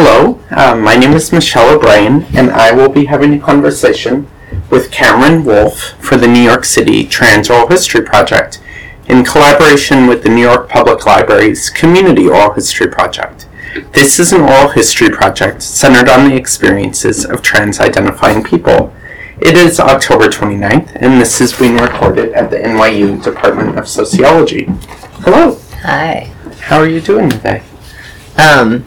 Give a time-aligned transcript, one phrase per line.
[0.00, 4.30] Hello, uh, my name is Michelle O'Brien, and I will be having a conversation
[4.70, 8.62] with Kamryn Wolf for the New York City Trans Oral History Project
[9.08, 13.48] in collaboration with the New York Public Library's Community Oral History Project.
[13.92, 18.94] This is an oral history project centered on the experiences of trans identifying people.
[19.40, 24.66] It is October 29th, and this is being recorded at the NYU Department of Sociology.
[25.24, 26.32] Hello, Hi.
[26.60, 27.64] how are you doing today?
[28.36, 28.86] Um,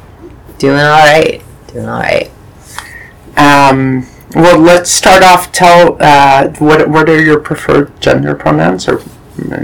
[0.62, 1.42] doing all right.
[1.68, 2.32] Doing all right.
[3.36, 5.52] Um, well, let's start off.
[5.52, 9.02] Tell uh, what what are your preferred gender pronouns or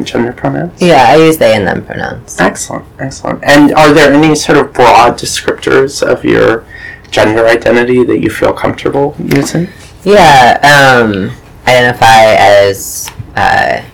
[0.03, 0.81] gender pronouns?
[0.81, 2.39] Yeah, I use they and them pronouns.
[2.39, 3.43] Excellent, excellent.
[3.43, 6.65] And are there any sort of broad descriptors of your
[7.11, 9.67] gender identity that you feel comfortable using?
[10.03, 10.57] Yeah.
[10.63, 11.31] Um,
[11.63, 13.85] identify as uh,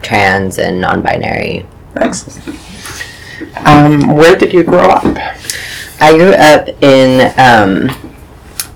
[0.00, 1.66] trans and non-binary.
[1.96, 2.58] Excellent.
[3.66, 5.04] Um, where did you grow up?
[6.02, 7.88] I grew up in um,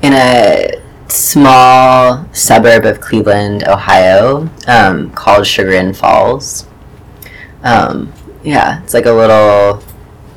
[0.01, 6.69] in a small suburb of Cleveland, Ohio, um, called Chagrin Falls.
[7.65, 8.13] Um,
[8.45, 9.83] yeah, it's like a little,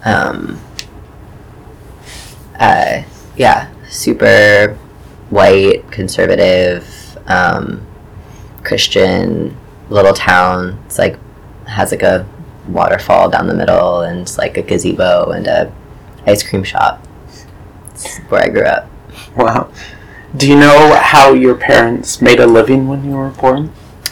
[0.04, 0.60] um,
[2.58, 3.04] uh,
[3.38, 4.76] yeah, super
[5.30, 7.86] white, conservative, um,
[8.64, 9.56] Christian
[9.92, 10.82] little town.
[10.88, 11.20] It's like
[11.68, 12.28] has like a
[12.68, 15.72] waterfall down the middle and it's like a gazebo and a
[16.26, 17.06] ice cream shop.
[17.92, 18.90] It's where I grew up.
[19.36, 19.72] Wow.
[20.36, 23.72] Do you know how your parents made a living when you were born?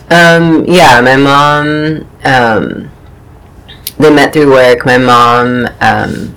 [0.09, 2.89] Um, yeah, my mom, um,
[3.99, 4.85] they met through work.
[4.85, 6.35] My mom, um,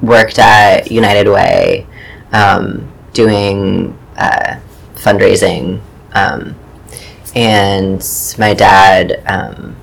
[0.00, 1.86] worked at United Way,
[2.32, 4.58] um, doing, uh,
[4.94, 5.80] fundraising,
[6.14, 6.56] um,
[7.34, 8.04] and
[8.38, 9.76] my dad, um,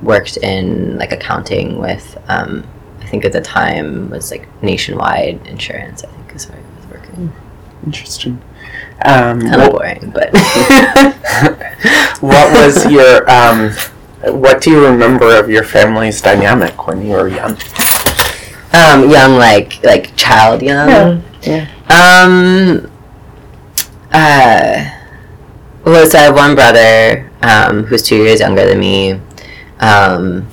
[0.00, 2.64] worked in, like, accounting with, um,
[3.12, 7.32] think at the time was, like, nationwide insurance, I think is where he was working.
[7.86, 8.42] Interesting.
[9.04, 10.30] Um, Kind of boring, but.
[12.20, 13.70] what was your um,
[14.24, 17.56] what do you remember of your family's dynamic when you were young?
[18.72, 21.22] Um, young, like like child young.
[21.42, 21.68] Yeah.
[21.90, 22.90] Um.
[24.12, 24.90] Uh.
[25.84, 29.20] Well, so I have one brother um, who's two years younger than me,
[29.80, 30.46] um,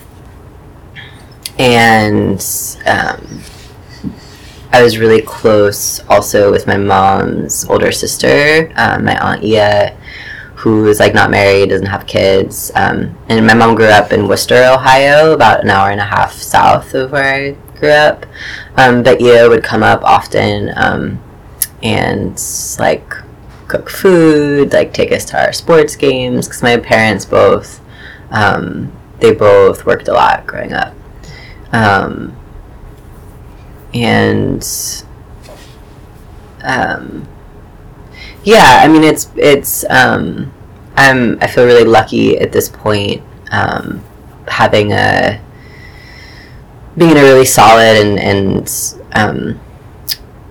[1.59, 2.39] and
[2.85, 3.41] um,
[4.71, 9.95] I was really close also with my mom's older sister, um, my aunt Ia,
[10.55, 14.27] who is like not married, doesn't have kids, um, and my mom grew up in
[14.27, 18.25] Wooster, Ohio, about an hour and a half south of where I grew up.
[18.77, 21.21] Um, but Ia would come up often um,
[21.83, 22.41] and
[22.79, 23.13] like
[23.67, 27.81] cook food, like take us to our sports games because my parents both
[28.31, 30.93] um, they both worked a lot growing up.
[31.71, 32.35] Um,
[33.93, 34.63] and
[36.63, 37.27] um,
[38.43, 40.51] yeah, I mean it's it's um,
[40.95, 43.21] I'm I feel really lucky at this point
[43.51, 44.03] um,
[44.47, 45.41] having a
[46.97, 49.59] being in a really solid and and um,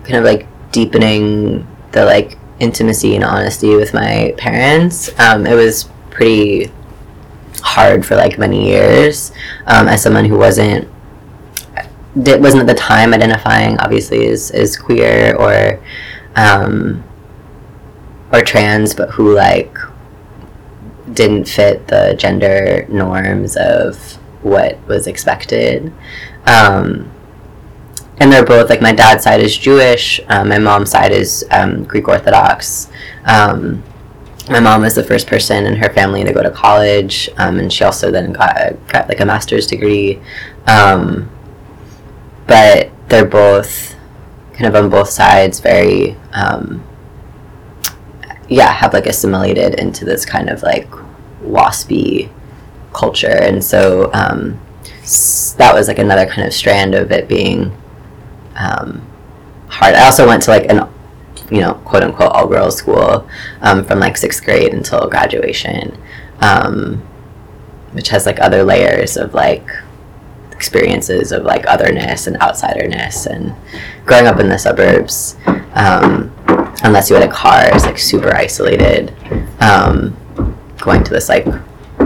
[0.05, 5.11] kind of like deepening the like intimacy and honesty with my parents.
[5.19, 6.71] Um, it was pretty
[7.63, 9.33] hard for like many years
[9.67, 10.89] um, as someone who wasn't
[12.23, 15.81] did, wasn't at the time identifying obviously as, as queer or
[16.37, 17.05] um,
[18.33, 19.77] or trans, but who like
[21.13, 23.97] didn't fit the gender norms of
[24.43, 25.93] what was expected.
[26.47, 27.11] Um,
[28.21, 31.85] and they're both like my dad's side is Jewish, um, my mom's side is um,
[31.85, 32.91] Greek Orthodox.
[33.25, 33.83] Um,
[34.51, 37.73] my mom was the first person in her family to go to college, um, and
[37.73, 40.21] she also then got got like a master's degree.
[40.67, 41.31] Um,
[42.49, 43.95] but they're both
[44.55, 46.85] kind of on both sides very um,
[48.49, 50.91] yeah have like assimilated into this kind of like
[51.43, 52.29] waspy
[52.93, 53.39] culture.
[53.41, 54.61] And so um,
[55.57, 57.77] that was like another kind of strand of it being
[58.57, 59.07] um,
[59.69, 59.95] hard.
[59.95, 60.89] I also went to like an
[61.51, 63.27] you know quote unquote all girls school
[63.63, 65.97] um, from like sixth grade until graduation
[66.41, 66.97] um,
[67.93, 69.67] which has like other layers of like
[70.59, 73.55] experiences of like otherness and outsiderness and
[74.05, 75.37] growing up in the suburbs
[75.75, 76.33] um,
[76.83, 79.15] unless you had a car is like super isolated
[79.61, 80.17] um,
[80.79, 81.45] going to this like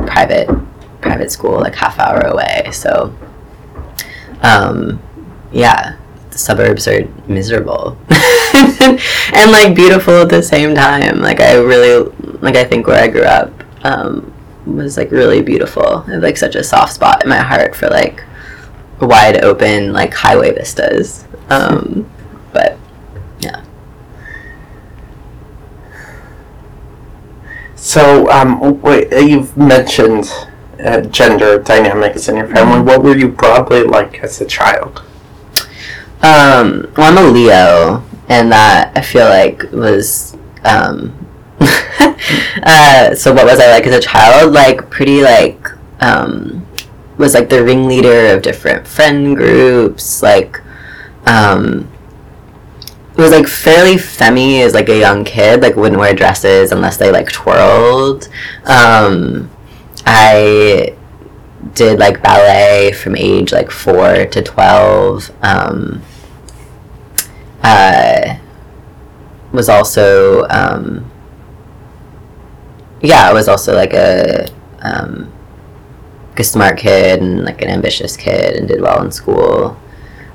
[0.07, 0.47] private
[1.01, 2.69] private school like half hour away.
[2.73, 3.17] So
[4.43, 5.01] um,
[5.51, 5.97] yeah
[6.31, 11.21] the suburbs are miserable and like beautiful at the same time.
[11.21, 12.11] Like i really
[12.43, 13.51] like i think where i grew up
[13.83, 14.31] um,
[14.67, 16.05] was like really beautiful.
[16.07, 18.23] I have like such a soft spot in my heart for like
[19.03, 21.27] wide open like highway vistas.
[21.49, 22.11] Um,
[22.53, 22.79] but
[23.41, 23.65] yeah.
[27.77, 30.31] So um, uh, you've mentioned
[30.85, 32.79] uh, gender dynamics in your family.
[32.79, 32.87] Mm-hmm.
[32.87, 35.03] What were you probably like as a child?
[36.23, 41.13] Um, well, I'm a Leo, and that I feel like was um,
[42.63, 43.33] uh, so.
[43.33, 44.53] What was I like as a child?
[44.53, 45.69] Like pretty like
[46.01, 46.62] um,
[47.23, 50.23] was like the ringleader of different friend groups.
[50.23, 50.61] Like
[51.25, 51.91] um,
[53.17, 55.63] it was like fairly femmy as like a young kid.
[55.63, 58.29] Like wouldn't wear dresses unless they like twirled.
[58.65, 59.51] Um,
[60.05, 60.97] I
[61.75, 65.31] did like ballet from age like four to twelve.
[65.43, 66.03] Um,
[67.63, 68.37] uh,
[69.53, 71.09] was also um,
[73.01, 74.49] yeah, I was also like a
[74.81, 75.32] um,
[76.39, 79.77] a smart kid and like an ambitious kid and did well in school.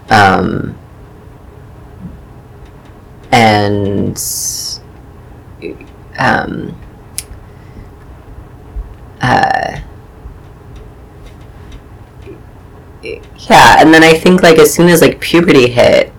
[0.10, 0.78] Um,
[3.32, 4.18] and
[6.18, 6.80] um,
[9.22, 9.80] uh,
[13.04, 16.14] yeah, and then I think like as soon as like puberty hit,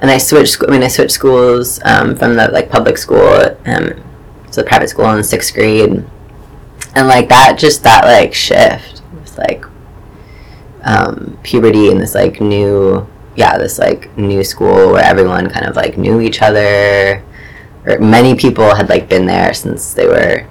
[0.00, 0.62] and I switched.
[0.66, 4.02] I mean, I switched schools um, from the like public school um,
[4.50, 6.04] to the private school in sixth grade,
[6.94, 9.01] and like that, just that like shift
[9.38, 9.64] like
[10.82, 13.06] um, puberty and this like new,
[13.36, 17.22] yeah, this like new school where everyone kind of like knew each other,
[17.86, 20.46] or many people had like been there since they were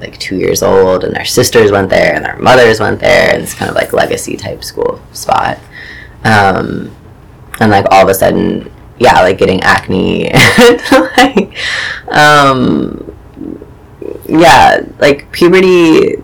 [0.00, 3.42] like two years old, and their sisters went there, and their mothers went there, and
[3.42, 5.58] it's kind of like legacy type school spot.
[6.24, 6.94] Um,
[7.60, 10.82] and like all of a sudden, yeah, like getting acne, and
[11.16, 11.56] like,
[12.08, 13.14] um,
[14.26, 16.16] yeah, like puberty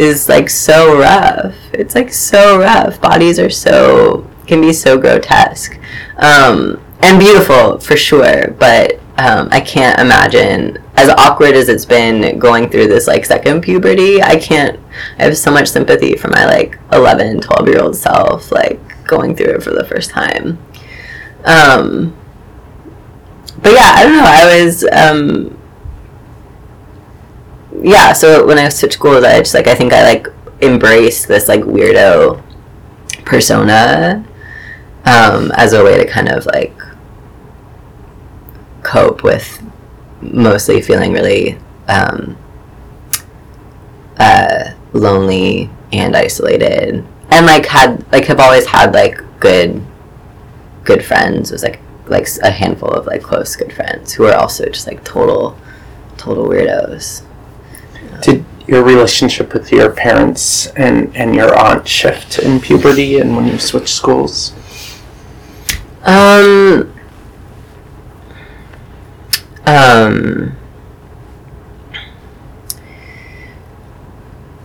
[0.00, 1.54] is like so rough.
[1.74, 3.00] It's like so rough.
[3.02, 5.78] Bodies are so can be so grotesque,
[6.16, 8.50] um, and beautiful for sure.
[8.52, 13.60] But um, I can't imagine as awkward as it's been going through this like second
[13.60, 14.22] puberty.
[14.22, 14.80] I can't.
[15.18, 19.36] I have so much sympathy for my like 11, 12 year old self, like going
[19.36, 20.58] through it for the first time.
[21.44, 22.16] Um,
[23.62, 24.24] but yeah, I don't know.
[24.24, 25.59] I was um,
[27.74, 28.12] yeah.
[28.12, 30.26] So when I switched schools, I just like I think I like
[30.60, 32.42] embraced this like weirdo
[33.24, 34.24] persona
[35.04, 36.76] um, as a way to kind of like
[38.82, 39.62] cope with
[40.20, 41.58] mostly feeling really
[41.88, 42.36] um,
[44.18, 49.82] uh, lonely and isolated and like had like have always had like good
[50.84, 54.34] good friends it was like like a handful of like close good friends who are
[54.34, 55.56] also just like total
[56.16, 57.22] total weirdos
[58.22, 63.46] Did your relationship with your parents and, and your aunt shift in puberty and when
[63.46, 64.52] you switched schools?
[66.02, 66.94] Um.
[69.66, 70.56] Um.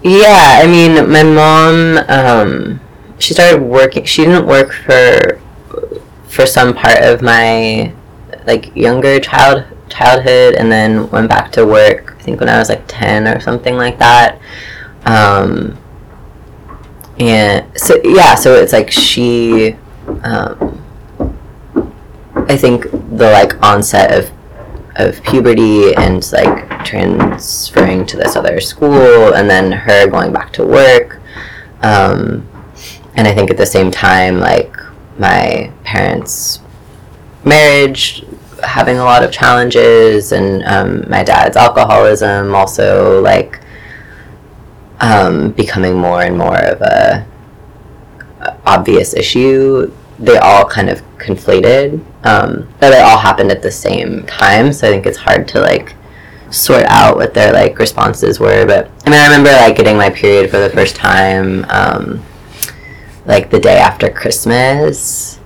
[0.04, 1.98] Yeah, I mean, my mom.
[2.07, 2.80] Um,
[3.18, 4.06] she started working.
[4.06, 5.42] She didn't work for
[6.28, 7.94] for some part of my
[8.46, 9.66] like younger child
[9.97, 12.15] childhood, and then went back to work.
[12.19, 14.39] I think when I was like ten or something like that.
[15.06, 15.77] Um,
[17.19, 19.75] and so yeah, so it's like she.
[20.24, 20.81] Um,
[22.47, 24.31] I think the like onset of
[24.97, 30.66] of puberty and like transferring to this other school and then her going back to
[30.66, 31.19] work
[31.81, 32.47] um,
[33.16, 34.75] and I think at the same time like
[35.18, 36.61] my parents
[37.44, 38.23] marriage
[38.66, 43.60] having a lot of challenges and um, my dad's alcoholism also like
[45.00, 47.28] um, becoming more and more of a,
[48.66, 49.92] obvious issue.
[50.19, 54.88] They all kind of conflated um, but they all happened at the same time so
[54.88, 55.95] i think it's hard to like
[56.52, 60.10] sort out what their like responses were but i mean i remember like getting my
[60.10, 62.24] period for the first time um,
[63.26, 65.40] like the day after christmas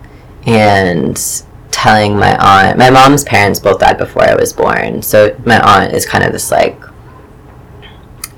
[0.46, 5.60] and telling my aunt my mom's parents both died before i was born so my
[5.60, 6.80] aunt is kind of this like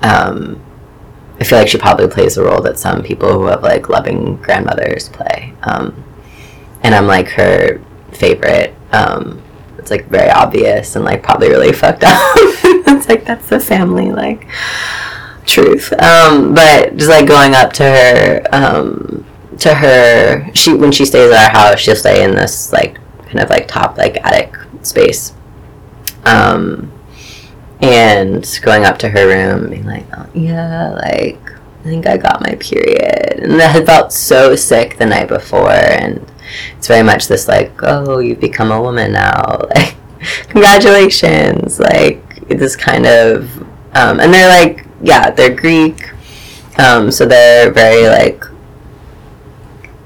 [0.02, 0.60] um,
[1.40, 4.36] I feel like she probably plays the role that some people who have like loving
[4.36, 5.54] grandmothers play.
[5.62, 6.04] Um,
[6.82, 7.80] and I'm like her
[8.12, 8.74] favorite.
[8.92, 9.42] Um,
[9.78, 12.20] it's like very obvious and like probably really fucked up.
[12.36, 14.46] it's like that's the family like
[15.46, 15.92] truth.
[15.94, 19.24] Um, but just like going up to her, um,
[19.58, 22.98] to her, she when she stays at our house, she'll stay in this like
[23.32, 25.34] kind of like top like attic space.
[26.24, 26.92] Um,
[27.80, 32.40] and going up to her room being like, oh, yeah, like, I think I got
[32.40, 33.40] my period.
[33.40, 35.72] And I had felt so sick the night before.
[35.72, 36.24] And
[36.78, 39.66] it's very much this, like, oh, you've become a woman now.
[39.74, 39.96] Like,
[40.50, 41.80] congratulations.
[41.80, 43.50] Like, this kind of
[43.94, 46.10] um, and they're like yeah they're Greek,
[46.78, 48.44] um, so they're very like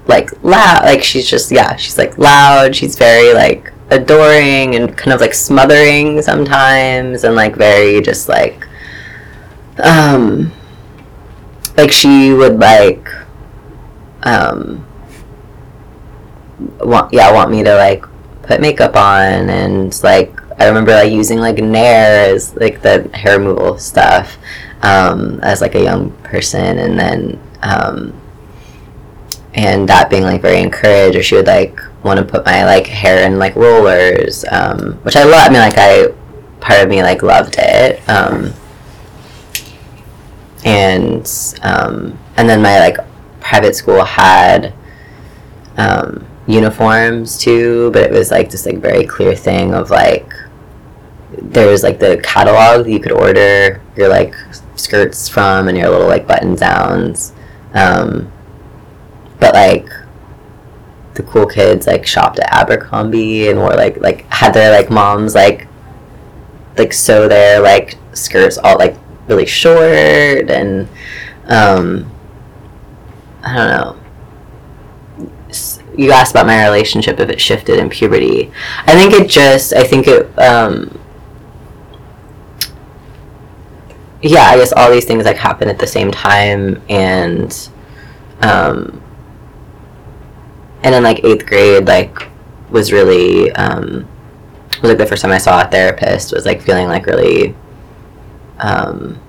[0.07, 5.13] like loud like she's just yeah she's like loud she's very like adoring and kind
[5.13, 8.67] of like smothering sometimes and like very just like
[9.83, 10.51] um
[11.77, 13.09] like she would like
[14.23, 14.85] um
[16.81, 18.05] want yeah want me to like
[18.43, 23.39] put makeup on and like I remember like using like Nair as like the hair
[23.39, 24.39] removal stuff
[24.83, 28.19] um, as like a young person and then um,
[29.57, 32.87] and that being like very encouraged or she would like want to put my like
[32.87, 36.09] hair in like rollers um, which I love I mean like I
[36.61, 38.53] part of me like loved it um,
[40.65, 41.27] and
[41.63, 42.99] um, and then my like
[43.41, 44.75] private school had
[45.79, 50.31] um, uniforms too but it was like this like very clear thing of like
[51.33, 54.35] there was like the catalog you could order your like
[54.75, 57.33] skirts from and your little like button downs
[57.75, 58.31] um,
[59.39, 59.89] but like
[61.15, 65.35] the cool kids like shopped at Abercrombie and wore like like had their like moms
[65.35, 65.67] like
[66.77, 68.97] like sew their like skirts all like
[69.29, 70.89] really short and
[71.47, 72.11] um
[73.43, 73.97] I don't know.
[75.97, 78.51] You asked about my relationship if it shifted in puberty.
[78.81, 80.99] I think it just I think it um
[84.21, 87.69] yeah I guess all these things like happen at the same time and
[88.41, 89.03] um
[90.87, 92.29] and in like eighth grade like
[92.71, 94.09] was really um
[94.81, 97.57] was like the first time I saw a therapist was like feeling like really
[98.61, 99.21] um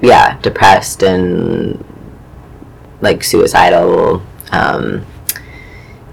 [0.00, 1.84] yeah depressed and
[3.00, 4.22] like suicidal
[4.52, 5.04] um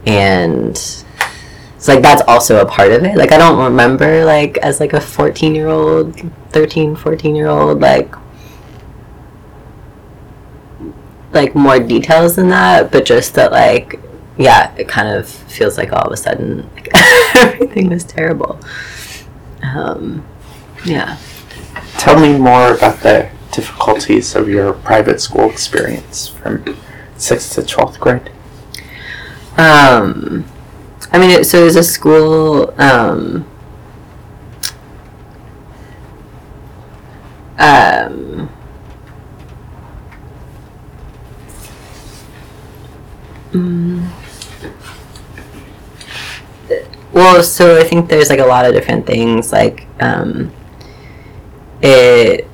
[0.08, 3.16] and so like that's also a part of it.
[3.16, 7.82] Like i don't remember like as like a 14 year old 13 14 year old
[7.82, 8.16] like
[11.34, 14.00] like more details than that but just that like
[14.38, 16.90] yeah it kind of feels like all of a sudden like
[17.36, 18.60] everything was terrible
[19.64, 20.26] um
[20.86, 21.18] yeah
[21.98, 26.64] Tell me more about the difficulties of your private school experience from
[27.18, 28.32] 6th to 12th grade.
[29.58, 30.46] Um,
[31.12, 32.74] I mean, it, so it was a school.
[32.82, 33.46] Um,
[37.60, 38.50] um,
[43.52, 44.08] mm,
[47.14, 49.52] well, so I think there's like a lot of different things.
[49.52, 50.52] Like, um,
[51.82, 52.48] it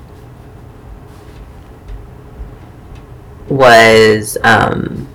[3.48, 5.06] was um,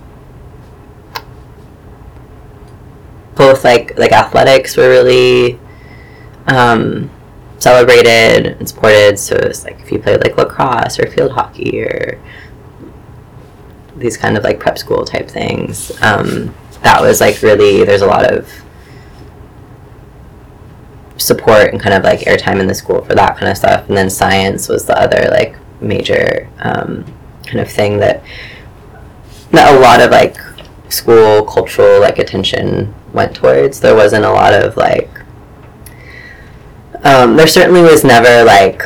[3.34, 5.58] both like like athletics were really
[6.46, 7.10] um,
[7.58, 9.18] celebrated and supported.
[9.18, 12.18] So it was like if you played like lacrosse or field hockey or
[13.96, 18.06] these kind of like prep school type things, um, that was like really there's a
[18.06, 18.48] lot of
[21.16, 23.88] support and kind of like airtime in the school for that kind of stuff.
[23.88, 27.04] And then science was the other like major um,
[27.46, 28.22] kind of thing that
[29.50, 30.36] that a lot of like
[30.88, 33.80] school cultural like attention went towards.
[33.80, 35.10] There wasn't a lot of like
[37.04, 38.82] um, there certainly was never like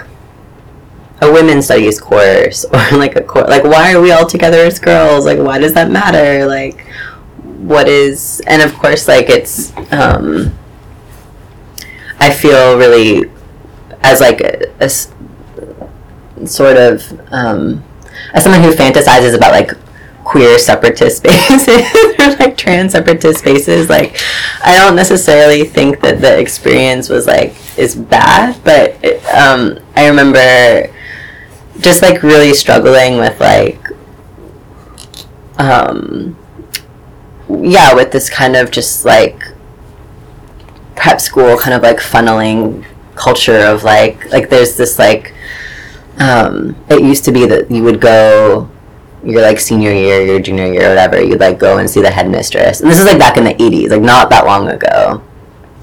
[1.21, 4.79] a women's studies course or like a course like why are we all together as
[4.79, 5.25] girls?
[5.25, 6.47] Like why does that matter?
[6.47, 6.87] Like
[7.59, 10.57] what is and of course like it's um,
[12.21, 13.31] I feel really
[14.03, 14.89] as like a
[16.47, 17.85] sort of um,
[18.33, 19.73] as someone who fantasizes about like
[20.25, 21.69] queer separatist spaces
[22.21, 24.21] or like trans separatist spaces like
[24.63, 30.07] i don't necessarily think that the experience was like is bad but it, um, i
[30.07, 30.93] remember
[31.81, 33.81] just like really struggling with like
[35.59, 36.37] um,
[37.49, 39.43] yeah with this kind of just like
[40.97, 45.35] prep school kind of like funneling culture of like like there's this like
[46.19, 48.69] um, it used to be that you would go
[49.25, 52.81] your like senior year, your junior year, whatever, you'd like go and see the headmistress.
[52.81, 55.23] And this is like back in the eighties, like not that long ago.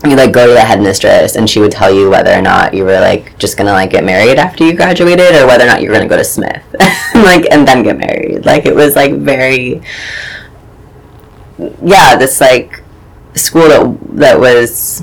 [0.10, 2.84] You like go to the headmistress and she would tell you whether or not you
[2.84, 5.90] were like just gonna like get married after you graduated or whether or not you
[5.90, 6.64] were gonna go to Smith.
[7.16, 8.46] like and then get married.
[8.46, 9.82] Like it was like very
[11.82, 12.82] yeah, this like
[13.34, 15.02] school that that was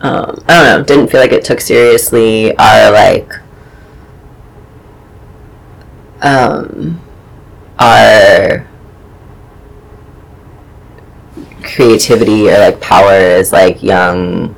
[0.00, 3.32] um, I don't know, didn't feel like it took seriously our like
[6.22, 7.00] um,
[7.78, 8.66] our
[11.62, 14.54] creativity or like power as like young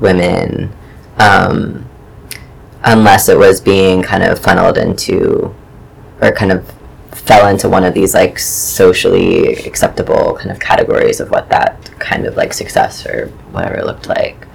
[0.00, 0.72] women
[1.18, 1.88] um,
[2.82, 5.54] unless it was being kind of funneled into
[6.20, 6.70] or kind of
[7.12, 12.26] fell into one of these like socially acceptable kind of categories of what that kind
[12.26, 14.46] of like success or whatever looked like.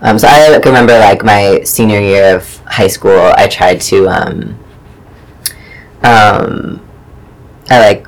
[0.00, 4.08] Um, so I like, remember like my senior year of high school, I tried to
[4.08, 4.58] um,
[6.02, 6.88] um,
[7.70, 8.06] I like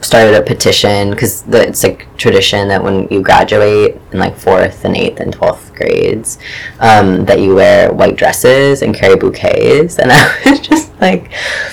[0.00, 4.96] started a petition because it's like tradition that when you graduate in like fourth and
[4.96, 6.38] eighth and twelfth grades,
[6.80, 11.30] um, that you wear white dresses and carry bouquets, and I was just like,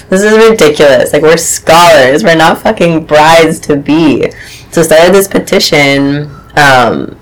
[0.09, 1.13] this is ridiculous.
[1.13, 4.31] Like we're scholars, we're not fucking brides to be.
[4.71, 6.29] So I started this petition.
[6.55, 7.19] Um,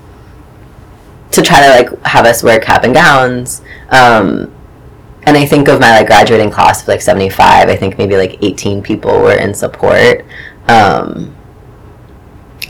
[1.30, 4.52] to try to like have us wear cap and gowns um,
[5.24, 8.42] and I think of my like graduating class of like 75, I think maybe like
[8.42, 10.24] 18 people were in support
[10.68, 11.34] um,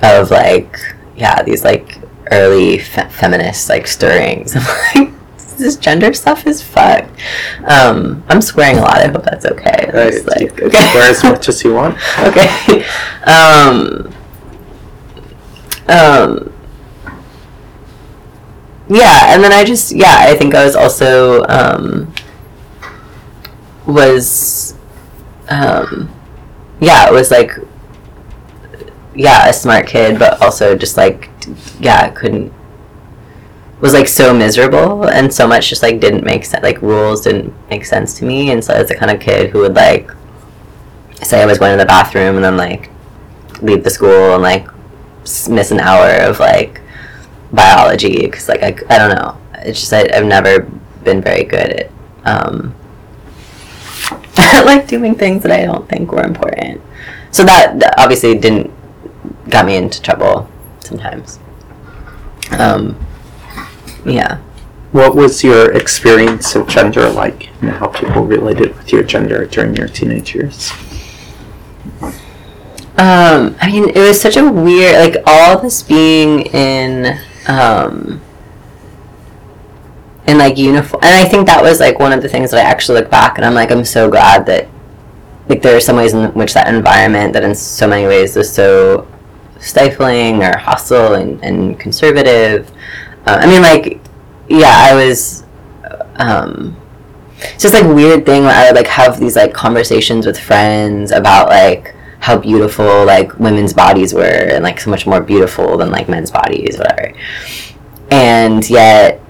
[0.02, 0.78] of like,
[1.16, 1.98] yeah, these like
[2.30, 4.56] early fe- feminist like stirrings.
[4.56, 5.12] I'm like,
[5.58, 7.10] this gender stuff is fucked.
[7.64, 8.96] Um, I'm swearing a lot.
[8.96, 9.90] I hope that's okay.
[9.92, 11.96] It's like, can swear as much as you want.
[12.18, 12.84] okay.
[13.24, 14.12] Um,
[15.88, 16.52] um,
[18.88, 22.12] yeah, and then I just yeah, I think I was also um,
[23.86, 24.74] was
[25.48, 26.10] um,
[26.80, 27.52] yeah, it was like
[29.14, 31.30] yeah, a smart kid, but also just like
[31.80, 32.52] yeah, couldn't
[33.80, 37.52] was like so miserable and so much just like didn't make sense like rules didn't
[37.68, 38.50] make sense to me.
[38.52, 40.10] And so I was the kind of kid who would like
[41.22, 42.90] say I was going to the bathroom and then like
[43.60, 44.66] leave the school and like
[45.48, 46.80] miss an hour of like
[47.52, 49.36] biology because like I, I don't know.
[49.54, 50.60] It's just I, I've never
[51.04, 51.90] been very good at
[52.24, 52.74] um
[54.64, 56.80] like doing things that I don't think were important.
[57.32, 58.71] So that, that obviously didn't
[59.52, 60.48] got me into trouble
[60.80, 61.38] sometimes
[62.58, 62.96] um
[64.04, 64.40] yeah
[64.92, 69.74] What was your experience of gender like, and how people related with your gender during
[69.74, 70.70] your teenage years?
[72.98, 78.20] Um, I mean, it was such a weird, like all this being in, um,
[80.26, 82.68] in like uniform, and I think that was like one of the things that I
[82.68, 84.68] actually look back and I'm like, I'm so glad that,
[85.48, 88.52] like, there are some ways in which that environment that in so many ways was
[88.52, 89.08] so
[89.62, 92.70] stifling or hostile and, and conservative.
[93.26, 94.00] Uh, I mean, like,
[94.48, 95.44] yeah, I was,
[96.16, 96.76] um,
[97.38, 101.10] it's just like weird thing where I would like have these like conversations with friends
[101.10, 105.90] about like how beautiful like women's bodies were and like so much more beautiful than
[105.90, 107.12] like men's bodies whatever
[108.12, 109.20] and yet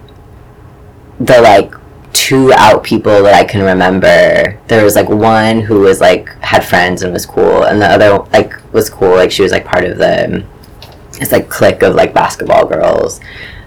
[1.18, 1.73] the like
[2.12, 4.59] two out people that I can remember.
[4.68, 8.18] There was like one who was like had friends and was cool and the other
[8.33, 10.44] like was cool like she was like part of the
[11.20, 13.20] it's like clique of like basketball girls.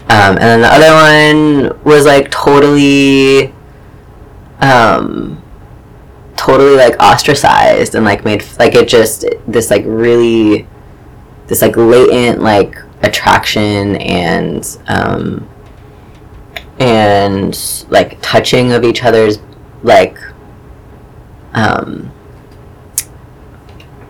[0.07, 3.53] Um, and then the other one was like totally
[4.59, 5.41] um
[6.35, 10.67] totally like ostracized and like made like it just this like really
[11.47, 15.47] this like latent like attraction and um
[16.79, 19.39] and like touching of each other's
[19.83, 20.17] like
[21.53, 22.11] um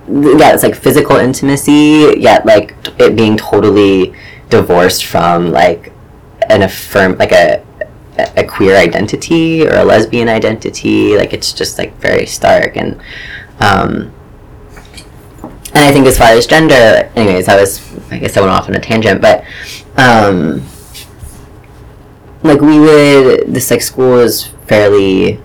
[0.08, 4.13] yeah it's like physical intimacy yet like it being totally
[4.49, 5.91] divorced from like
[6.49, 7.63] an affirm like a
[8.38, 12.93] a queer identity or a lesbian identity like it's just like very stark and
[13.60, 14.12] um
[15.43, 18.69] and i think as far as gender anyways i was i guess i went off
[18.69, 19.43] on a tangent but
[19.97, 20.63] um
[22.46, 25.40] like we would this like school was fairly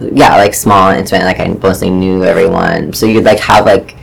[0.00, 2.92] yeah like small and intimate like i mostly knew everyone.
[2.92, 3.96] So you'd like have like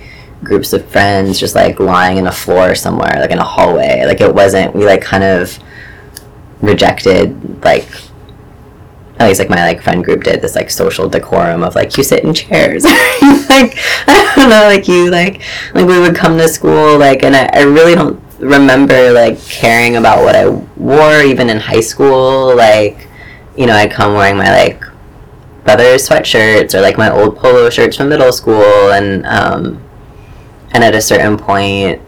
[0.43, 4.03] groups of friends just like lying in a floor somewhere like in a hallway.
[4.05, 5.57] Like it wasn't we like kind of
[6.61, 7.87] rejected like
[9.19, 12.03] at least like my like friend group did this like social decorum of like you
[12.03, 12.85] sit in chairs.
[13.47, 13.75] Like
[14.07, 15.41] I don't know like you like
[15.73, 19.95] like we would come to school like and I, I really don't remember like caring
[19.95, 22.55] about what I wore even in high school.
[22.55, 23.07] Like
[23.57, 24.83] you know I'd come wearing my like
[25.63, 28.91] brother's sweatshirts or like my old polo shirts from middle school.
[28.91, 29.83] And um
[30.71, 32.01] and at a certain point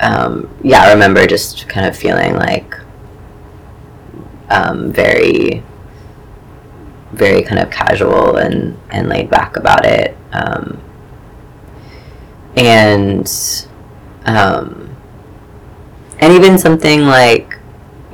[0.00, 2.74] um yeah I remember just kind of feeling like
[4.50, 5.62] um, very
[7.12, 10.16] very kind of casual and, and laid back about it.
[10.32, 10.80] Um,
[12.56, 13.30] and
[14.24, 14.89] um,
[16.20, 17.58] and even something like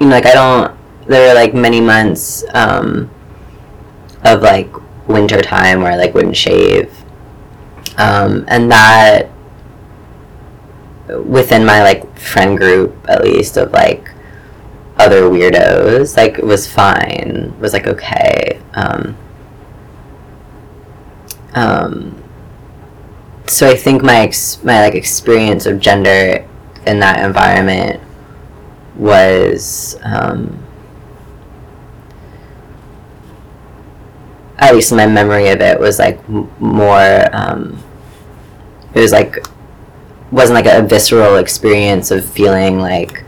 [0.01, 3.11] you know like I don't there were like many months um,
[4.25, 4.69] of like
[5.09, 6.93] winter time where I like wouldn't shave
[7.97, 9.31] um, and that
[11.25, 14.11] within my like friend group at least of like
[14.99, 16.17] other weirdos.
[16.17, 17.55] Like was fine.
[17.61, 18.61] Was like okay.
[18.75, 19.17] Um,
[21.55, 22.23] um,
[23.47, 26.47] so I think my ex- my like experience of gender
[26.87, 28.01] in that environment
[28.97, 30.65] was um,
[34.59, 37.83] at least my memory of it was like more um,
[38.95, 39.37] it was like
[40.31, 43.25] wasn't like a visceral experience of feeling like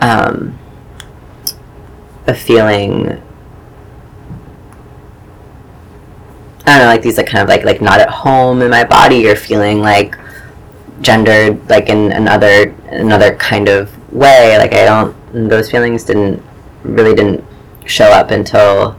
[0.00, 0.58] um,
[2.26, 3.22] a feeling
[6.66, 8.84] I don't know, like these like kind of like like not at home in my
[8.84, 10.16] body or feeling like
[11.00, 14.56] gendered like in another another kind of way.
[14.58, 16.42] Like I don't those feelings didn't
[16.82, 17.44] really didn't
[17.86, 18.96] show up until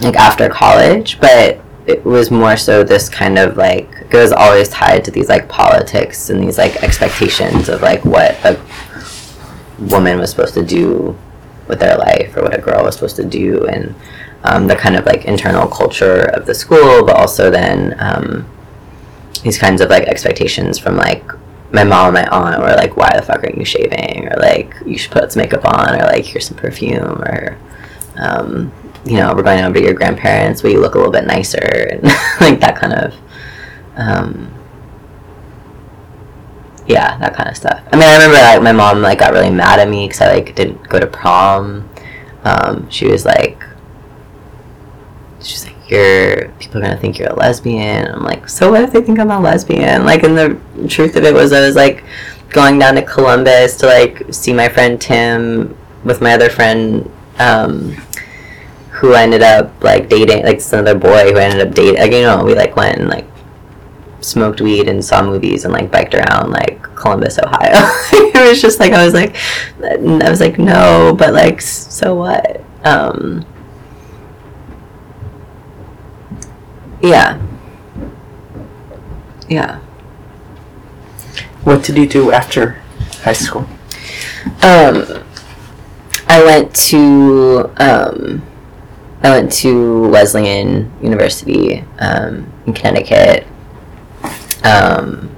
[0.00, 4.68] like after college, but it was more so this kind of like it was always
[4.68, 8.60] tied to these like politics and these like expectations of like what a
[9.90, 11.16] woman was supposed to do
[11.68, 13.94] with their life or what a girl was supposed to do and
[14.42, 18.46] um, the kind of like internal culture of the school, but also then um,
[19.42, 21.24] these kinds of like expectations from like
[21.72, 24.28] my mom and my aunt were like, why the fuck aren't you shaving?
[24.28, 27.56] Or like, you should put some makeup on, or like, here's some perfume, or
[28.16, 28.72] um,
[29.04, 31.58] you know, we're going over to your grandparents, will you look a little bit nicer?
[31.90, 32.02] And
[32.40, 33.14] like that kind of,
[33.96, 34.52] um,
[36.86, 37.82] yeah, that kind of stuff.
[37.92, 40.34] I mean, I remember like my mom like got really mad at me because I
[40.34, 41.88] like didn't go to prom.
[42.44, 43.49] Um, she was like, like,
[45.90, 48.06] you're people are gonna think you're a lesbian.
[48.08, 50.04] I'm like, so what if they think I'm a lesbian?
[50.04, 52.04] Like, and the truth of it was, I was like
[52.50, 57.92] going down to Columbus to like see my friend Tim with my other friend, um,
[58.90, 62.00] who ended up like dating, like this other boy who ended up dating.
[62.00, 63.26] Like, you know, we like went and like
[64.20, 67.72] smoked weed and saw movies and like biked around like Columbus, Ohio.
[68.12, 69.36] it was just like I was like,
[69.82, 72.62] I was like, no, but like, so what?
[72.84, 73.44] Um,
[77.02, 77.40] Yeah.
[79.48, 79.78] Yeah.
[81.64, 82.80] What did you do after
[83.22, 83.66] high school?
[84.62, 85.24] Um,
[86.26, 88.42] I went to um,
[89.22, 93.46] I went to Wesleyan University um, in Connecticut.
[94.62, 95.28] Um,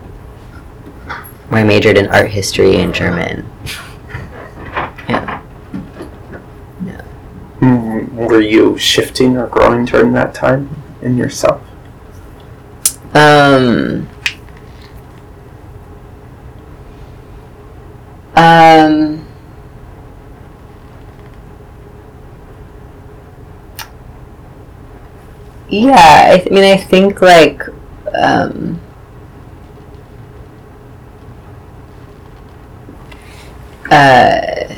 [1.48, 3.48] where I majored in art history and German.
[5.09, 5.42] Yeah.
[7.61, 11.61] Mm, Were you shifting or growing during that time in yourself?
[13.15, 14.09] Um.
[18.37, 19.27] Um.
[25.69, 27.62] Yeah, I, th- I mean, I think like,
[28.15, 28.79] um,
[33.91, 34.75] uh,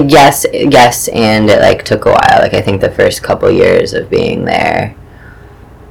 [0.00, 2.40] like, yes, yes, and it like took a while.
[2.40, 4.94] Like I think the first couple years of being there,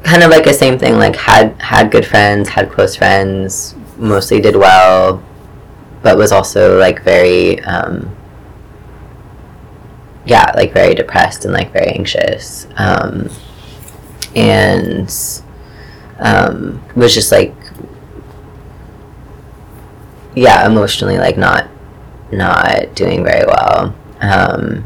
[0.04, 0.98] kind of like the same thing.
[0.98, 5.24] Like had had good friends, had close friends, mostly did well,
[6.02, 8.16] but was also like very, um,
[10.26, 13.30] yeah, like very depressed and like very anxious, um,
[14.36, 15.14] and
[16.20, 17.54] um, was just like,
[20.36, 21.70] yeah, emotionally like not
[22.36, 23.96] not doing very well.
[24.22, 24.86] Um,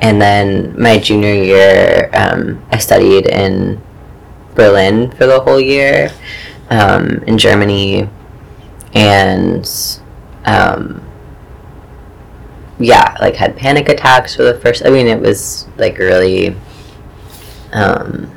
[0.00, 3.80] and then my junior year, um, I studied in
[4.54, 6.10] Berlin for the whole year,
[6.70, 8.08] um, in Germany,
[8.92, 9.68] and
[10.44, 11.04] um,
[12.78, 14.84] yeah, like had panic attacks for the first.
[14.84, 16.56] I mean, it was like really.
[17.72, 18.30] Um,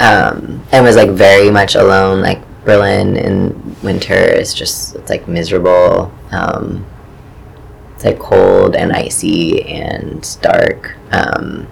[0.00, 2.22] um, and was like very much alone.
[2.22, 6.12] Like Berlin in winter is just it's like miserable.
[6.30, 6.86] Um,
[7.94, 11.66] it's like cold and icy and dark, um,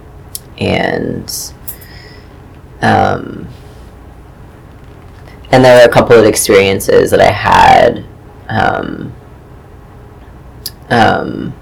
[0.59, 1.53] and
[2.83, 3.49] um,
[5.51, 8.05] and there were a couple of experiences that I had
[8.49, 9.15] um,
[10.91, 11.55] um,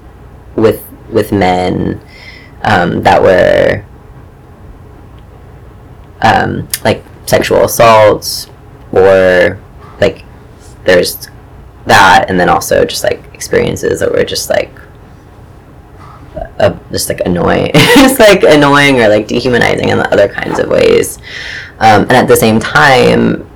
[0.56, 2.00] with with men
[2.62, 3.84] um, that were
[6.84, 8.48] like sexual assaults
[8.92, 9.60] or
[10.00, 10.24] like
[10.84, 11.28] there's
[11.86, 14.70] that and then also just like experiences that were just like
[16.58, 21.18] uh, just like annoying it's like annoying or like dehumanizing in other kinds of ways.
[21.80, 23.48] Um, and at the same time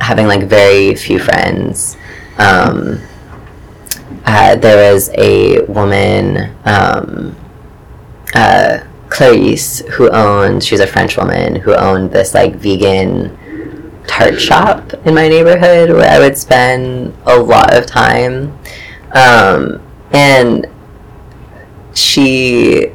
[0.00, 1.96] having like very few friends.
[2.38, 3.00] Um,
[4.24, 7.36] uh, there was a woman um,
[8.34, 13.36] uh, Clarice, who owned, she was a French woman who owned this like vegan
[14.06, 18.56] tart shop in my neighborhood where I would spend a lot of time.
[19.12, 20.66] Um, and
[21.94, 22.88] she,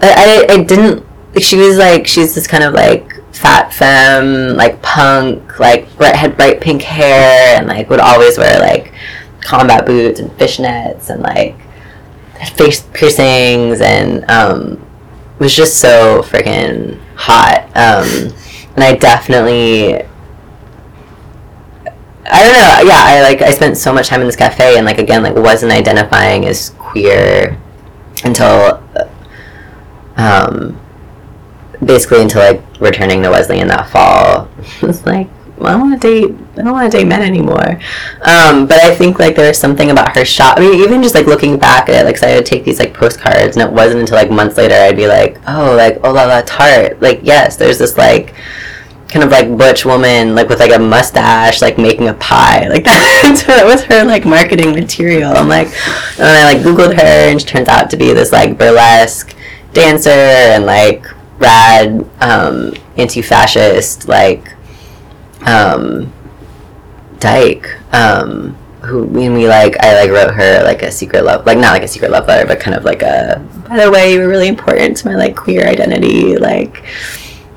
[0.00, 1.06] I, I, I didn't,
[1.40, 6.36] she was like, she's this kind of like fat femme, like punk, like bright, had
[6.36, 8.92] bright pink hair and like would always wear like
[9.40, 11.56] combat boots and fishnets and like
[12.56, 14.84] face piercings and um,
[15.38, 17.64] was just so freaking hot.
[17.74, 18.34] Um,
[18.74, 20.06] and I definitely
[22.32, 22.92] I don't know.
[22.92, 25.34] Yeah, I like I spent so much time in this cafe and like again like
[25.36, 27.60] wasn't identifying as queer
[28.24, 28.82] until
[30.16, 30.80] um
[31.84, 34.48] basically until like returning to Wesleyan that fall.
[34.82, 35.28] it's like
[35.60, 36.36] well, I don't want to date.
[36.56, 37.78] I don't want to date men anymore.
[38.22, 40.56] Um, but I think like there was something about her shop.
[40.56, 42.78] I mean, even just like looking back at it, like so I would take these
[42.78, 46.12] like postcards, and it wasn't until like months later I'd be like, oh, like oh
[46.12, 47.02] la la tart.
[47.02, 48.34] Like yes, there's this like
[49.10, 52.68] kind of like butch woman like with like a mustache like making a pie.
[52.68, 55.32] Like that, that was her like marketing material.
[55.32, 55.68] I'm like
[56.18, 59.34] and i like googled her and she turns out to be this like burlesque
[59.72, 61.04] dancer and like
[61.38, 64.52] rad um, anti-fascist like
[65.46, 66.12] um,
[67.18, 71.58] dyke um, who when we like I like wrote her like a secret love like
[71.58, 74.20] not like a secret love letter but kind of like a by the way you
[74.20, 76.82] were really important to my like queer identity like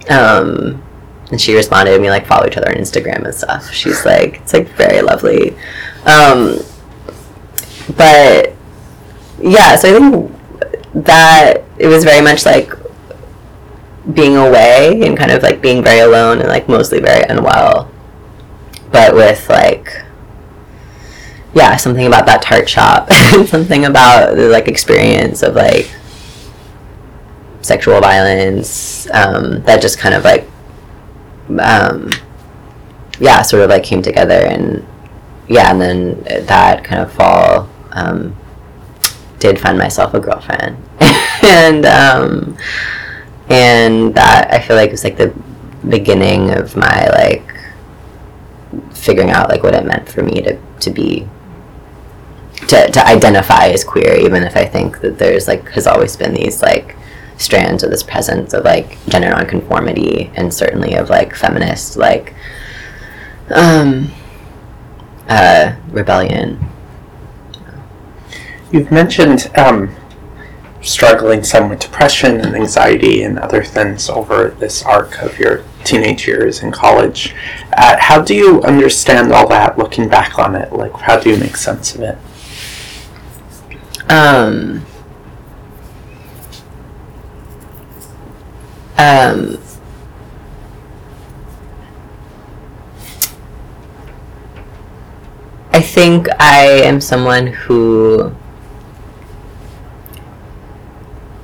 [0.09, 0.82] um
[1.33, 3.73] and she responded and we like follow each other on Instagram and stuff.
[3.73, 5.57] She's like it's like very lovely.
[6.05, 6.59] Um
[7.97, 8.53] but
[9.41, 12.71] yeah, so I think that it was very much like
[14.13, 17.89] being away and kind of like being very alone and like mostly very unwell.
[18.91, 20.03] But with like
[21.55, 23.11] yeah, something about that tart shop
[23.47, 25.91] something about the like experience of like
[27.61, 30.47] sexual violence um, that just kind of like
[31.59, 32.09] um,
[33.19, 34.85] yeah, sort of like came together and
[35.47, 38.35] yeah, and then that kind of fall um,
[39.39, 40.77] did find myself a girlfriend,
[41.43, 42.57] and um,
[43.49, 45.33] and that I feel like was like the
[45.87, 47.53] beginning of my like
[48.93, 51.27] figuring out like what it meant for me to to be
[52.67, 56.33] to, to identify as queer even if i think that there's like has always been
[56.33, 56.95] these like
[57.43, 62.33] strands of this presence of like gender nonconformity and certainly of like feminist like
[63.49, 64.09] um
[65.27, 66.59] uh rebellion
[68.73, 69.95] You've mentioned um,
[70.81, 76.25] struggling some with depression and anxiety and other things over this arc of your teenage
[76.27, 77.35] years in college.
[77.77, 80.73] Uh, how do you understand all that looking back on it?
[80.73, 82.17] Like, how do you make sense of it?
[84.09, 84.85] um
[88.97, 89.57] um
[95.73, 98.31] I think I am someone who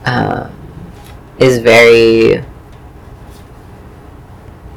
[0.06, 0.52] um,
[1.40, 2.44] is very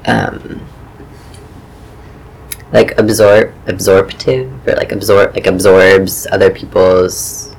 [0.06, 0.66] um,
[2.72, 7.51] like absorb absorptive or like absorb like absorbs other people's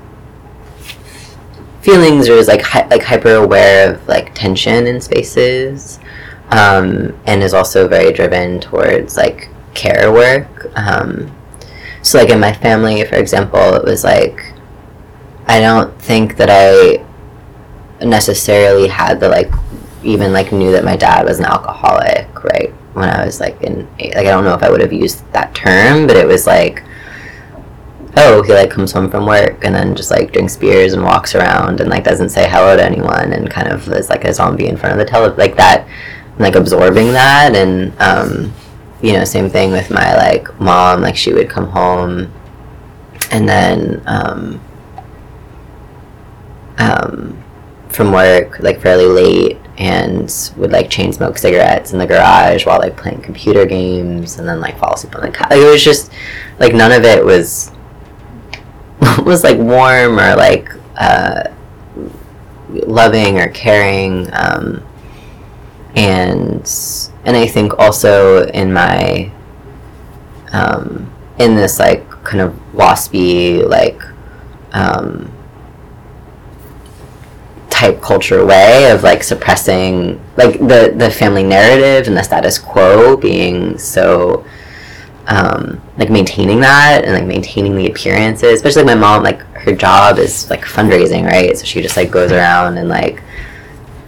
[1.83, 5.99] feelings or is like hy- like hyper aware of like tension in spaces
[6.49, 11.29] um, and is also very driven towards like care work um,
[12.01, 14.53] so like in my family for example it was like
[15.47, 17.03] i don't think that i
[18.05, 19.51] necessarily had the like
[20.03, 23.87] even like knew that my dad was an alcoholic right when i was like in
[23.99, 26.83] like i don't know if i would have used that term but it was like
[28.17, 31.33] oh he like comes home from work and then just like drinks beers and walks
[31.35, 34.67] around and like doesn't say hello to anyone and kind of is like a zombie
[34.67, 35.87] in front of the tele like that
[36.37, 38.53] like absorbing that and um
[39.03, 41.01] you know, same thing with my like mom.
[41.01, 42.31] Like she would come home,
[43.31, 44.61] and then um,
[46.77, 47.43] um,
[47.89, 52.79] from work like fairly late, and would like chain smoke cigarettes in the garage while
[52.79, 55.49] like playing computer games, and then like fall asleep on the couch.
[55.51, 56.09] Like, it was just
[56.59, 57.71] like none of it was
[59.25, 61.43] was like warm or like uh,
[62.69, 64.29] loving or caring.
[64.33, 64.83] Um,
[65.95, 66.69] and
[67.25, 69.31] and I think also in my
[70.51, 74.01] um, in this like kind of waspy like
[74.73, 75.31] um,
[77.69, 83.17] type culture way of like suppressing like the the family narrative and the status quo
[83.17, 84.45] being so
[85.27, 89.73] um, like maintaining that and like maintaining the appearances especially like my mom like her
[89.73, 93.23] job is like fundraising right so she just like goes around and like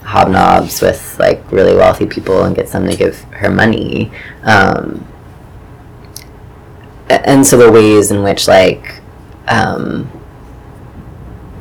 [0.06, 4.12] hobnobs with like really wealthy people and gets them to give her money.
[4.43, 5.06] Um,
[7.10, 9.01] and so the ways in which like
[9.47, 10.10] um,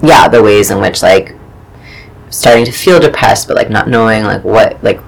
[0.03, 1.35] yeah the ways in which like
[2.31, 5.01] starting to feel depressed but like not knowing like what like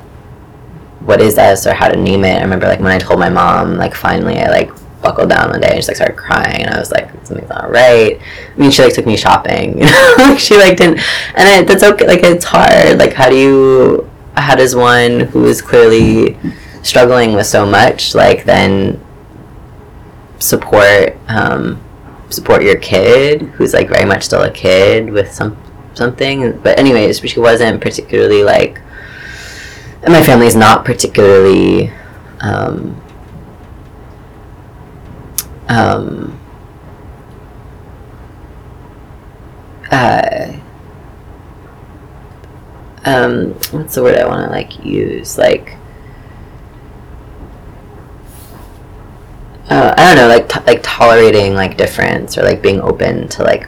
[1.07, 2.39] what is this or how to name it.
[2.39, 4.71] I remember like when i told my mom like finally i like
[5.03, 7.71] buckled down one day and just like started crying and i was like something's not
[7.71, 8.21] right.
[8.21, 11.01] I mean she like took me shopping you know like she like didn't
[11.35, 15.47] and it, that's okay like it's hard like how do you how does one who
[15.47, 16.37] is clearly
[16.83, 19.01] struggling with so much like then
[20.39, 21.83] support um,
[22.31, 25.57] support your kid who's like very much still a kid with some
[25.95, 26.59] something?
[26.61, 28.81] But anyways she wasn't particularly like
[30.07, 31.91] and my family is not particularly
[32.41, 33.03] um,
[35.69, 36.41] um,
[39.91, 40.53] uh,
[43.05, 45.37] um, what's the word I want to like use?
[45.37, 45.77] Like,
[49.69, 53.67] uh, I don't know, like like tolerating like difference or like being open to like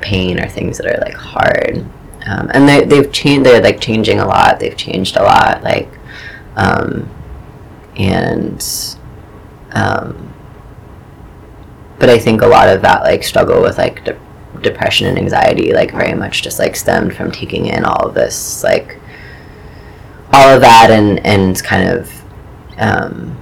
[0.00, 1.88] pain or things that are like hard.
[2.26, 3.46] Um, and they they've changed.
[3.46, 4.60] They're like changing a lot.
[4.60, 5.62] They've changed a lot.
[5.62, 5.88] Like,
[6.56, 7.08] um,
[7.96, 8.64] and
[9.72, 10.34] um,
[11.98, 14.18] but I think a lot of that like struggle with like de-
[14.62, 18.62] depression and anxiety like very much just like stemmed from taking in all of this
[18.64, 18.98] like
[20.32, 22.10] all of that and and kind of
[22.78, 23.36] um,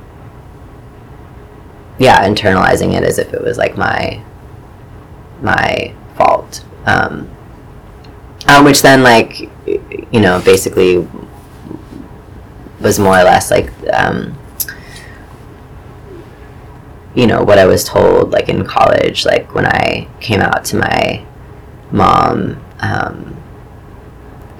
[1.98, 4.22] yeah internalizing it as if it was like my
[5.42, 7.28] my fault um,
[8.48, 11.06] um, which then like you know basically
[12.80, 14.36] was more or less like um,
[17.14, 20.76] you know what I was told like in college like when I came out to
[20.76, 21.24] my
[21.90, 23.36] mom um,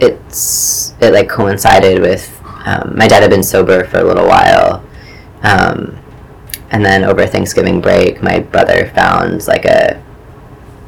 [0.01, 2.33] it's it like coincided with
[2.64, 4.85] um, my dad had been sober for a little while
[5.42, 5.99] um,
[6.70, 10.03] and then over Thanksgiving break my brother found like a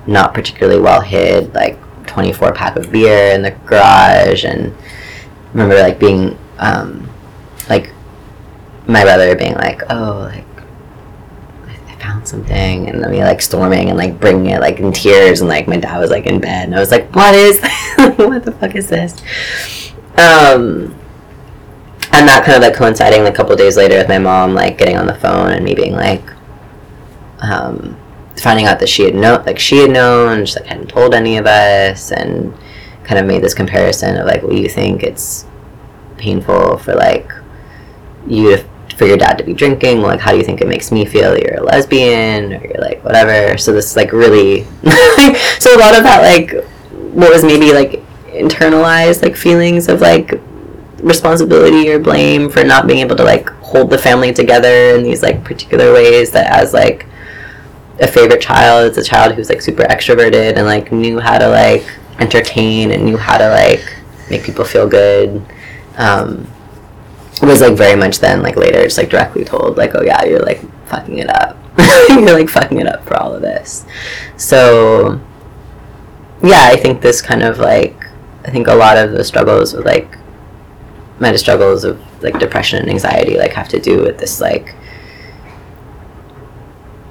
[0.07, 4.75] not particularly well hid like 24 pack of beer in the garage and
[5.53, 7.09] remember like being um,
[7.69, 7.93] like
[8.87, 10.45] my brother being like oh like
[11.89, 15.41] I found something and then we like storming and like bringing it like in tears
[15.41, 17.61] and like my dad was like in bed and I was like what is
[18.17, 19.21] what the fuck is this?
[20.17, 20.95] Um
[22.13, 24.97] and that kind of like coinciding a couple days later with my mom like getting
[24.97, 26.25] on the phone and me being like
[27.41, 27.97] um
[28.41, 31.37] finding out that she had known like she had known just like hadn't told any
[31.37, 32.55] of us and
[33.05, 35.47] kind of made this comparison of like well you think it's
[36.19, 37.31] painful for like
[38.27, 38.65] you to
[38.99, 41.39] for your dad to be drinking like how do you think it makes me feel?
[41.39, 43.57] You're a lesbian or you're like whatever.
[43.57, 44.65] So this like really
[45.59, 46.65] so a lot of that like
[47.15, 50.41] what was maybe like internalized like feelings of like
[51.01, 55.23] responsibility or blame for not being able to like hold the family together in these
[55.23, 57.07] like particular ways that as like
[58.01, 61.49] a favorite child it's a child who's like super extroverted and like knew how to
[61.49, 61.85] like
[62.19, 63.97] entertain and knew how to like
[64.31, 65.43] make people feel good
[65.97, 66.47] um,
[67.43, 70.41] was like very much then like later just like directly told like oh yeah you're
[70.41, 71.57] like fucking it up.
[72.09, 73.85] You're like fucking it up for all of this.
[74.37, 75.21] So
[76.43, 77.97] yeah i think this kind of like
[78.45, 80.17] i think a lot of the struggles with like
[81.19, 84.75] my struggles of like depression and anxiety like have to do with this like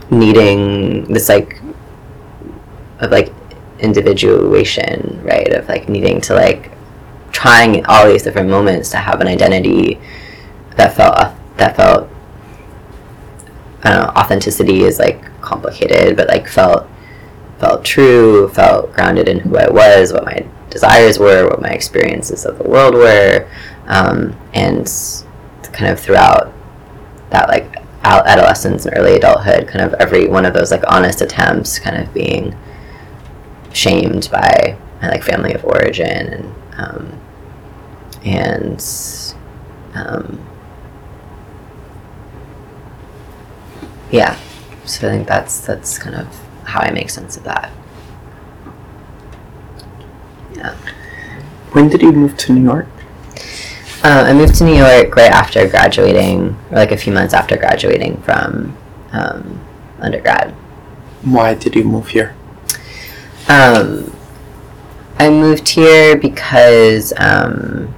[0.09, 1.61] needing this like
[2.99, 3.33] of like
[3.79, 5.53] individuation right?
[5.53, 6.71] Of like needing to like
[7.31, 9.99] trying all these different moments to have an identity
[10.75, 12.09] that felt that felt
[13.85, 16.87] authenticity is like complicated but like felt
[17.59, 22.45] felt true felt grounded in who I was what my desires were what my experiences
[22.45, 23.47] of the world were
[23.87, 24.85] um, and
[25.71, 26.51] kind of throughout
[27.29, 31.79] that like adolescence and early adulthood kind of every one of those like honest attempts
[31.79, 32.56] kind of being
[33.73, 37.19] shamed by my like family of origin and um,
[38.23, 38.83] and
[39.95, 40.48] um,
[44.12, 44.37] yeah.
[44.85, 46.27] So I think that's that's kind of
[46.63, 47.71] how I make sense of that.
[50.56, 50.75] Yeah.
[51.71, 52.87] When did you move to New York?
[54.08, 57.58] Uh, I moved to New York right after graduating, or like a few months after
[57.58, 58.77] graduating from
[59.12, 59.60] um,
[59.99, 60.51] undergrad.
[61.23, 62.33] Why did you move here?
[63.49, 64.15] Um,
[65.19, 67.93] I moved here because um,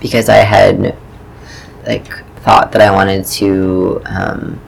[0.00, 0.96] because I had
[1.86, 2.08] like
[2.38, 4.58] thought that I wanted to um,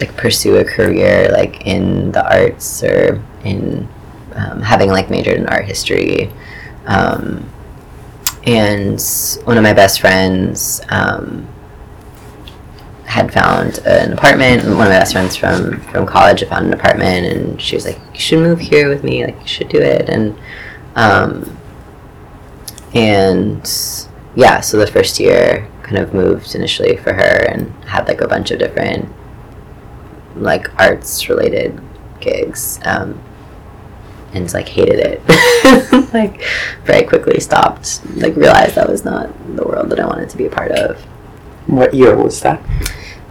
[0.00, 3.88] like pursue a career like in the arts or in
[4.34, 6.32] um, having like majored in art history.
[6.86, 7.48] Um,
[8.44, 9.00] and
[9.44, 11.46] one of my best friends um,
[13.04, 14.62] had found an apartment.
[14.62, 17.84] One of my best friends from from college had found an apartment, and she was
[17.84, 19.24] like, "You should move here with me.
[19.24, 20.38] Like, you should do it." And
[20.96, 21.56] um,
[22.94, 23.62] and
[24.34, 28.28] yeah, so the first year kind of moved initially for her, and had like a
[28.28, 29.08] bunch of different
[30.36, 31.80] like arts related
[32.20, 32.80] gigs.
[32.84, 33.20] Um,
[34.32, 36.12] and like hated it.
[36.14, 36.42] like
[36.84, 38.04] very quickly stopped.
[38.16, 41.00] Like realized that was not the world that I wanted to be a part of.
[41.66, 42.62] What year was that?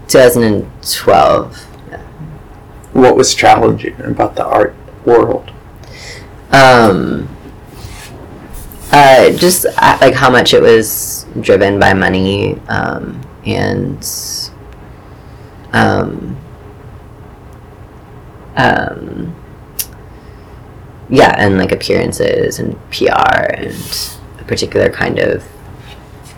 [0.08, 1.58] 2012.
[2.94, 4.76] What was challenging about the art
[5.06, 5.52] world?
[6.52, 7.30] Um,
[8.92, 14.04] uh, just uh, like how much it was driven by money um, and
[15.74, 16.36] um,
[18.56, 19.36] um,
[21.10, 25.44] yeah, and like appearances and PR and a particular kind of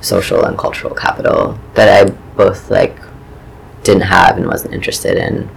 [0.02, 2.98] social and cultural capital that I both like
[3.84, 5.50] didn't have and wasn't interested in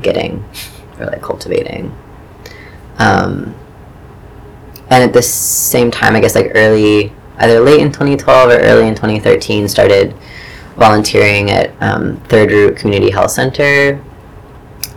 [0.00, 0.44] getting
[0.98, 1.94] or like cultivating.
[2.98, 3.54] Um,
[4.90, 8.86] and at the same time, I guess like early, either late in 2012 or early
[8.86, 10.14] in 2013, started
[10.76, 14.02] volunteering at um, Third Root Community Health Center.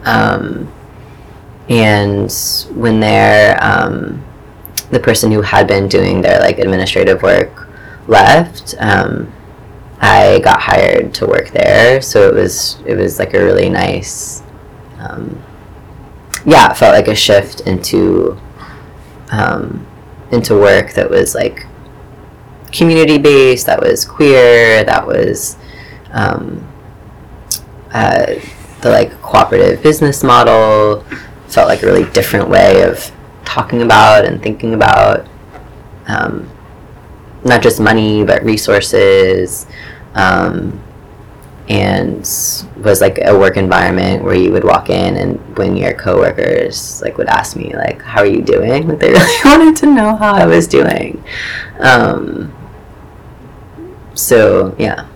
[0.03, 0.71] Um,
[1.69, 2.31] and
[2.73, 4.23] when they're um,
[4.89, 7.67] the person who had been doing their like administrative work
[8.07, 9.31] left, um,
[9.99, 12.01] I got hired to work there.
[12.01, 14.43] So it was it was like a really nice,
[14.99, 15.43] um,
[16.45, 18.39] yeah, it felt like a shift into
[19.31, 19.85] um,
[20.31, 21.65] into work that was like
[22.71, 25.57] community based, that was queer, that was
[26.11, 26.65] um,
[27.91, 28.35] uh,
[28.81, 31.03] the like cooperative business model
[31.47, 33.11] felt like a really different way of
[33.45, 35.27] talking about and thinking about
[36.07, 36.49] um,
[37.43, 39.67] not just money but resources
[40.15, 40.81] um,
[41.69, 42.19] and
[42.77, 47.17] was like a work environment where you would walk in and when your coworkers like
[47.17, 48.87] would ask me like how are you doing?
[48.87, 51.23] Like they really wanted to know how i was doing.
[51.79, 52.53] Um,
[54.13, 55.07] so yeah.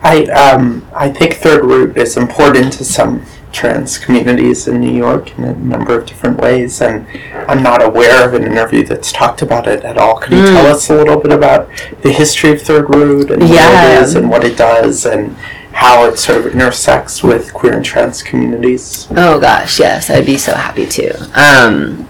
[0.00, 5.36] I um I think Third Root is important to some trans communities in New York
[5.38, 7.06] in a number of different ways, and
[7.48, 10.16] I'm not aware of an interview that's talked about it at all.
[10.18, 10.52] Could you Mm.
[10.54, 11.68] tell us a little bit about
[12.02, 15.34] the history of Third Root and what it is and what it does and
[15.72, 19.06] how it sort of intersects with queer and trans communities?
[19.16, 21.14] Oh gosh, yes, I'd be so happy to.
[21.34, 22.06] Um,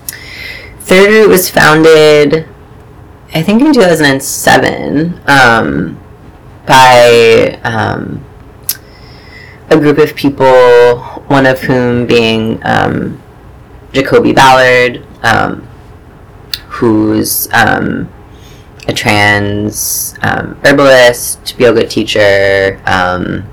[0.80, 2.46] Third Root was founded,
[3.34, 6.00] I think, in 2007 um,
[6.66, 8.24] by um,
[9.70, 13.22] a group of people, one of whom being um,
[13.92, 15.62] Jacoby Ballard, um,
[16.68, 18.10] who's um,
[18.86, 23.46] a trans um, herbalist, yoga teacher, um,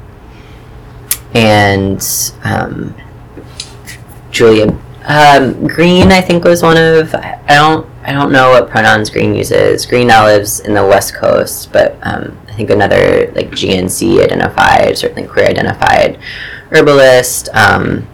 [1.34, 2.02] and
[2.44, 2.96] um,
[4.32, 4.68] Julia
[5.68, 6.12] Green.
[6.12, 9.86] I think was one of I don't I don't know what pronouns Green uses.
[9.86, 15.28] Green now lives in the West Coast, but I think another like GNC identified, certainly
[15.28, 16.20] queer identified
[16.72, 17.50] herbalist.
[17.54, 18.08] Um,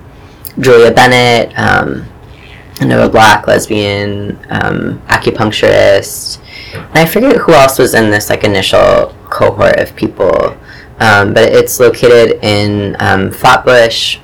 [0.59, 2.05] Julia Bennett, um,
[2.81, 6.39] another black lesbian um, acupuncturist.
[6.73, 10.57] And I forget who else was in this like initial cohort of people,
[10.99, 14.19] um, but it's located in um, Flatbush,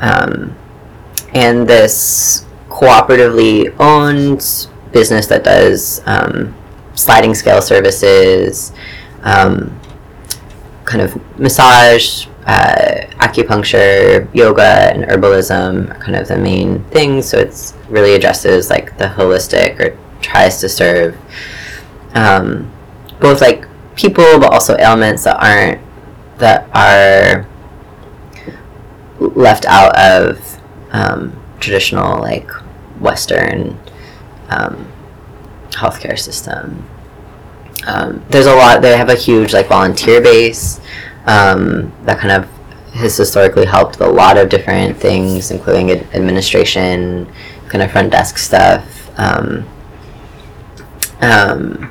[0.00, 6.02] and this cooperatively owned business that does
[6.94, 8.72] sliding scale services,
[9.22, 9.78] um,
[10.84, 17.28] kind of massage, uh, acupuncture, yoga, and herbalism are kind of the main things.
[17.28, 21.16] So it's really addresses like the holistic or tries to serve
[22.14, 22.70] um,
[23.20, 23.66] both like
[23.96, 25.80] people, but also ailments that aren't
[26.38, 27.46] that are
[29.18, 32.50] left out of um, traditional like
[33.00, 33.78] Western
[34.48, 34.90] um,
[35.70, 36.86] healthcare system.
[37.86, 38.82] Um, there's a lot.
[38.82, 40.80] They have a huge like volunteer base
[41.26, 42.50] um, that kind of
[42.94, 47.30] has historically helped a lot of different things, including ad- administration,
[47.68, 49.10] kind of front desk stuff.
[49.18, 49.66] Um,
[51.20, 51.90] um,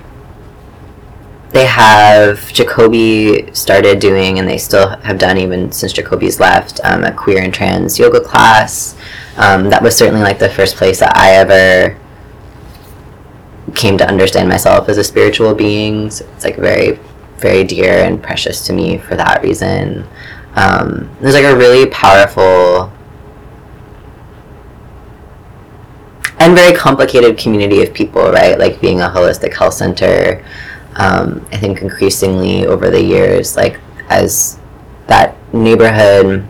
[1.50, 7.04] they have Jacoby started doing, and they still have done even since Jacoby's left, um,
[7.04, 8.96] a queer and trans yoga class.
[9.38, 12.00] Um, that was certainly like the first place that I ever
[13.76, 16.10] came to understand myself as a spiritual being.
[16.10, 17.00] So it's like very,
[17.38, 20.08] very dear and precious to me for that reason.
[20.56, 22.92] Um, there's like a really powerful
[26.40, 28.58] and very complicated community of people, right?
[28.60, 30.44] Like being a holistic health center.
[30.96, 33.80] Um, I think increasingly over the years, like
[34.10, 34.60] as
[35.08, 36.48] that neighborhood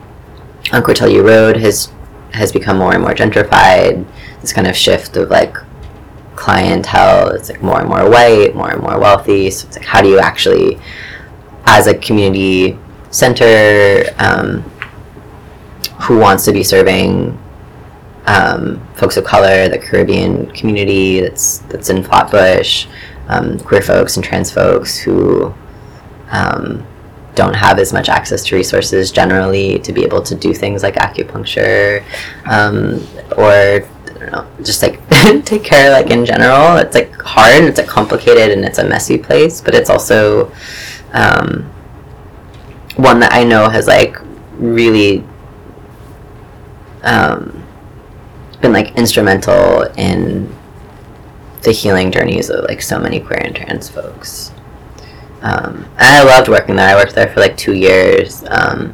[0.72, 1.92] on Cortelyou Road has
[2.34, 4.06] has become more and more gentrified.
[4.42, 5.56] This kind of shift of like
[6.36, 9.50] clientele, it's like more and more white, more and more wealthy.
[9.52, 10.80] So it's like, how do you actually,
[11.66, 12.78] as a community
[13.12, 14.62] center, um,
[16.02, 17.38] who wants to be serving
[18.26, 22.88] um, folks of color, the Caribbean community that's that's in Flatbush,
[23.28, 25.54] um, queer folks and trans folks who
[26.32, 26.86] um,
[27.36, 30.96] don't have as much access to resources generally to be able to do things like
[30.96, 32.04] acupuncture
[32.46, 33.06] um,
[33.38, 33.88] or
[34.24, 35.00] don't know, just like
[35.46, 36.78] take care like in general.
[36.78, 40.52] It's like hard, it's like complicated, and it's a messy place, but it's also
[41.14, 41.64] um,
[42.96, 44.18] one that I know has like
[44.54, 45.24] really
[47.04, 47.66] um,
[48.62, 50.54] been like instrumental in
[51.64, 54.52] the healing journeys of like so many queer and trans folks.
[55.42, 56.96] Um, and I loved working there.
[56.96, 58.44] I worked there for like two years.
[58.48, 58.94] Um,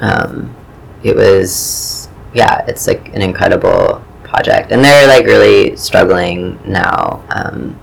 [0.00, 0.56] um,
[1.02, 7.78] it was yeah, it's like an incredible project, and they're like really struggling now um,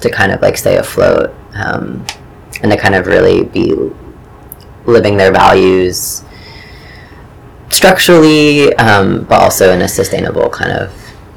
[0.00, 2.04] to kind of like stay afloat um,
[2.62, 3.74] and to kind of really be
[4.84, 6.24] living their values
[7.70, 10.92] structurally, um, but also in a sustainable kind of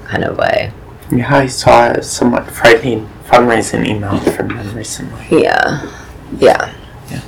[0.06, 0.72] kind of way.
[1.12, 5.42] Yeah, I saw a somewhat frightening fundraising email from them recently.
[5.44, 5.90] Yeah,
[6.38, 6.74] yeah,
[7.10, 7.22] Yeah.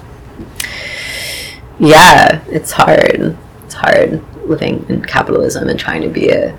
[1.80, 2.42] yeah.
[2.48, 3.38] It's hard.
[3.66, 6.58] It's hard living in capitalism and trying to be a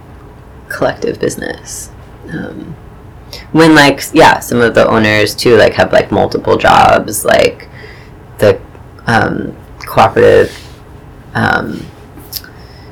[0.68, 1.90] collective business.
[2.30, 2.76] Um,
[3.52, 7.24] when like yeah, some of the owners too like have like multiple jobs.
[7.24, 7.68] Like
[8.38, 8.60] the
[9.06, 10.56] um, cooperative,
[11.34, 11.84] um,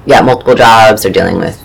[0.07, 1.03] yeah, multiple jobs.
[1.03, 1.63] They're dealing with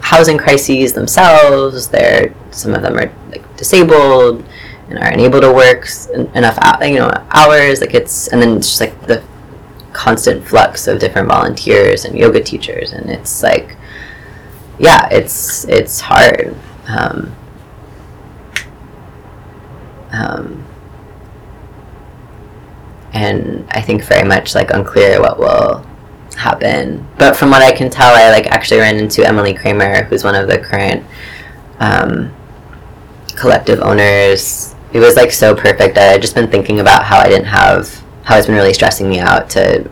[0.00, 1.88] housing crises themselves.
[1.88, 4.44] They're some of them are like disabled
[4.88, 7.80] and are unable to work en- enough you know hours.
[7.80, 9.22] Like it's and then it's just like the
[9.92, 13.76] constant flux of different volunteers and yoga teachers, and it's like
[14.78, 16.56] yeah, it's it's hard.
[16.88, 17.36] Um,
[20.10, 20.66] um,
[23.12, 25.86] and I think very much like unclear what will
[26.36, 27.06] happen.
[27.18, 30.34] But from what I can tell, I like actually ran into Emily Kramer, who's one
[30.34, 31.04] of the current
[31.78, 32.34] um,
[33.36, 34.74] collective owners.
[34.92, 35.98] It was like so perfect.
[35.98, 38.02] I had just been thinking about how I didn't have
[38.36, 39.90] it's been really stressing me out to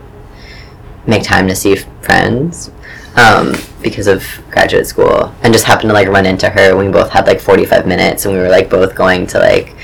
[1.05, 2.71] make time to see friends
[3.15, 6.75] um, because of graduate school, and just happened to like run into her.
[6.77, 9.75] We both had like forty five minutes, and we were like both going to like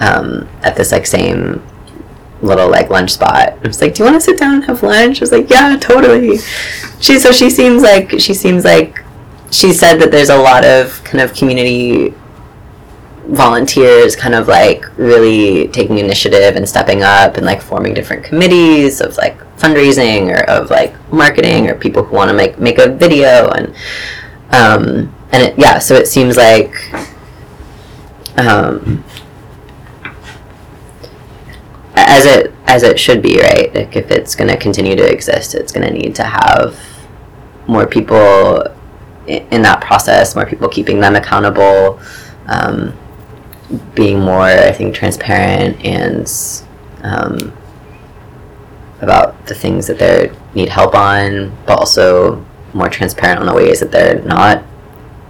[0.00, 1.62] um, at this like same
[2.40, 3.52] little like lunch spot.
[3.52, 5.50] I was like, "Do you want to sit down and have lunch?" I was like,
[5.50, 6.38] "Yeah, totally."
[7.00, 9.04] She so she seems like she seems like
[9.50, 12.14] she said that there's a lot of kind of community
[13.28, 19.02] volunteers kind of like really taking initiative and stepping up and like forming different committees
[19.02, 22.88] of like fundraising or of like marketing or people who want to make make a
[22.88, 23.68] video and
[24.50, 26.74] um and it, yeah so it seems like
[28.38, 29.04] um
[31.96, 33.74] as it as it should be right?
[33.74, 36.80] Like if it's going to continue to exist it's going to need to have
[37.66, 38.62] more people
[39.26, 42.00] in that process more people keeping them accountable
[42.46, 42.96] um,
[43.94, 46.30] being more i think transparent and
[47.02, 47.52] um,
[49.00, 52.44] about the things that they need help on but also
[52.74, 54.62] more transparent on the ways that they're not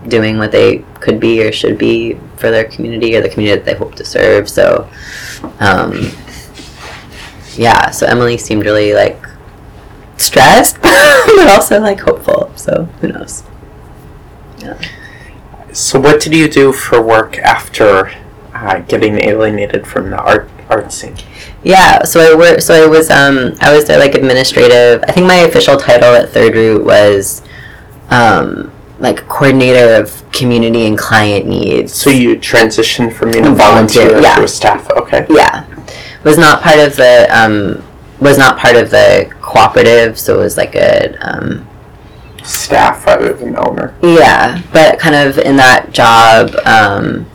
[0.07, 3.65] doing what they could be or should be for their community or the community that
[3.65, 4.89] they hope to serve so
[5.61, 6.11] um,
[7.59, 9.21] yeah, so Emily seemed really like
[10.17, 12.53] stressed, but also like hopeful.
[12.55, 13.43] So who knows?
[14.59, 14.81] Yeah.
[15.73, 18.15] So, what did you do for work after
[18.59, 21.17] uh, getting alienated from the art art scene?
[21.63, 22.05] Yeah.
[22.05, 22.61] So I work.
[22.61, 25.03] So I was um I was like administrative.
[25.07, 27.43] I think my official title at Third Root was
[28.11, 31.95] um like coordinator of community and client needs.
[31.95, 34.37] So you transitioned from being a Volunteer, volunteer yeah.
[34.37, 34.91] to a staff.
[34.91, 35.27] Okay.
[35.31, 35.65] yeah
[36.25, 37.83] was not part of the um
[38.21, 40.19] was not part of the cooperative.
[40.19, 41.67] So it was like a um
[42.45, 43.95] Staff rather than owner.
[44.03, 47.27] Yeah, but kind of in that job, um,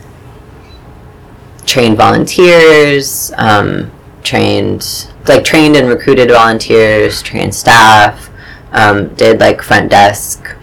[1.66, 3.91] trained volunteers, um,
[4.24, 8.30] trained like trained and recruited volunteers, trained staff,
[8.72, 10.55] um, did like front desk,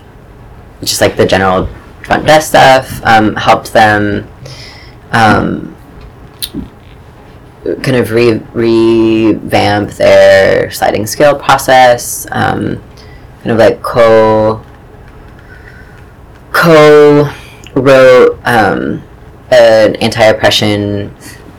[0.80, 1.66] just like the general
[2.04, 3.00] front desk stuff.
[3.04, 4.28] Um, helped them.
[5.12, 5.76] Um,
[7.82, 12.82] kind of re- revamp their sliding scale process, um,
[13.42, 14.64] kind of like co
[16.52, 19.02] co-wrote um,
[19.50, 21.14] an anti-oppression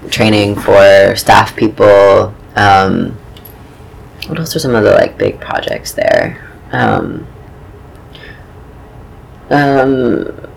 [0.09, 2.33] training for staff people.
[2.55, 3.17] Um,
[4.27, 6.49] what else are some of the like big projects there?
[6.71, 7.27] Um,
[9.49, 10.49] um,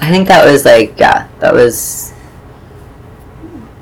[0.00, 2.14] I think that was like yeah, that was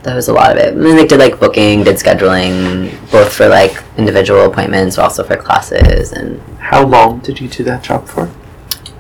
[0.03, 0.75] that was a lot of it.
[0.75, 5.25] And then they did like booking, did scheduling, both for like individual appointments, but also
[5.25, 8.31] for classes, and How long did you do that job for?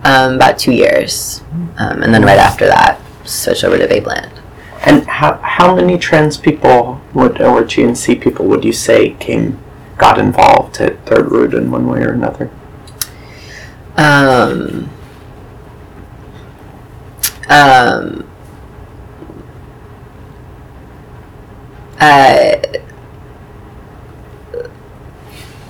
[0.06, 1.42] Um, about two years,
[1.78, 4.30] um, and then right after that, switched over to Babeland.
[4.86, 9.58] And how, how many trans people would, or GNC people would you say came,
[9.98, 12.50] got involved at Third Root in one way or another?
[13.96, 14.88] Um,
[17.48, 18.30] um,
[21.98, 22.56] uh,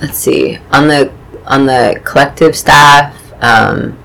[0.02, 1.10] let's see on the
[1.46, 3.16] on the collective staff.
[3.40, 3.96] Um,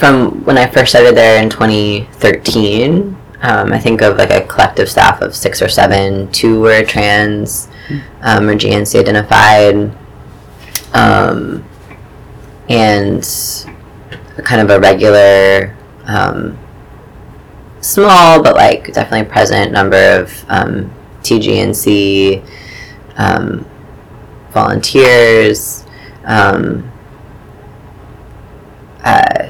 [0.00, 4.88] from when I first started there in 2013, um, I think of like a collective
[4.88, 6.32] staff of six or seven.
[6.32, 7.68] Two were trans
[8.22, 9.94] um, or GNC identified
[10.94, 11.62] um,
[12.70, 13.22] and
[14.42, 16.58] kind of a regular, um,
[17.82, 20.90] small but like definitely present number of um,
[21.20, 22.42] TGNC
[23.18, 23.66] um,
[24.50, 25.84] volunteers,
[26.24, 26.90] um,
[29.04, 29.49] uh,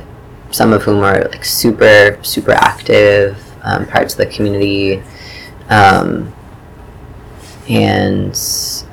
[0.51, 5.03] some of whom are like super super active um, parts of the community,
[5.69, 6.33] um,
[7.69, 8.39] and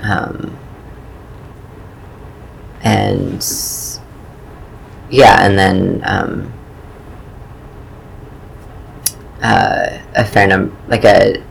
[0.03, 0.57] um,
[2.81, 3.43] and
[5.09, 6.53] yeah, and then um,
[9.41, 11.43] uh, a fair number, like a.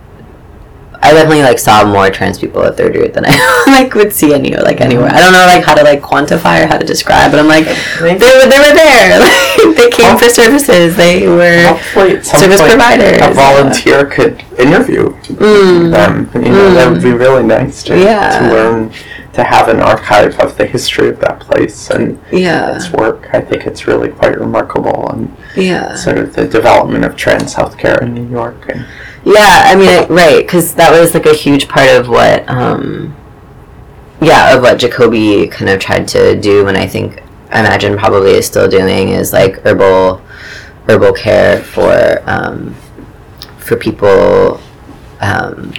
[1.06, 4.34] I definitely like saw more trans people at third root than I like would see
[4.34, 5.10] any like anywhere.
[5.12, 7.64] I don't know like how to like quantify or how to describe, but I'm like
[8.00, 9.20] they were they were there.
[9.66, 10.96] Like, they came for services.
[10.96, 13.18] They were Hopefully, service point, providers.
[13.22, 15.90] a volunteer could interview Mm.
[15.90, 16.30] them.
[16.34, 18.38] You know, that would be really nice to, Yeah.
[18.40, 18.90] to learn
[19.34, 23.28] to have an archive of the history of that place and Yeah, its work.
[23.32, 25.94] I think it's really quite remarkable and yeah.
[25.94, 28.64] sort of the development of trans healthcare in New York.
[28.68, 28.86] And
[29.26, 33.16] Yeah, I mean, I, right, because that was like a huge part of what, um,
[34.20, 38.34] yeah, of what Jacoby kind of tried to do, and I think, I imagine probably
[38.34, 40.18] is still doing is like herbal,
[40.88, 42.74] herbal care for, um,
[43.58, 44.60] for people,
[45.20, 45.72] um,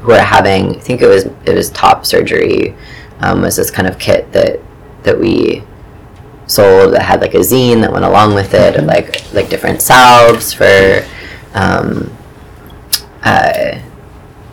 [0.00, 0.74] who are having.
[0.74, 2.74] I think it was it was top surgery,
[3.20, 4.58] um, was this kind of kit that
[5.04, 5.62] that we
[6.48, 9.80] sold that had like a zine that went along with it, and like like different
[9.80, 11.04] salves for.
[11.54, 12.16] Um,
[13.22, 13.78] uh,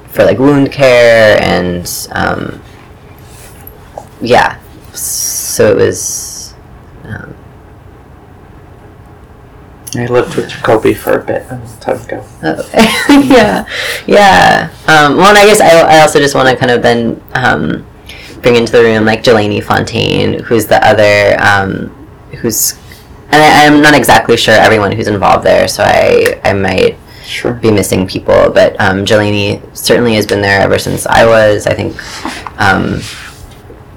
[0.07, 2.61] for like wound care and um,
[4.21, 4.59] yeah.
[4.93, 6.55] So it was
[7.03, 7.35] um,
[9.95, 12.23] I lived with Jacoby for a bit a long time ago.
[12.43, 12.69] oh,
[13.25, 13.67] yeah.
[14.05, 14.69] Yeah.
[14.87, 17.85] Um, well and I guess I, I also just want to kind of then um,
[18.41, 21.87] bring into the room like Jelani Fontaine who's the other um,
[22.37, 22.77] who's
[23.29, 26.96] and I, I'm not exactly sure everyone who's involved there so I, I might
[27.27, 27.53] Sure.
[27.53, 31.67] be missing people, but um, Jelani certainly has been there ever since I was.
[31.67, 31.95] I think
[32.59, 33.01] um,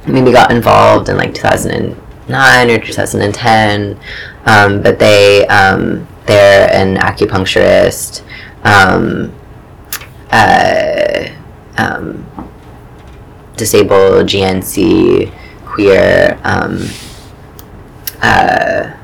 [0.07, 4.01] maybe got involved in like 2009 or 2010,
[4.47, 8.23] um, but they um, they're an acupuncturist.
[8.65, 9.33] Um,
[10.33, 11.29] uh,
[11.79, 12.27] um,
[13.57, 15.33] disabled GNC
[15.67, 16.89] queer um,
[18.23, 18.97] uh,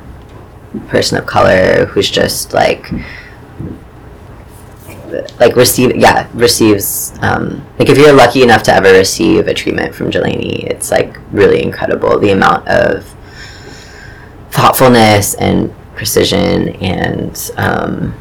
[0.89, 2.91] person of color who's just like
[5.39, 9.95] like receive yeah receives um, like if you're lucky enough to ever receive a treatment
[9.95, 13.05] from Jelani, it's like really incredible the amount of
[14.51, 18.15] thoughtfulness and precision and um,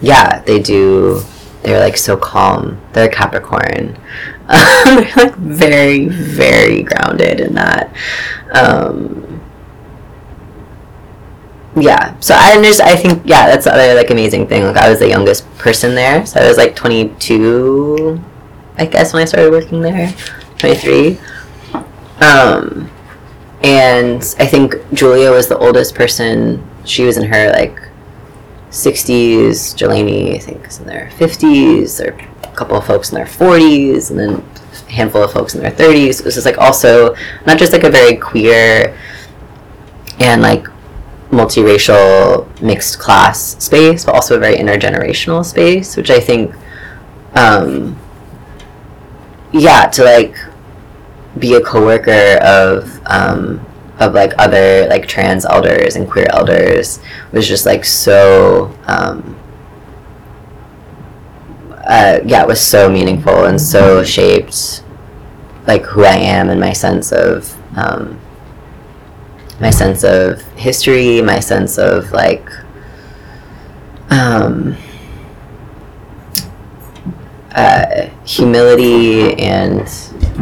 [0.00, 1.22] yeah they do
[1.64, 2.78] they're like so calm.
[2.92, 3.98] They're Capricorn.
[4.48, 7.90] They're like very very grounded in that.
[8.52, 9.33] Um,
[11.76, 14.88] yeah so i just i think yeah that's the other like amazing thing like i
[14.88, 18.20] was the youngest person there so i was like 22
[18.78, 20.14] i guess when i started working there
[20.58, 21.18] 23
[22.20, 22.88] um
[23.62, 27.76] and i think julia was the oldest person she was in her like
[28.70, 33.26] 60s jelani i think is in their 50s there a couple of folks in their
[33.26, 37.16] 40s and then a handful of folks in their 30s it was just like also
[37.46, 38.96] not just like a very queer
[40.20, 40.68] and like
[41.34, 46.54] multiracial mixed class space, but also a very intergenerational space, which I think,
[47.34, 47.98] um,
[49.52, 50.36] yeah, to like
[51.38, 53.64] be a coworker of um,
[53.98, 57.00] of like other like trans elders and queer elders
[57.32, 59.36] was just like so um,
[61.70, 64.82] uh, yeah it was so meaningful and so shaped
[65.66, 68.20] like who I am and my sense of um,
[69.60, 72.48] my sense of history my sense of like
[74.10, 74.76] um,
[77.52, 79.88] uh, humility and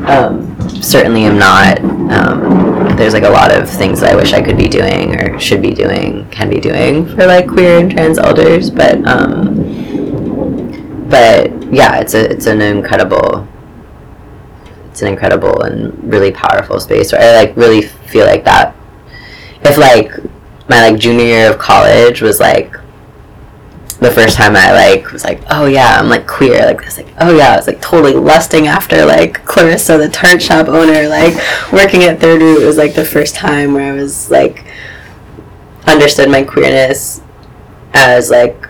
[0.06, 1.78] um, certainly am not.
[1.80, 5.38] Um, there's like a lot of things that I wish I could be doing or
[5.38, 11.50] should be doing, can be doing for like queer and trans elders, but um, but
[11.72, 13.46] yeah, it's a it's an incredible
[14.90, 18.74] it's an incredible and really powerful space where I like really feel like that
[19.64, 20.10] if like
[20.68, 22.72] my like junior year of college was like
[24.02, 26.66] the first time I like was like, oh yeah, I'm like queer.
[26.66, 30.42] Like this, like oh yeah, I was like totally lusting after like Clarissa, the tart
[30.42, 31.34] shop owner, like
[31.72, 34.64] working at Third Root was like the first time where I was like
[35.86, 37.22] understood my queerness
[37.94, 38.68] as like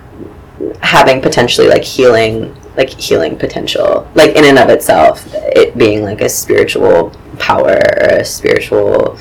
[0.80, 6.20] having potentially like healing like healing potential like in and of itself it being like
[6.20, 9.16] a spiritual power or a spiritual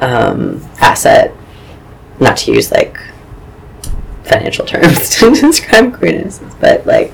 [0.00, 1.32] um, asset
[2.20, 2.98] not to use like
[4.24, 7.12] financial terms to describe queerness, but like,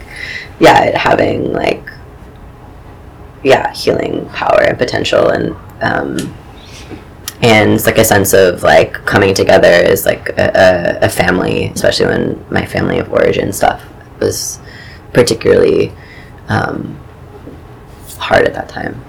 [0.58, 1.90] yeah, having like,
[3.42, 6.34] yeah, healing power and potential, and um,
[7.42, 12.44] and like a sense of like coming together as like a, a family, especially when
[12.50, 13.82] my family of origin stuff
[14.20, 14.60] was
[15.12, 15.92] particularly
[16.48, 16.98] um,
[18.18, 19.02] hard at that time.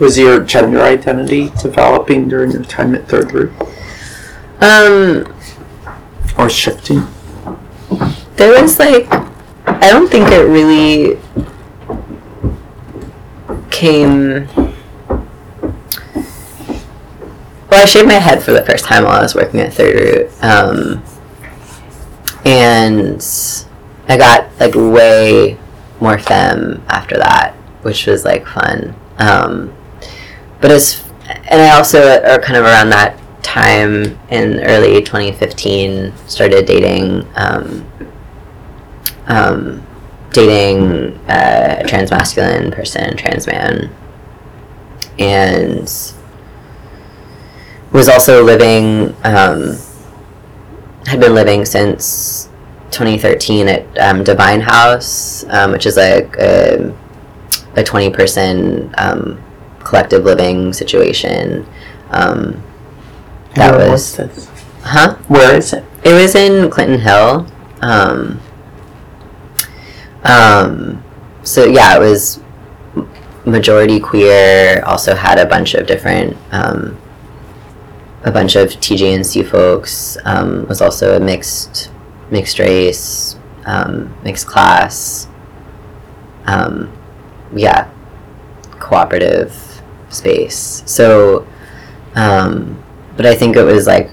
[0.00, 3.52] Was your gender identity developing during your time at Third Root
[4.60, 5.26] Um,
[6.38, 7.06] or shifting?
[8.36, 9.06] there was like
[9.66, 11.18] I don't think it really
[13.70, 14.46] came
[17.70, 19.94] well I shaved my head for the first time while I was working at Third
[19.94, 21.02] Root um,
[22.46, 23.22] and
[24.08, 25.58] I got like way
[26.00, 29.74] more femme after that which was like fun um,
[30.60, 36.66] but it's and I also are kind of around that time in early 2015 started
[36.66, 37.86] dating um,
[39.26, 39.86] um,
[40.32, 43.90] dating a trans masculine person, trans man,
[45.18, 45.82] and
[47.92, 49.76] was also living, um,
[51.06, 52.48] had been living since
[52.90, 56.94] 2013 at um, Divine House, um, which is like a,
[57.76, 59.42] a 20 person um,
[59.90, 61.66] collective living situation.
[62.10, 62.62] Um,
[63.56, 64.48] that Where was, this?
[64.82, 65.16] huh?
[65.26, 65.84] Where is it?
[66.04, 67.46] It was in Clinton Hill.
[67.82, 68.40] Um,
[70.22, 71.02] um,
[71.42, 72.38] so yeah, it was
[73.44, 74.80] majority queer.
[74.86, 76.96] Also had a bunch of different, um,
[78.22, 80.16] a bunch of TGNC folks.
[80.24, 81.90] Um, was also a mixed,
[82.30, 83.36] mixed race,
[83.66, 85.26] um, mixed class.
[86.46, 86.92] Um,
[87.56, 87.90] yeah,
[88.78, 89.69] cooperative
[90.10, 90.82] space.
[90.86, 91.46] So,
[92.14, 92.82] um,
[93.16, 94.10] but I think it was like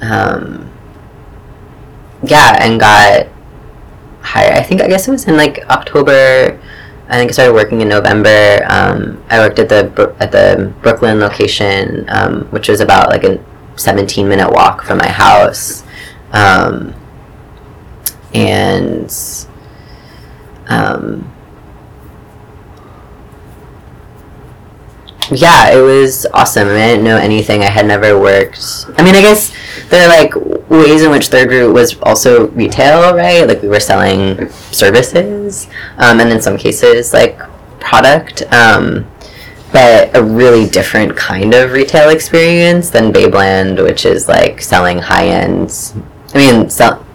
[0.02, 0.72] um,
[2.24, 3.28] yeah, and got
[4.22, 4.54] hired.
[4.54, 6.60] I think I guess it was in like October
[7.10, 8.66] I think I started working in November.
[8.70, 13.42] Um, I worked at the at the Brooklyn location, um, which was about like a
[13.78, 15.84] 17 minute walk from my house,
[16.34, 16.94] um,
[18.34, 19.10] and
[20.68, 21.34] um,
[25.32, 26.68] yeah, it was awesome.
[26.68, 27.62] I, didn't know anything.
[27.62, 28.86] I had never worked.
[28.98, 29.54] I mean, I guess
[29.90, 30.36] there are like
[30.70, 33.48] ways in which Third Root was also retail, right?
[33.48, 35.68] Like we were selling services,
[35.98, 37.40] um, and in some cases, like
[37.80, 38.44] product.
[38.54, 39.10] Um,
[39.74, 45.28] but a really different kind of retail experience than Babeland, which is like selling high
[45.28, 45.94] ends.
[46.34, 47.06] I mean, sell,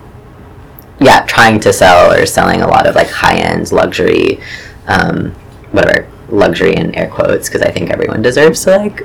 [1.00, 4.38] yeah, trying to sell or selling a lot of like high end luxury,
[4.86, 5.30] um,
[5.70, 9.02] whatever luxury in air quotes because I think everyone deserves to like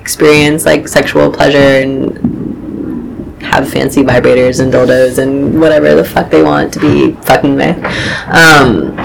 [0.00, 6.42] experience like sexual pleasure and have fancy vibrators and dildos and whatever the fuck they
[6.42, 7.76] want to be fucking with.
[8.26, 8.96] Um,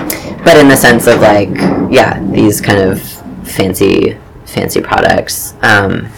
[0.43, 1.49] but in the sense of like,
[1.91, 3.01] yeah, these kind of
[3.47, 5.53] fancy, fancy products.
[5.61, 6.09] Um,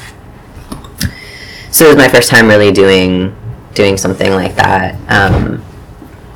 [1.72, 3.36] so it was my first time really doing
[3.74, 4.96] doing something like that.
[5.08, 5.64] Um,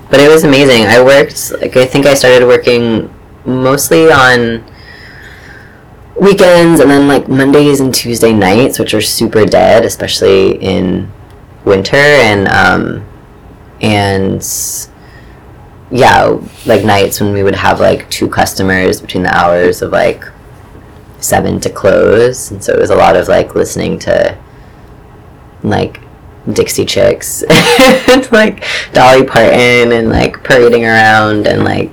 [0.09, 0.85] but it was amazing.
[0.85, 3.11] I worked like I think I started working
[3.45, 4.63] mostly on
[6.19, 11.11] weekends and then like Mondays and Tuesday nights, which are super dead, especially in
[11.65, 13.07] winter and um,
[13.81, 14.43] and
[15.91, 20.23] yeah, like nights when we would have like two customers between the hours of like
[21.19, 24.37] seven to close, and so it was a lot of like listening to
[25.63, 25.99] like
[26.51, 31.91] Dixie Chicks and like Dolly Parton and like parading around and like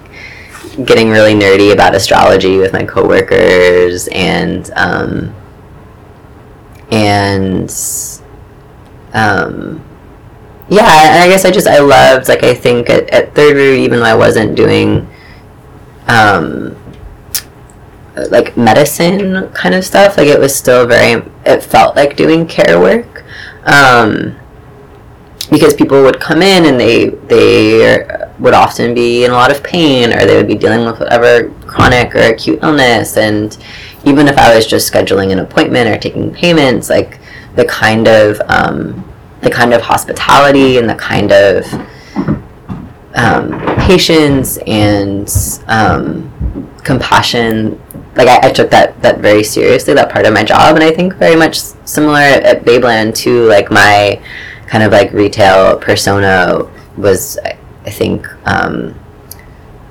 [0.84, 5.34] getting really nerdy about astrology with my coworkers and um,
[6.90, 7.70] and
[9.12, 9.84] um,
[10.68, 13.78] yeah, I, I guess I just I loved like I think at, at Third Root
[13.78, 15.08] even though I wasn't doing
[16.06, 16.76] um,
[18.30, 22.80] like medicine kind of stuff like it was still very it felt like doing care
[22.80, 23.24] work
[23.64, 24.36] um,
[25.50, 29.62] because people would come in and they they would often be in a lot of
[29.62, 33.16] pain or they would be dealing with whatever chronic or acute illness.
[33.16, 33.56] And
[34.04, 37.18] even if I was just scheduling an appointment or taking payments like
[37.56, 39.04] the kind of um,
[39.40, 41.64] the kind of hospitality and the kind of
[43.14, 45.28] um, patience and
[45.66, 47.80] um, compassion
[48.14, 50.74] like I, I, took that that very seriously that part of my job.
[50.74, 54.20] And I think very much similar at Babeland to like my
[54.66, 57.38] kind of like retail persona was
[57.88, 58.94] I think um,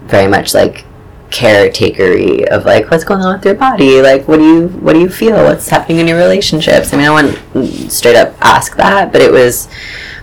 [0.06, 0.86] very much like
[1.30, 4.02] caretakery of like what's going on with your body?
[4.02, 5.36] Like what do you what do you feel?
[5.44, 6.94] What's happening in your relationships?
[6.94, 9.68] I mean i wouldn't straight up ask that but it was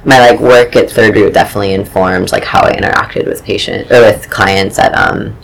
[0.04, 4.00] my like work at third root definitely informed like how i interacted with patient or
[4.00, 5.36] with clients at um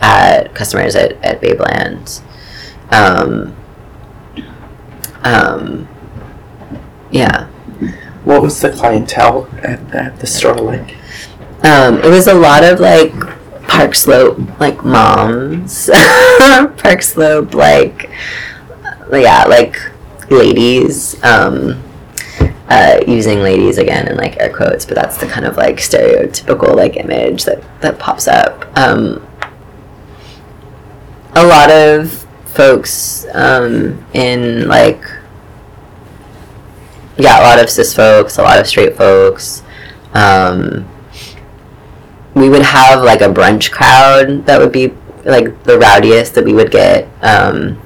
[0.00, 2.20] at customers at, at babeland.
[2.90, 3.56] Um
[5.22, 5.88] um
[7.10, 7.46] yeah.
[8.24, 10.96] What was the clientele at, at the store like
[11.64, 13.12] um, it was a lot of like
[13.66, 15.90] Park Slope, like moms,
[16.76, 18.10] Park Slope, like
[19.10, 19.76] yeah, like
[20.30, 21.22] ladies.
[21.24, 21.82] Um,
[22.68, 26.74] uh, using ladies again in like air quotes, but that's the kind of like stereotypical
[26.74, 28.64] like image that that pops up.
[28.76, 29.26] Um,
[31.34, 35.04] a lot of folks um, in like
[37.16, 39.62] yeah, a lot of cis folks, a lot of straight folks.
[40.14, 40.88] Um,
[42.34, 44.92] we would have like a brunch crowd that would be
[45.24, 47.80] like the rowdiest that we would get um,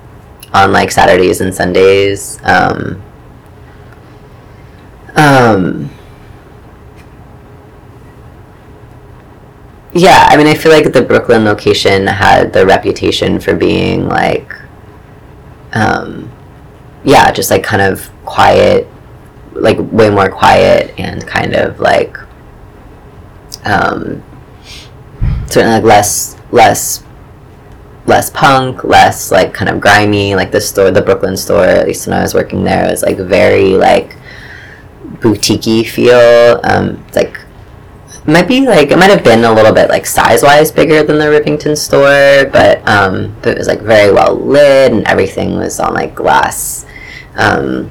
[0.53, 2.39] on like Saturdays and Sundays.
[2.45, 3.03] Um,
[5.15, 5.91] um,
[9.93, 14.55] yeah, I mean, I feel like the Brooklyn location had the reputation for being like,
[15.73, 16.31] um,
[17.05, 18.87] yeah, just like kind of quiet,
[19.53, 22.17] like way more quiet and kind of like,
[23.65, 24.23] um,
[25.51, 27.03] certainly like less less
[28.07, 30.35] less punk, less like kind of grimy.
[30.35, 33.03] Like the store, the Brooklyn store, at least when I was working there, it was
[33.03, 34.17] like very like
[35.21, 36.61] boutiquey feel.
[36.65, 37.41] Um, it's like
[38.09, 41.03] it might be like it might have been a little bit like size wise bigger
[41.03, 45.57] than the Rivington store, but um, but it was like very well lit and everything
[45.57, 46.87] was on like glass.
[47.37, 47.91] Um,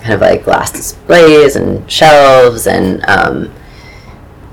[0.00, 3.52] kind of like glass displays and shelves and um,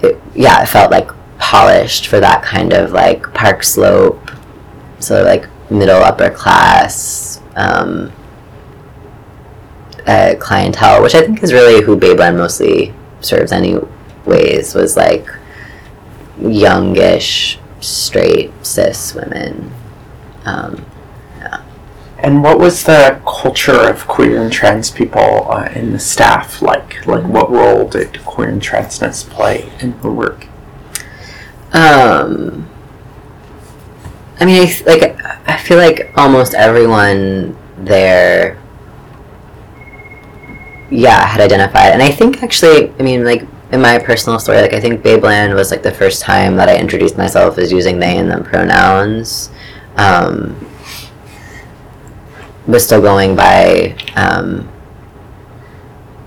[0.02, 4.32] it, yeah, it felt like polished for that kind of like park slope,
[5.00, 8.12] so like middle upper class um,
[10.08, 13.52] uh, clientele, which I think is really who Babeland mostly serves.
[13.52, 15.28] Anyways, was like
[16.40, 19.72] youngish straight cis women.
[20.46, 20.86] Um,
[22.18, 27.06] And what was the culture of queer and trans people uh, in the staff like?
[27.06, 30.48] Like, what role did queer and transness play in your work?
[31.76, 32.68] Um,
[34.40, 38.58] I mean, I, like I feel like almost everyone there,
[40.90, 44.74] yeah, had identified, and I think actually, I mean, like in my personal story, like
[44.74, 48.18] I think Babeland was like the first time that I introduced myself as using they
[48.18, 49.50] and them pronouns.
[49.98, 50.56] Um,
[52.68, 54.68] was still going by um,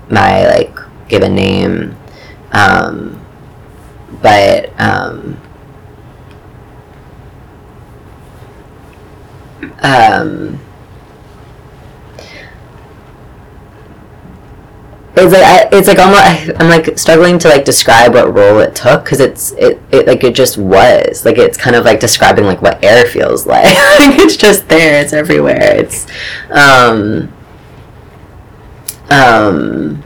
[0.09, 0.75] my like
[1.07, 1.95] given name,
[2.51, 3.18] um,
[4.21, 5.39] but um,
[9.81, 10.59] um,
[15.15, 18.75] it's like I, it's like almost I'm like struggling to like describe what role it
[18.75, 21.25] took because it's it, it like it just was.
[21.25, 23.65] Like it's kind of like describing like what air feels like.
[23.65, 25.01] Like it's just there.
[25.01, 25.75] It's everywhere.
[25.77, 26.07] It's
[26.51, 27.33] um
[29.09, 30.03] um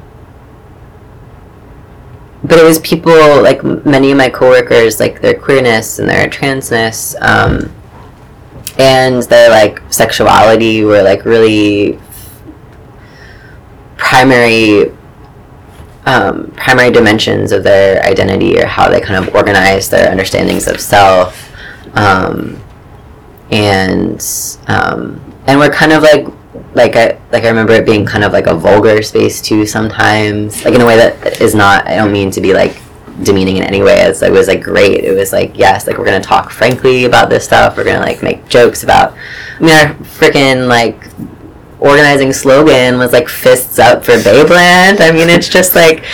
[2.43, 7.15] but it was people like many of my coworkers like their queerness and their transness
[7.21, 7.73] um
[8.77, 11.99] and their like sexuality were like really
[13.97, 14.91] primary
[16.05, 20.81] um, primary dimensions of their identity or how they kind of organize their understandings of
[20.81, 21.49] self
[21.95, 22.61] um,
[23.51, 26.25] and um, and we're kind of like
[26.75, 30.63] like I like I remember it being kind of like a vulgar space too sometimes.
[30.65, 32.77] Like in a way that is not I don't mean to be like
[33.21, 34.01] demeaning in any way.
[34.01, 35.03] It's it was like great.
[35.03, 37.77] It was like yes like we're gonna talk frankly about this stuff.
[37.77, 39.15] We're gonna like make jokes about
[39.59, 41.09] I mean our freaking like
[41.83, 45.01] organizing slogan was like fists up for Babeland.
[45.01, 46.05] I mean, it's just like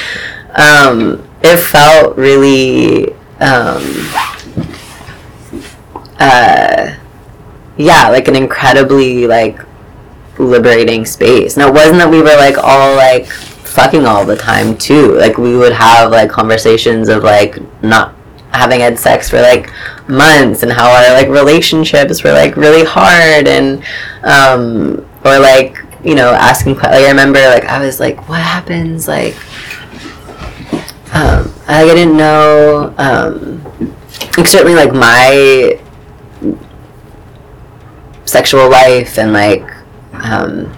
[0.56, 3.84] um, it felt really um,
[6.20, 6.96] uh,
[7.78, 9.60] yeah, like an incredibly like
[10.40, 11.58] liberating space.
[11.58, 15.16] And it wasn't that we were like all like fucking all the time too.
[15.16, 18.16] Like we would have like conversations of like not
[18.52, 19.72] having had sex for like
[20.10, 23.84] months and how our like relationships were like really hard and
[24.24, 29.08] um or like you know asking like I remember like I was like what happens
[29.08, 29.36] like
[31.14, 33.64] um I didn't know um
[34.36, 35.80] like certainly like my
[38.26, 39.69] sexual life and like
[40.22, 40.72] um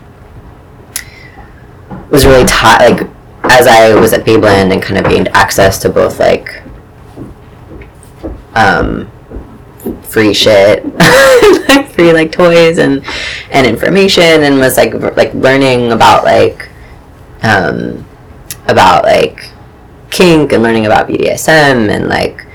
[2.09, 3.09] was really taught like
[3.43, 6.61] as I was at Babeland and kind of gained access to both like
[8.53, 9.09] um
[10.03, 10.85] free shit
[11.69, 13.03] like free like toys and
[13.49, 16.69] and information and was like r- like learning about like
[17.43, 18.05] um
[18.67, 19.49] about like
[20.11, 22.45] kink and learning about BDSM and like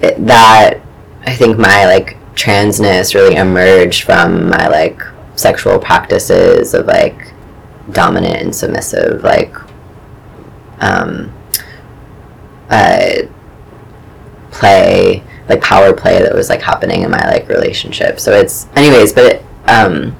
[0.00, 0.80] it, that
[1.26, 5.02] I think my like transness really emerged from my like
[5.36, 7.32] sexual practices of like
[7.90, 9.54] dominant and submissive like
[10.80, 11.32] um
[12.70, 13.22] uh
[14.50, 18.20] play like power play that was like happening in my like relationship.
[18.20, 20.16] So it's anyways but it, um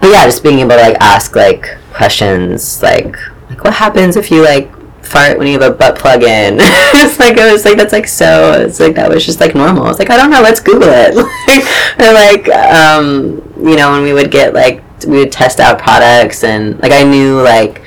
[0.00, 3.16] but yeah just being able to like ask like questions like
[3.48, 4.70] like what happens if you like
[5.04, 6.58] fart when you have a butt plug in.
[6.96, 9.88] It's like it was like that's like so it's like that was just like normal.
[9.88, 11.14] It's like i don't know let's google it.
[12.00, 16.44] Or like um you know when we would get like we would test out products
[16.44, 17.82] and like i knew like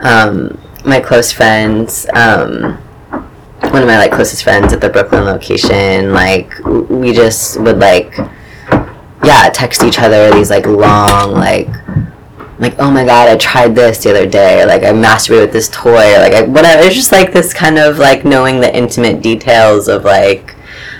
[0.00, 2.78] um my close friends um
[3.68, 8.16] one of my like closest friends at the Brooklyn location, like we just would like
[9.22, 11.68] yeah, text each other these like long like
[12.60, 15.68] like oh my god, I tried this the other day, like I masturbated with this
[15.70, 16.82] toy, like I, whatever.
[16.82, 20.54] It's just like this kind of like knowing the intimate details of like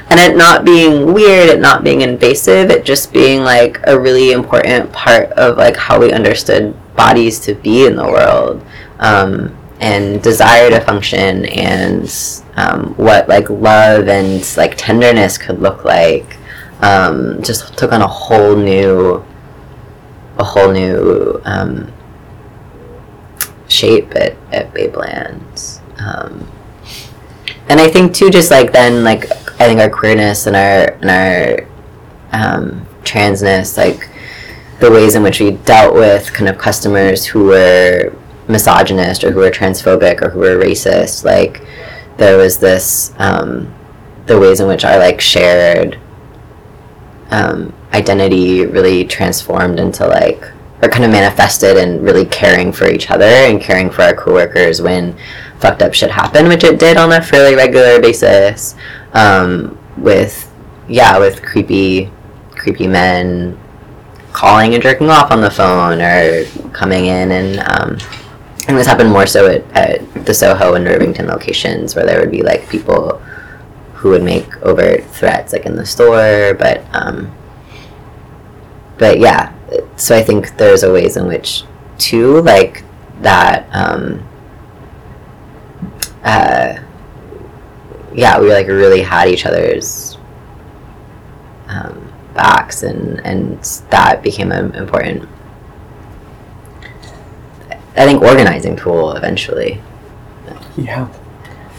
[0.09, 4.33] and it not being weird, it not being invasive, it just being like a really
[4.33, 8.65] important part of like how we understood bodies to be in the world.
[8.99, 15.85] Um, and desire to function and um, what like love and like tenderness could look
[15.87, 16.37] like
[16.83, 19.25] um, just took on a whole new
[20.41, 21.93] a whole new um,
[23.68, 26.51] shape at, at Babeland um,
[27.68, 29.30] and I think too just like then like
[29.61, 31.68] I think our queerness and our and our
[32.32, 34.09] um, transness like
[34.80, 38.12] the ways in which we dealt with kind of customers who were
[38.49, 41.62] misogynist or who were transphobic or who were racist like
[42.16, 43.72] there was this um,
[44.26, 45.99] the ways in which our like shared
[47.31, 50.43] um, identity really transformed into like
[50.83, 54.81] or kind of manifested in really caring for each other and caring for our coworkers
[54.81, 55.16] when
[55.59, 58.74] fucked up shit happened which it did on a fairly regular basis
[59.12, 60.51] um, with
[60.89, 62.11] yeah with creepy
[62.53, 63.59] creepy men
[64.33, 67.99] calling and jerking off on the phone or coming in and um,
[68.68, 72.31] and this happened more so at, at the Soho and Rivington locations where there would
[72.31, 73.20] be like people
[74.01, 77.30] who would make overt threats like in the store but um,
[78.96, 79.53] but yeah
[79.96, 81.64] so I think there's a ways in which
[81.98, 82.82] too like
[83.20, 84.26] that um,
[86.24, 86.78] uh,
[88.14, 90.16] yeah we like really had each other's
[91.68, 95.28] um, backs and and that became an important
[97.96, 99.78] I think organizing tool eventually.
[100.78, 101.12] Yeah.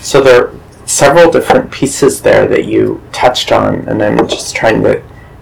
[0.01, 0.51] So there
[0.91, 5.01] several different pieces there that you touched on, and I'm just trying to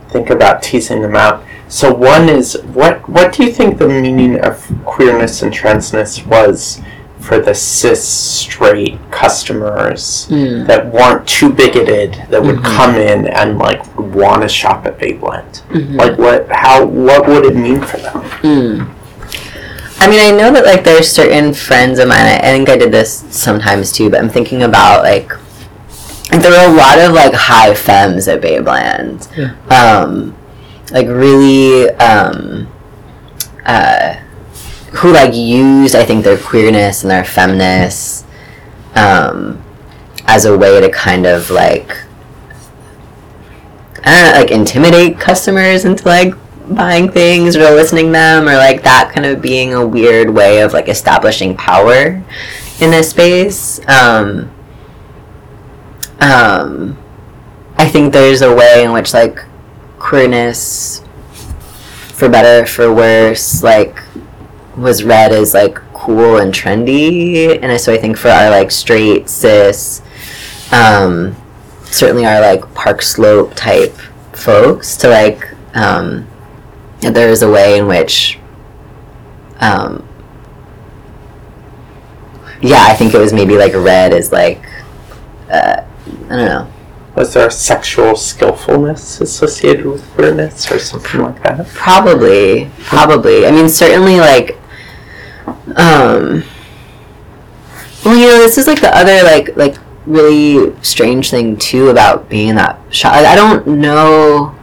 [0.10, 1.44] think about teasing them out.
[1.68, 6.82] So one is what what do you think the meaning of queerness and transness was
[7.20, 10.66] for the cis straight customers Mm.
[10.68, 12.64] that weren't too bigoted that would Mhm.
[12.78, 15.62] come in and like want to shop at Babeland?
[15.70, 15.96] Mhm.
[15.96, 18.22] Like what how what would it mean for them?
[18.42, 18.88] Mm.
[20.02, 22.26] I mean, I know that like there's certain friends of mine.
[22.26, 25.30] I, I think I did this sometimes too, but I'm thinking about like,
[26.30, 29.28] there were a lot of like high femmes at Babeland,
[29.72, 30.38] um,
[30.92, 32.72] like really, um,
[33.66, 34.14] uh,
[34.94, 38.26] who like used I think their queerness and their feminist,
[38.96, 39.64] um,
[40.26, 41.92] as a way to kind of like,
[44.04, 46.34] I don't know, like intimidate customers into like
[46.76, 50.74] buying things or listening them or like that kind of being a weird way of
[50.74, 52.24] like establishing power
[52.80, 53.80] in this space.
[53.88, 54.52] Um
[56.20, 56.98] um
[57.78, 59.40] i think there's a way in which like
[60.00, 61.02] queerness
[62.14, 64.02] for better for worse like
[64.76, 67.58] was read as like cool and trendy.
[67.62, 70.02] And so i think for our like straight cis
[70.72, 71.36] um
[71.86, 73.96] certainly our like park slope type
[74.34, 76.29] folks to like um
[77.02, 78.38] there is a way in which
[79.60, 80.06] um
[82.62, 84.64] yeah i think it was maybe like red is like
[85.50, 86.72] uh, i don't know.
[87.16, 91.68] Was there sexual skillfulness associated with queerness or something like that?
[91.68, 92.70] probably.
[92.84, 93.46] Probably.
[93.46, 94.58] I mean certainly like
[95.76, 96.44] um
[98.06, 99.76] well you know this is like the other like like
[100.06, 104.56] really strange thing too about being in that shop i don't know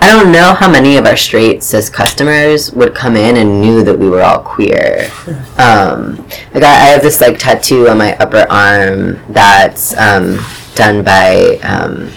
[0.00, 3.82] I don't know how many of our straight cis customers would come in and knew
[3.82, 5.10] that we were all queer.
[5.58, 6.16] Um,
[6.54, 10.38] like I, I have this like tattoo on my upper arm that's um,
[10.76, 12.12] done by um,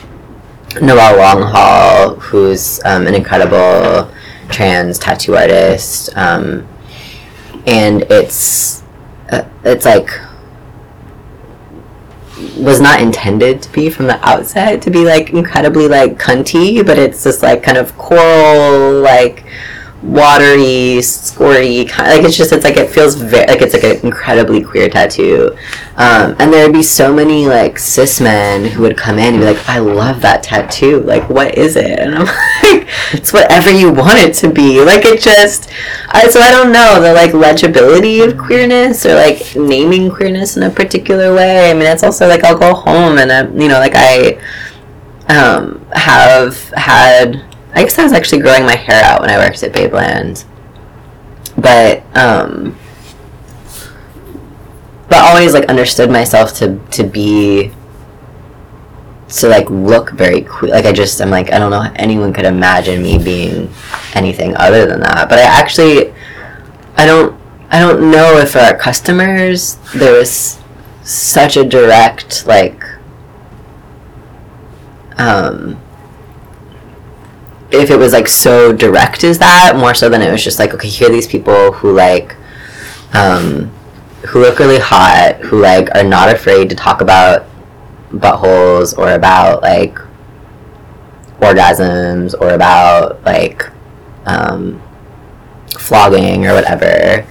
[0.75, 4.13] Noel'le Longhaul, who's um, an incredible
[4.49, 6.67] trans tattoo artist, um,
[7.65, 8.83] and it's
[9.31, 10.07] uh, it's like
[12.57, 16.97] was not intended to be from the outset to be like incredibly like cunty, but
[16.97, 19.43] it's this like kind of coral like
[20.03, 22.09] watery, squirty kind.
[22.09, 25.55] Like it's just it's like it feels very like it's like an incredibly queer tattoo.
[25.97, 29.39] Um, and there would be so many like cis men who would come in and
[29.39, 31.01] be like, "I love that tattoo.
[31.01, 32.25] Like, what is it?" And I'm
[32.63, 35.69] like, "It's whatever you want it to be." Like it just.
[36.07, 40.63] I, so I don't know the like legibility of queerness or like naming queerness in
[40.63, 41.69] a particular way.
[41.69, 44.39] I mean, it's also like I'll go home and uh, you know like I
[45.27, 47.45] um, have had.
[47.73, 50.45] I guess I was actually growing my hair out when I worked at Babeland,
[51.57, 52.77] but um,
[55.07, 57.71] but always like understood myself to to be
[59.29, 60.71] to like look very queer.
[60.71, 63.69] Like I just I'm like I don't know how anyone could imagine me being
[64.13, 65.29] anything other than that.
[65.29, 66.13] But I actually
[66.95, 67.39] I don't
[67.69, 70.59] I don't know if our customers there was
[71.03, 72.83] such a direct like
[75.17, 75.81] um
[77.71, 80.73] if it was like so direct as that more so than it was just like
[80.73, 82.35] okay here are these people who like
[83.13, 83.71] um
[84.27, 87.45] who look really hot who like are not afraid to talk about
[88.11, 89.97] buttholes or about like
[91.39, 93.67] orgasms or about like
[94.25, 94.81] um
[95.81, 97.25] flogging or whatever.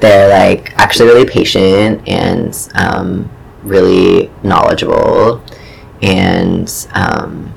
[0.00, 3.30] They're like actually really patient and um,
[3.62, 5.42] really knowledgeable
[6.02, 7.52] and um,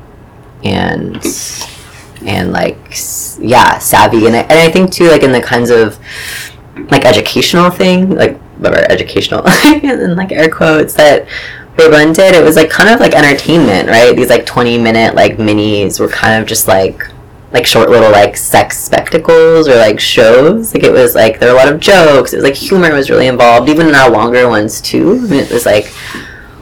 [0.64, 1.22] and
[2.26, 2.78] and like
[3.40, 4.26] yeah savvy.
[4.28, 5.98] And I, and I think too like in the kinds of
[6.92, 11.28] like educational thing like whatever educational and like air quotes that
[11.76, 14.16] Babeland did it was like kind of like entertainment right?
[14.16, 17.10] These like 20 minute like minis were kind of just like
[17.52, 20.74] like short little like sex spectacles or like shows.
[20.74, 22.34] Like it was like there were a lot of jokes.
[22.34, 25.14] It was like humor was really involved even in our longer ones too.
[25.24, 25.92] I mean, it was like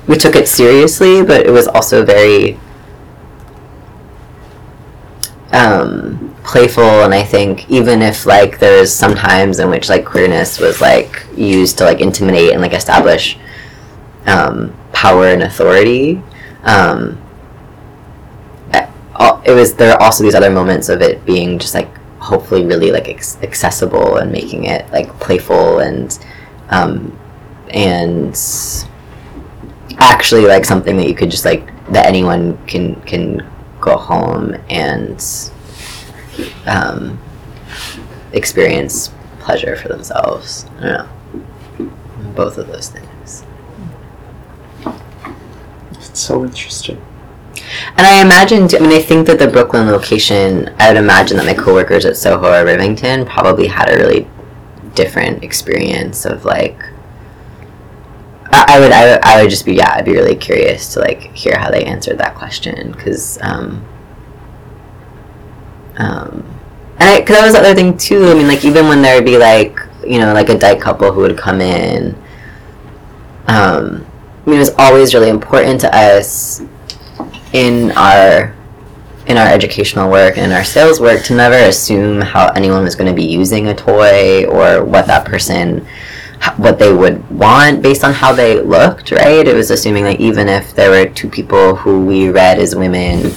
[0.07, 2.57] we took it seriously, but it was also very
[5.51, 6.83] um, playful.
[6.83, 11.25] And I think even if like there's some times in which like queerness was like
[11.35, 13.37] used to like intimidate and like establish
[14.25, 16.21] um, power and authority.
[16.63, 17.21] Um,
[19.47, 21.87] it was there are also these other moments of it being just like
[22.19, 26.19] hopefully really like ex- accessible and making it like playful and
[26.69, 27.17] um,
[27.69, 28.37] and
[29.99, 33.39] actually like something that you could just like that anyone can can
[33.87, 35.23] go home and
[36.65, 37.19] um,
[38.33, 40.65] experience pleasure for themselves.
[40.79, 40.93] I don't
[41.79, 41.93] know.
[42.35, 43.45] Both of those things.
[45.91, 47.01] It's so interesting.
[47.97, 51.45] And I imagine, I mean, I think that the Brooklyn location, I would imagine that
[51.45, 54.27] my coworkers at Soho or Rivington probably had a really
[54.93, 56.77] different experience of like,
[58.51, 61.21] I, I would, I I would just be, yeah, I'd be really curious to like
[61.33, 63.85] hear how they answered that question because, um,
[65.97, 66.45] um,
[66.99, 68.27] and I, cause that was the other thing too.
[68.27, 71.11] I mean, like even when there would be like, you know, like a dyke couple
[71.11, 72.15] who would come in,
[73.47, 74.05] um,
[74.45, 76.61] I mean, it was always really important to us
[77.53, 78.55] in our
[79.25, 82.95] in our educational work and in our sales work to never assume how anyone was
[82.95, 85.85] going to be using a toy or what that person
[86.57, 89.47] what they would want based on how they looked right?
[89.47, 93.31] It was assuming that even if there were two people who we read as women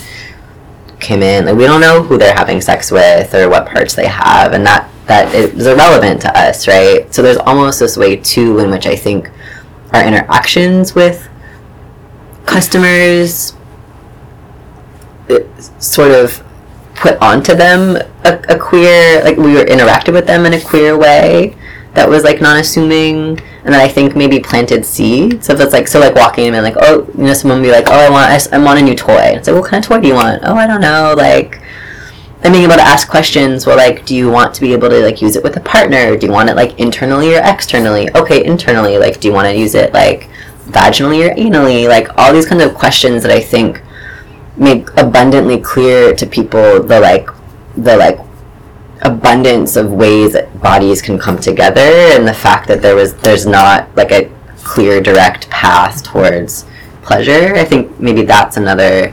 [1.00, 4.06] came in like we don't know who they're having sex with or what parts they
[4.06, 7.12] have and that that is irrelevant to us right?
[7.12, 9.30] So there's almost this way too in which i think
[9.92, 11.28] our interactions with
[12.46, 13.54] customers
[15.78, 16.42] sort of
[16.94, 20.98] put onto them a, a queer like we were interacted with them in a queer
[20.98, 21.56] way
[21.94, 25.46] that was like non-assuming and then i think maybe planted seeds.
[25.46, 27.66] So if it's like so like walking in and like oh you know someone would
[27.66, 29.34] be like oh i want I, I want a new toy.
[29.34, 30.42] It's like what kind of toy do you want?
[30.44, 31.60] Oh i don't know like
[32.42, 35.00] and being able to ask questions well like do you want to be able to
[35.00, 36.16] like use it with a partner?
[36.16, 38.08] Do you want it like internally or externally?
[38.14, 40.28] Okay internally like do you want to use it like
[40.66, 41.88] vaginally or anally?
[41.88, 43.82] Like all these kinds of questions that i think
[44.56, 47.28] make abundantly clear to people the like
[47.76, 48.18] the like
[49.02, 53.46] abundance of ways that bodies can come together and the fact that there was there's
[53.46, 56.66] not like a clear direct path towards
[57.02, 59.12] pleasure i think maybe that's another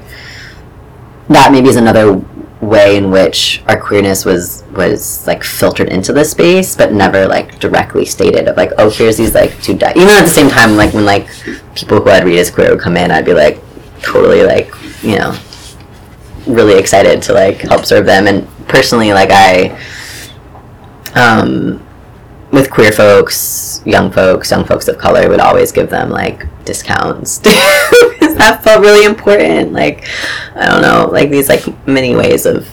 [1.30, 2.22] that maybe is another
[2.60, 7.60] way in which our queerness was was like filtered into the space but never like
[7.60, 9.92] directly stated of like oh here's these like two di-.
[9.92, 11.28] even at the same time like when like
[11.76, 13.62] people who i'd read as queer would come in i'd be like
[14.02, 14.70] totally like
[15.04, 15.38] you know
[16.48, 18.28] really excited to like help serve them.
[18.28, 19.80] And personally like i
[21.16, 21.82] um
[22.52, 27.42] with queer folks young folks young folks of color would always give them like discounts.
[28.38, 29.74] That felt really important.
[29.74, 30.08] Like
[30.56, 32.68] i don't know like these like many ways of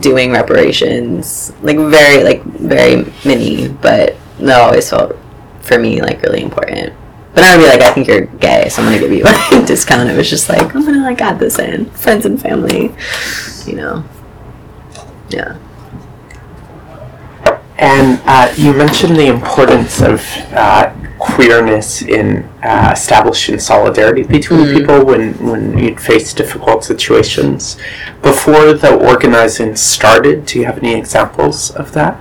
[0.00, 1.52] doing reparations.
[1.62, 3.68] Like very like very many.
[3.68, 5.16] But that always felt
[5.60, 6.94] for me like really important
[7.38, 9.64] but I would be like, I think you're gay, so I'm gonna give you a
[9.64, 10.10] discount.
[10.10, 12.92] It was just like, I'm gonna like add this in, friends and family,
[13.64, 14.04] you know.
[15.30, 15.56] Yeah.
[17.78, 20.20] And uh, you mentioned the importance of
[20.52, 24.76] uh, queerness in uh, establishing solidarity between Mm.
[24.76, 27.76] people when, when you'd face difficult situations.
[28.20, 32.18] Before the organizing started, do you have any examples of that?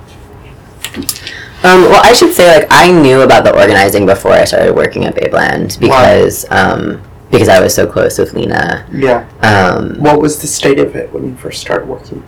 [1.68, 5.04] Um, well, I should say like I knew about the organizing before I started working
[5.04, 8.88] at Babeland because um, because I was so close with Lena.
[8.94, 9.28] Yeah.
[9.42, 12.24] Um, What was the state of it when you first started working?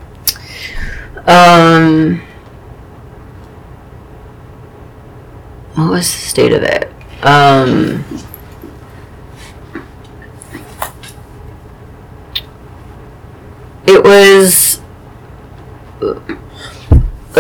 [1.26, 2.22] um,
[5.76, 6.92] what was the state of it?
[7.24, 8.04] Um,
[13.86, 14.82] it was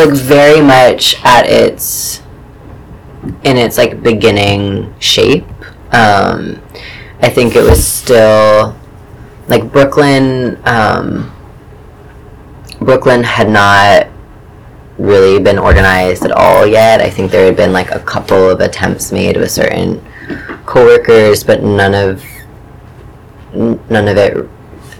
[0.06, 2.22] like very much at its
[3.44, 5.46] in its like beginning shape.
[5.92, 6.62] Um,
[7.22, 8.76] I think it was still
[9.48, 10.60] like Brooklyn.
[10.66, 11.36] Um,
[12.80, 14.08] Brooklyn had not
[14.98, 17.02] really been organized at all yet.
[17.02, 20.02] I think there had been like a couple of attempts made with certain
[20.66, 22.24] coworkers, but none of
[23.54, 24.48] none of it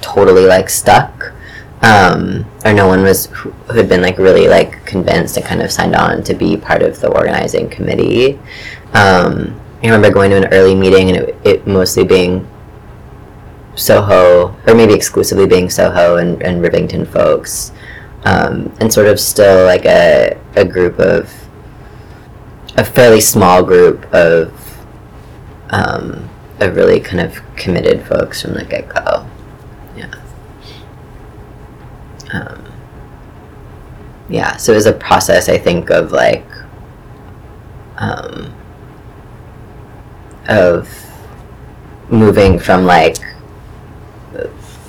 [0.02, 1.34] totally like stuck.
[1.82, 5.72] Um, or no one was who had been like really like convinced and kind of
[5.72, 8.38] signed on to be part of the organizing committee.
[8.94, 12.46] Um, I remember going to an early meeting and it, it mostly being
[13.76, 17.72] Soho, or maybe exclusively being Soho and, and Rivington folks,
[18.26, 21.34] um, and sort of still like a, a group of,
[22.76, 24.54] a fairly small group of
[25.70, 26.30] um,
[26.60, 29.26] of really kind of committed folks from the get go.
[29.96, 30.14] Yeah.
[32.34, 32.64] Um,
[34.30, 36.46] yeah, so it was a process, I think, of like,
[37.98, 38.54] um,
[40.48, 40.88] of
[42.10, 43.18] moving from like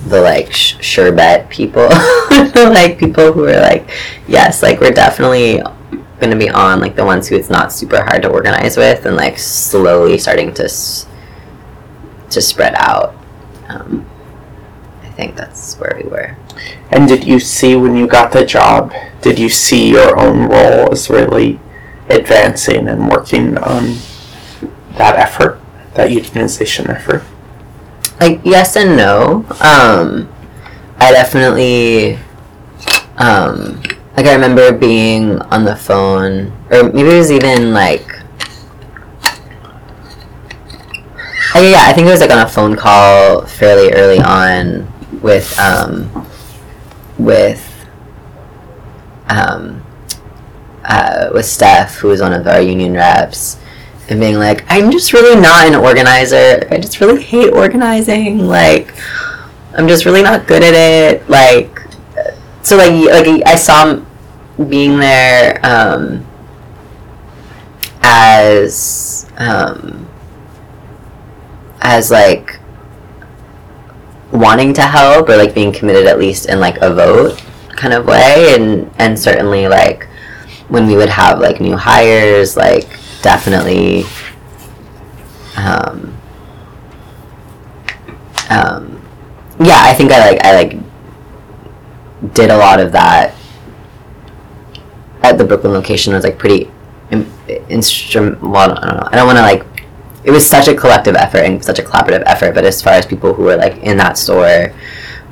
[0.07, 3.89] the like sh- sherbet people to like people who are like,
[4.27, 5.61] yes, like we're definitely
[6.19, 9.05] going to be on like the ones who it's not super hard to organize with,
[9.05, 11.05] and like slowly starting to s-
[12.29, 13.15] to spread out.
[13.67, 14.05] Um,
[15.03, 16.35] I think that's where we were.
[16.91, 20.91] And did you see when you got the job, did you see your own role
[20.91, 21.59] as really
[22.09, 23.97] advancing and working on
[24.97, 25.61] that effort,
[25.93, 27.23] that unionization effort?
[28.21, 29.43] like yes and no.
[29.59, 30.31] Um,
[30.97, 32.19] I definitely,
[33.17, 33.81] um,
[34.15, 38.05] like I remember being on the phone, or maybe it was even like,
[41.55, 44.87] yeah, I think it was like on a phone call fairly early on
[45.21, 46.27] with um,
[47.23, 47.67] with
[49.27, 49.83] um,
[50.83, 53.57] uh, with Steph, who was one of our union reps
[54.09, 56.67] and being like, I'm just really not an organizer.
[56.69, 58.39] I just really hate organizing.
[58.39, 58.93] Like,
[59.73, 61.29] I'm just really not good at it.
[61.29, 61.79] Like,
[62.63, 64.01] so like like I saw
[64.69, 66.25] being there um,
[68.01, 70.07] as um,
[71.81, 72.59] as like
[74.31, 78.05] wanting to help or like being committed at least in like a vote kind of
[78.05, 78.55] way.
[78.55, 80.07] And and certainly like
[80.71, 82.87] when we would have like new hires like
[83.21, 84.05] definitely
[85.57, 86.17] um,
[88.49, 89.01] um,
[89.59, 90.77] yeah i think i like i like
[92.33, 93.35] did a lot of that
[95.23, 96.13] at the brooklyn location.
[96.13, 96.71] Was like pretty
[97.11, 97.29] in,
[97.67, 99.09] instrument well, i don't know.
[99.11, 99.70] I don't want to like
[100.23, 103.05] it was such a collective effort and such a collaborative effort but as far as
[103.05, 104.73] people who were like in that store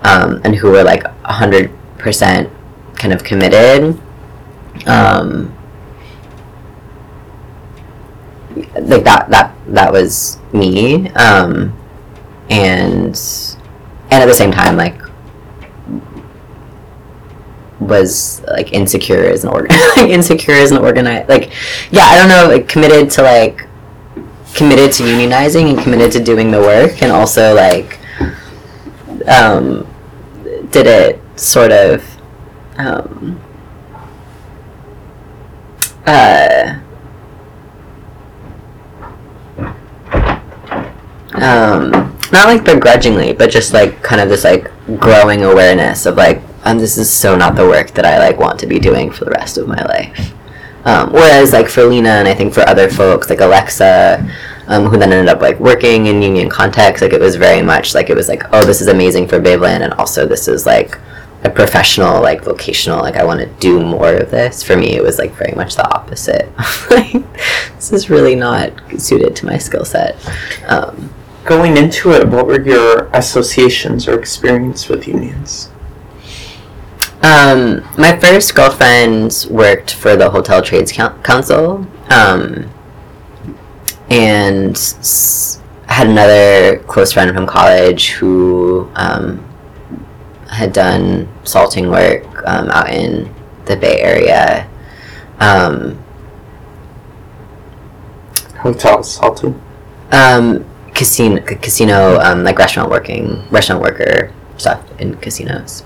[0.03, 2.51] um, and who were like 100%
[2.95, 3.99] kind of committed
[4.87, 5.55] um,
[8.81, 11.75] like that that that was me um
[12.49, 13.19] and
[14.11, 14.99] and at the same time like
[17.79, 21.51] was like insecure as an organ insecure as an organized like
[21.91, 23.68] yeah i don't know like committed to like
[24.53, 27.99] committed to unionizing and committed to doing the work and also like
[29.27, 29.87] um
[30.71, 32.03] did it sort of
[32.77, 33.39] um
[36.05, 36.79] uh
[41.41, 41.91] um,
[42.31, 46.79] not like begrudgingly, but just like kind of this like growing awareness of like, and
[46.79, 49.31] this is so not the work that I like want to be doing for the
[49.31, 50.33] rest of my life.
[50.85, 54.29] Um, whereas like for Lena and I think for other folks like Alexa,
[54.67, 57.93] um, who then ended up like working in union context, like it was very much
[57.93, 60.97] like it was like, oh, this is amazing for Babeland, and also this is like
[61.43, 64.63] a professional, like vocational, like I want to do more of this.
[64.63, 66.49] For me, it was like very much the opposite.
[66.91, 67.13] like
[67.75, 70.15] this is really not suited to my skill set.
[70.67, 71.13] Um,
[71.45, 75.71] Going into it, what were your associations or experience with unions?
[77.21, 82.69] Um, my first girlfriend worked for the Hotel Trades Council, um,
[84.09, 89.43] and s- had another close friend from college who um,
[90.49, 93.33] had done salting work um, out in
[93.65, 94.69] the Bay Area.
[95.41, 96.01] Um,
[98.59, 99.61] Hotels, Salton.
[100.11, 105.83] um, casino, casino, um, like restaurant working, restaurant worker stuff in casinos.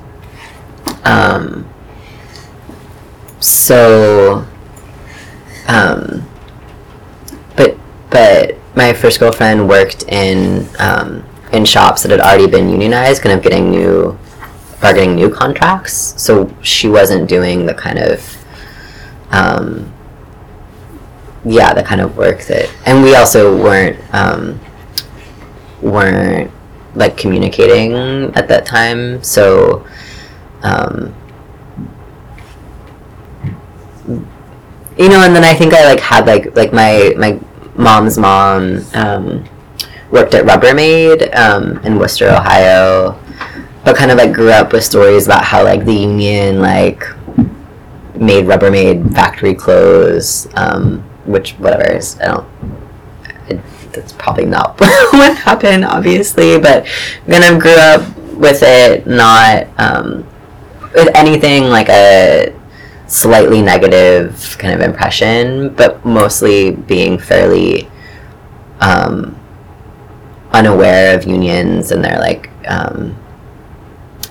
[1.04, 1.70] Um,
[3.40, 4.48] so,
[5.68, 6.28] um,
[7.56, 7.78] but
[8.10, 13.36] but my first girlfriend worked in um, in shops that had already been unionized, kind
[13.38, 14.18] of getting new,
[14.82, 16.22] bargaining new contracts.
[16.22, 18.38] So she wasn't doing the kind of
[19.32, 19.92] um,
[21.46, 24.60] yeah, the kind of work that, and we also weren't um,
[25.82, 26.52] weren't
[26.96, 27.94] like communicating
[28.36, 29.22] at that time.
[29.24, 29.86] So,
[30.64, 31.14] um,
[34.98, 37.40] you know, and then I think I like had like like my my
[37.76, 39.44] mom's mom um,
[40.12, 43.20] worked at Rubbermaid um, in Wooster, Ohio,
[43.84, 47.04] but kind of like grew up with stories about how like the union like
[48.16, 52.48] made Rubbermaid factory close, um, which whatever is I don't.
[53.50, 53.62] It,
[53.92, 56.86] that's probably not what happened, obviously, but
[57.28, 60.28] kind of grew up with it, not um,
[60.94, 62.54] with anything like a
[63.08, 67.88] slightly negative kind of impression, but mostly being fairly
[68.80, 69.38] um,
[70.52, 73.18] unaware of unions and their like um,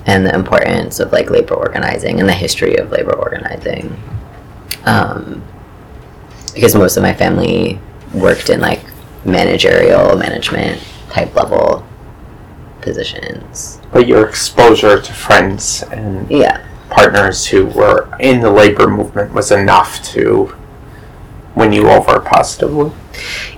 [0.06, 3.96] and the importance of like labor organizing and the history of labor organizing.
[4.84, 5.44] Um,
[6.54, 7.80] because most of my family
[8.12, 8.82] worked in like
[9.24, 11.86] managerial management type level
[12.80, 13.81] positions.
[13.92, 16.58] But your exposure to friends and Yeah.
[16.90, 20.52] partners who were in the labor movement was enough to
[21.54, 22.90] win you over positively.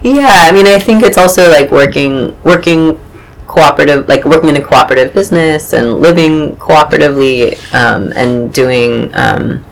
[0.03, 2.99] Yeah, I mean, I think it's also like working working
[3.47, 9.15] cooperative, like working in a cooperative business and living cooperatively um, and doing.
[9.15, 9.65] Um,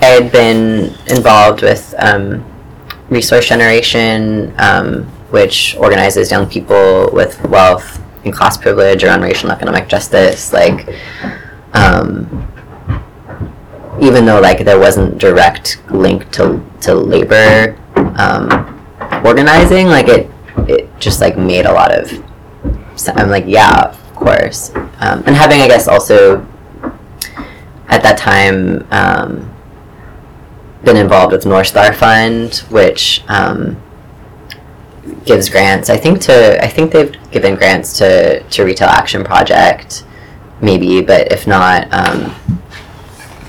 [0.00, 2.42] I had been involved with um,
[3.10, 9.56] Resource Generation, um, which organizes young people with wealth and class privilege around racial and
[9.56, 10.52] economic justice.
[10.52, 10.88] Like,
[11.72, 12.46] um,
[14.00, 17.76] even though like there wasn't direct link to to labor
[18.16, 18.48] um,
[19.24, 20.30] organizing, like it
[20.68, 22.10] it just like made a lot of.
[22.96, 26.46] sen- I'm like, yeah, of course, um, and having I guess also
[27.88, 29.54] at that time um,
[30.84, 33.76] been involved with North Star Fund, which um,
[35.24, 35.90] gives grants.
[35.90, 40.04] I think to I think they've given grants to to Retail Action Project,
[40.60, 41.88] maybe, but if not.
[41.92, 42.34] Um,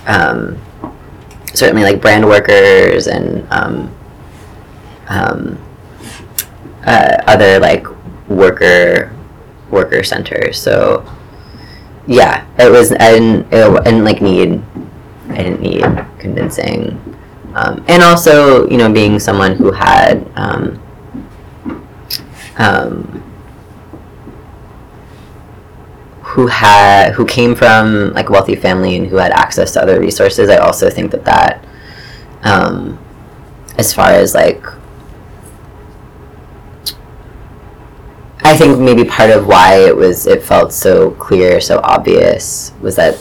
[0.08, 0.62] um,
[1.54, 3.96] certainly like Brandworkers and um,
[5.08, 5.58] um,
[6.86, 7.86] uh, other like
[8.28, 9.14] worker
[9.70, 10.60] worker centers.
[10.60, 11.06] So
[12.08, 14.62] yeah, it was I didn't it, I didn't like need
[15.30, 15.84] I didn't need
[16.20, 17.00] convincing,
[17.54, 20.30] um, and also you know being someone who had
[22.58, 23.24] um,
[26.22, 30.00] who had who came from like a wealthy family and who had access to other
[30.00, 31.66] resources i also think that that
[32.44, 32.98] um,
[33.78, 34.64] as far as like
[38.44, 42.96] i think maybe part of why it was it felt so clear so obvious was
[42.96, 43.18] that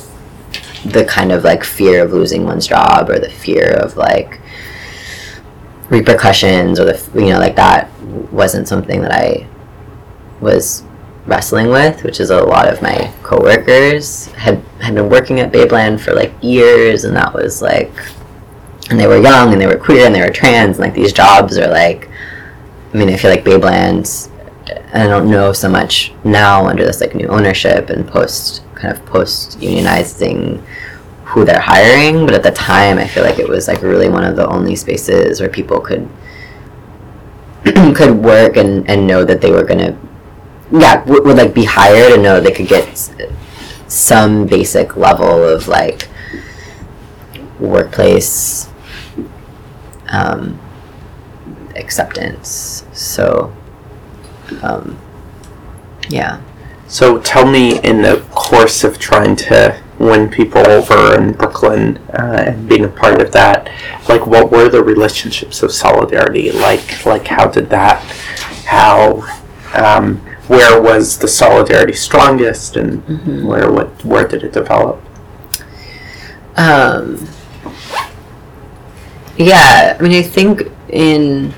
[0.84, 4.40] the kind of like fear of losing one's job or the fear of like
[5.90, 7.90] repercussions or the you know like that
[8.32, 9.46] wasn't something that i
[10.40, 10.84] was
[11.26, 16.00] wrestling with, which is a lot of my coworkers had had been working at Babeland
[16.00, 17.92] for like years, and that was like,
[18.90, 21.12] and they were young and they were queer and they were trans, and like these
[21.12, 22.08] jobs are like,
[22.92, 24.28] I mean, I feel like Babeland,
[24.92, 29.04] I don't know so much now under this like new ownership and post kind of
[29.06, 30.62] post unionizing
[31.30, 34.24] who they're hiring, but at the time, I feel like it was like really one
[34.24, 36.08] of the only spaces where people could
[37.94, 39.96] could work and, and know that they were gonna
[40.72, 42.96] yeah would, would like be hired and know they could get
[43.86, 46.08] some basic level of like
[47.58, 48.68] workplace
[50.08, 50.58] um,
[51.76, 52.84] acceptance.
[52.92, 53.54] So
[54.62, 54.98] um,
[56.08, 56.40] yeah.
[56.88, 62.44] So tell me, in the course of trying to win people over in Brooklyn uh,
[62.46, 63.70] and being a part of that,
[64.08, 67.04] like what were the relationships of solidarity like?
[67.06, 68.02] Like how did that?
[68.66, 69.22] How?
[69.74, 70.16] Um,
[70.48, 75.00] where was the solidarity strongest, and where what where did it develop?
[76.56, 77.28] Um,
[79.36, 81.54] yeah, I mean, I think in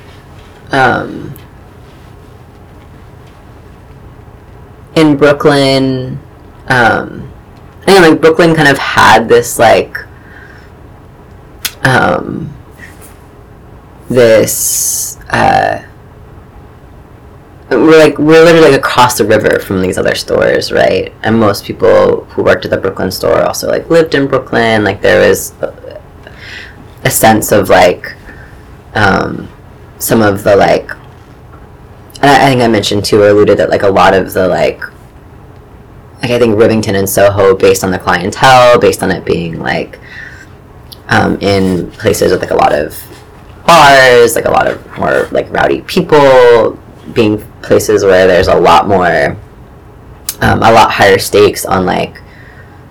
[0.72, 1.34] um,
[4.94, 6.20] in Brooklyn,
[6.68, 7.31] um,
[7.82, 9.98] I think like Brooklyn kind of had this like
[11.82, 12.52] um,
[14.08, 15.18] this.
[15.30, 15.84] Uh,
[17.70, 21.12] we're like we're literally like across the river from these other stores, right?
[21.22, 24.84] And most people who worked at the Brooklyn store also like lived in Brooklyn.
[24.84, 26.00] Like there was a,
[27.04, 28.14] a sense of like
[28.94, 29.48] um,
[29.98, 30.90] some of the like.
[32.22, 34.82] I, I think I mentioned too or alluded that like a lot of the like.
[36.22, 39.98] Like I think Rivington and Soho, based on the clientele, based on it being like
[41.08, 42.96] um, in places with like a lot of
[43.66, 46.78] bars, like a lot of more like rowdy people,
[47.12, 49.36] being places where there's a lot more,
[50.40, 52.20] um, a lot higher stakes on like,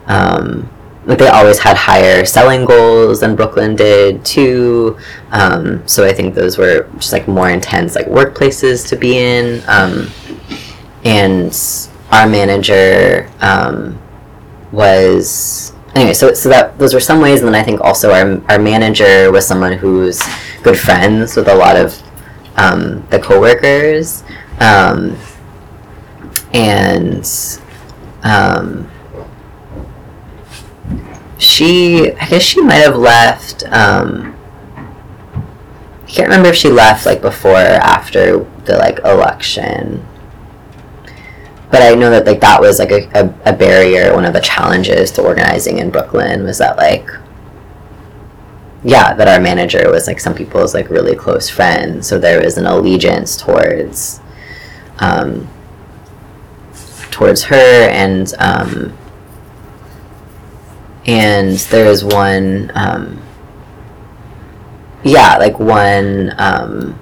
[0.07, 0.69] um,
[1.05, 4.97] like they always had higher selling goals than Brooklyn did too.
[5.31, 9.63] Um, so I think those were just like more intense like workplaces to be in.
[9.67, 10.09] Um,
[11.03, 11.53] and
[12.11, 13.99] our manager um,
[14.71, 16.13] was anyway.
[16.13, 19.31] So so that those were some ways, and then I think also our our manager
[19.31, 20.21] was someone who's
[20.63, 22.01] good friends with a lot of
[22.57, 24.23] um, the coworkers,
[24.59, 25.17] um,
[26.53, 27.27] and
[28.23, 28.89] um,
[31.37, 33.63] she I guess she might have left.
[33.71, 34.35] Um,
[36.03, 40.05] I can't remember if she left like before or after the like election.
[41.71, 44.13] But I know that like that was like a, a, a barrier.
[44.13, 47.09] One of the challenges to organizing in Brooklyn was that like
[48.83, 52.57] yeah, that our manager was like some people's like really close friend, so there was
[52.57, 54.19] an allegiance towards
[54.99, 55.47] um,
[57.11, 58.97] towards her and um,
[61.05, 63.21] and there was one um,
[65.03, 66.99] yeah like one um,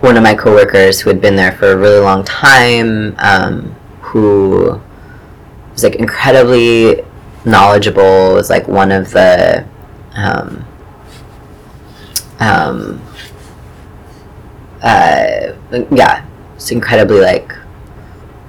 [0.00, 4.80] one of my coworkers who had been there for a really long time um, who
[5.72, 7.02] was like incredibly
[7.44, 9.66] knowledgeable was like one of the
[10.14, 10.64] um,
[12.40, 13.02] um,
[14.82, 15.52] uh,
[15.90, 17.52] yeah it's incredibly like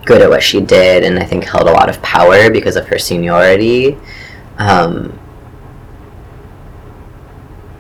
[0.06, 2.88] good at what she did and i think held a lot of power because of
[2.88, 3.98] her seniority.
[4.57, 5.19] Um,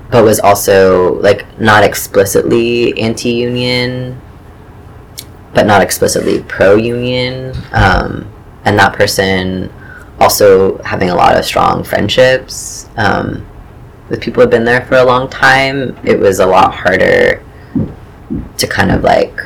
[0.09, 4.19] but was also like not explicitly anti-union
[5.53, 8.31] but not explicitly pro-union um,
[8.65, 9.71] and that person
[10.19, 13.45] also having a lot of strong friendships um,
[14.09, 17.43] with people who have been there for a long time it was a lot harder
[18.57, 19.39] to kind of like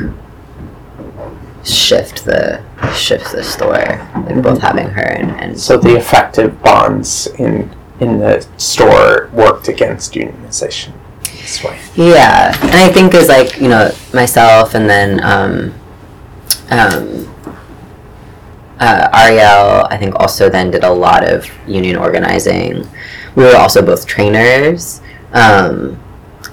[1.64, 2.64] shift the
[2.94, 7.70] shift the store like both having her and, and So the effective bonds in
[8.02, 10.92] in the store worked against unionization.
[11.22, 11.80] This way.
[11.96, 15.74] Yeah, and I think as like you know myself, and then um,
[16.70, 17.34] um,
[18.80, 22.88] uh, Ariel, I think also then did a lot of union organizing.
[23.36, 25.02] We were also both trainers,
[25.34, 26.02] um,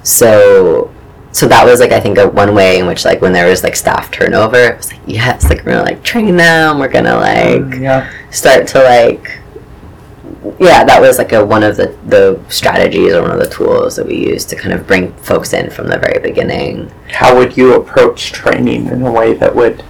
[0.02, 0.92] so
[1.32, 3.62] so that was like I think a one way in which like when there was
[3.62, 7.16] like staff turnover, it was like yes, like we're gonna like train them, we're gonna
[7.16, 8.12] like yeah.
[8.30, 9.38] start to like
[10.58, 13.96] yeah that was like a one of the the strategies or one of the tools
[13.96, 17.56] that we used to kind of bring folks in from the very beginning How would
[17.56, 19.82] you approach training in a way that would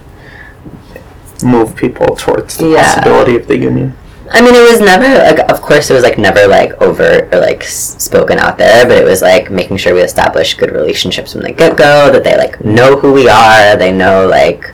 [1.43, 2.83] move people towards the Yeah.
[2.95, 3.95] possibility of the union?
[4.31, 7.39] i mean it was never like of course it was like never like overt or
[7.39, 11.41] like spoken out there but it was like making sure we established good relationships from
[11.41, 14.71] the get-go that they like know who we are they know like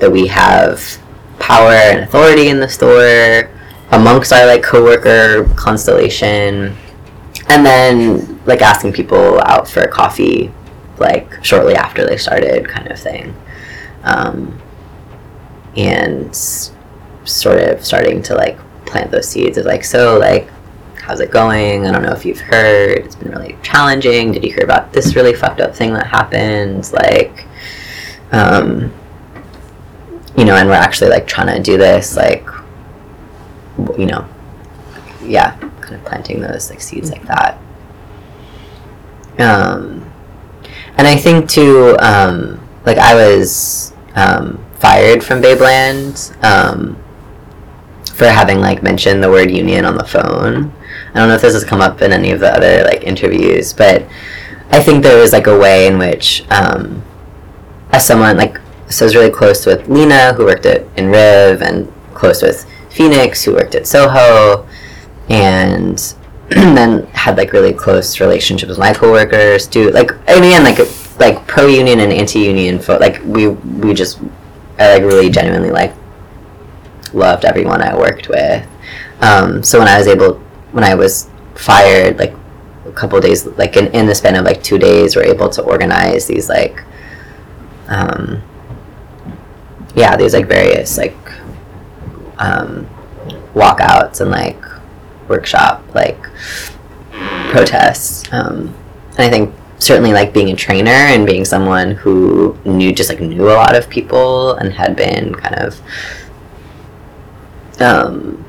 [0.00, 0.98] that we have
[1.38, 3.48] power and authority in the store
[3.90, 6.76] amongst our like coworker constellation
[7.48, 10.52] and then like asking people out for coffee
[10.98, 13.34] like shortly after they started kind of thing.
[14.02, 14.60] Um,
[15.76, 16.34] and
[17.24, 20.48] sort of starting to like plant those seeds of like so like
[21.02, 21.86] how's it going?
[21.86, 22.98] I don't know if you've heard.
[22.98, 24.32] It's been really challenging.
[24.32, 26.90] Did you hear about this really fucked up thing that happened?
[26.92, 27.46] Like
[28.32, 28.92] um,
[30.36, 32.46] you know and we're actually like trying to do this like
[33.98, 34.26] you know
[35.22, 37.58] yeah kind of planting those like seeds like that.
[39.38, 40.10] Um,
[40.96, 46.96] and i think too um, like i was um, fired from babeland um,
[48.14, 50.72] for having like mentioned the word union on the phone.
[51.12, 53.74] I don't know if this has come up in any of the other like interviews
[53.74, 54.06] but
[54.70, 57.02] i think there was like a way in which um,
[57.92, 58.58] as someone like
[58.88, 62.64] so I was really close with Lena, who worked at in Riv, and close with
[62.96, 64.66] Phoenix, who worked at Soho,
[65.28, 65.98] and
[66.48, 69.90] then had like really close relationships with my coworkers too.
[69.90, 70.10] Like
[70.40, 70.78] mean, like
[71.18, 72.78] like pro union and anti union.
[72.78, 74.18] Fo- like we we just
[74.78, 75.94] I like really genuinely like
[77.12, 78.66] loved everyone I worked with.
[79.20, 80.34] Um, so when I was able,
[80.72, 82.34] when I was fired, like
[82.84, 85.62] a couple days, like in, in the span of like two days, we're able to
[85.62, 86.82] organize these like
[87.88, 88.42] um,
[89.94, 91.16] yeah, these like various like
[92.38, 92.88] um,
[93.54, 94.62] walkouts and like
[95.28, 96.22] workshop like
[97.50, 98.30] protests.
[98.32, 98.74] Um,
[99.10, 103.20] and I think certainly like being a trainer and being someone who knew just like
[103.20, 105.80] knew a lot of people and had been kind of
[107.80, 108.44] um,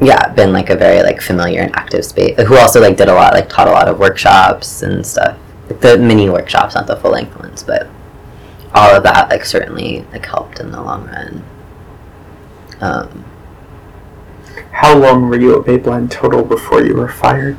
[0.00, 2.38] yeah, been like a very like familiar and active space.
[2.46, 5.36] Who also like did a lot, like taught a lot of workshops and stuff.
[5.68, 7.88] Like the mini workshops, not the full length ones, but
[8.74, 11.42] all of that like certainly like helped in the long run.
[12.80, 13.24] Um,
[14.72, 17.58] How long were you at Babeland total before you were fired?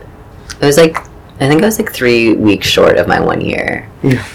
[0.62, 0.98] it was like
[1.42, 3.90] I think it was like three weeks short of my one year.
[4.04, 4.26] Yeah.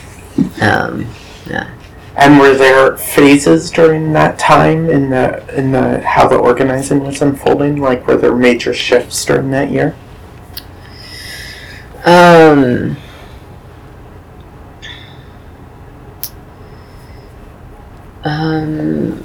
[0.61, 1.06] Um,
[1.48, 1.70] yeah.
[2.16, 7.20] And were there phases during that time in the in the how the organizing was
[7.20, 7.77] unfolding?
[7.81, 9.94] Like were there major shifts during that year?
[12.05, 12.97] Um.
[18.24, 19.23] Um.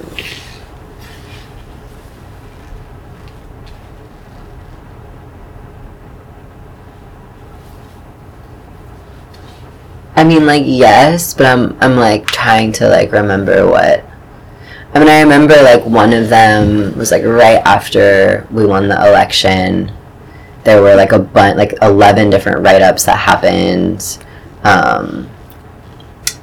[10.16, 14.04] I mean, like yes, but I'm I'm like trying to like remember what.
[14.92, 18.96] I mean, I remember like one of them was like right after we won the
[18.96, 19.92] election.
[20.64, 24.18] There were like a bunch, like eleven different write ups that happened,
[24.64, 25.30] um,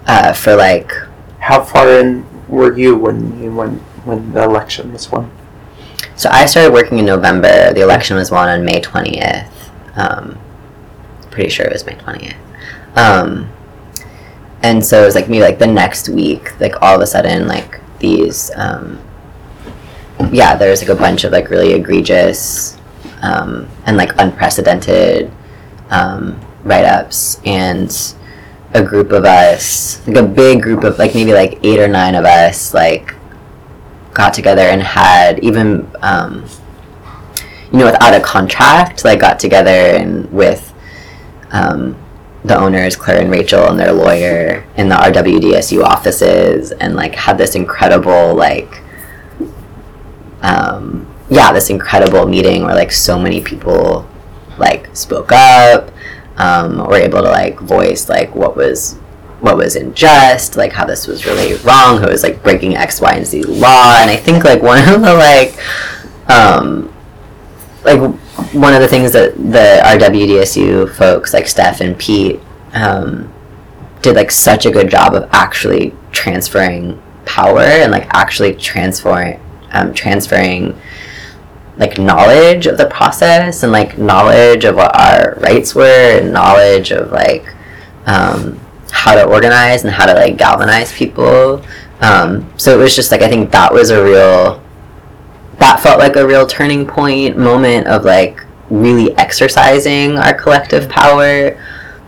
[0.07, 0.91] uh, for like
[1.39, 5.31] How far in were you when you went when the election was won?
[6.15, 7.73] So I started working in November.
[7.73, 9.71] The election was won on May twentieth.
[9.95, 10.37] Um,
[11.31, 12.35] pretty sure it was May twentieth.
[12.95, 13.49] Um,
[14.67, 17.47] and so it was like maybe like the next week, like all of a sudden,
[17.47, 18.99] like these, um,
[20.29, 22.77] yeah, there was like a bunch of like really egregious
[23.21, 25.31] um, and like unprecedented
[25.89, 28.13] um, write ups and
[28.73, 32.13] a group of us, like a big group of like maybe like eight or nine
[32.13, 33.15] of us, like
[34.13, 36.45] got together and had even um,
[37.71, 40.73] you know without a contract like got together and with
[41.51, 41.95] um,
[42.47, 47.37] the owners claire and rachel and their lawyer in the rwdsu offices and like had
[47.37, 48.81] this incredible like
[50.41, 54.07] um, yeah this incredible meeting where like so many people
[54.57, 55.91] like spoke up
[56.37, 58.97] um, were able to like voice like what was
[59.39, 63.13] what was unjust, like how this was really wrong, who was like breaking X, Y,
[63.13, 63.97] and Z law.
[63.99, 65.55] And I think like one of the like,
[66.29, 66.93] um,
[67.83, 67.99] like
[68.53, 72.39] one of the things that the RWDSU folks like Steph and Pete
[72.73, 73.33] um,
[74.01, 79.39] did like such a good job of actually transferring power and like actually transferring
[79.71, 80.79] um, transferring
[81.77, 86.91] like knowledge of the process and like knowledge of what our rights were and knowledge
[86.91, 87.53] of like
[88.05, 88.59] um,
[88.91, 91.63] how to organize and how to like galvanize people.
[92.01, 94.63] Um, so it was just like I think that was a real
[95.59, 101.57] that felt like a real turning point moment of like really exercising our collective power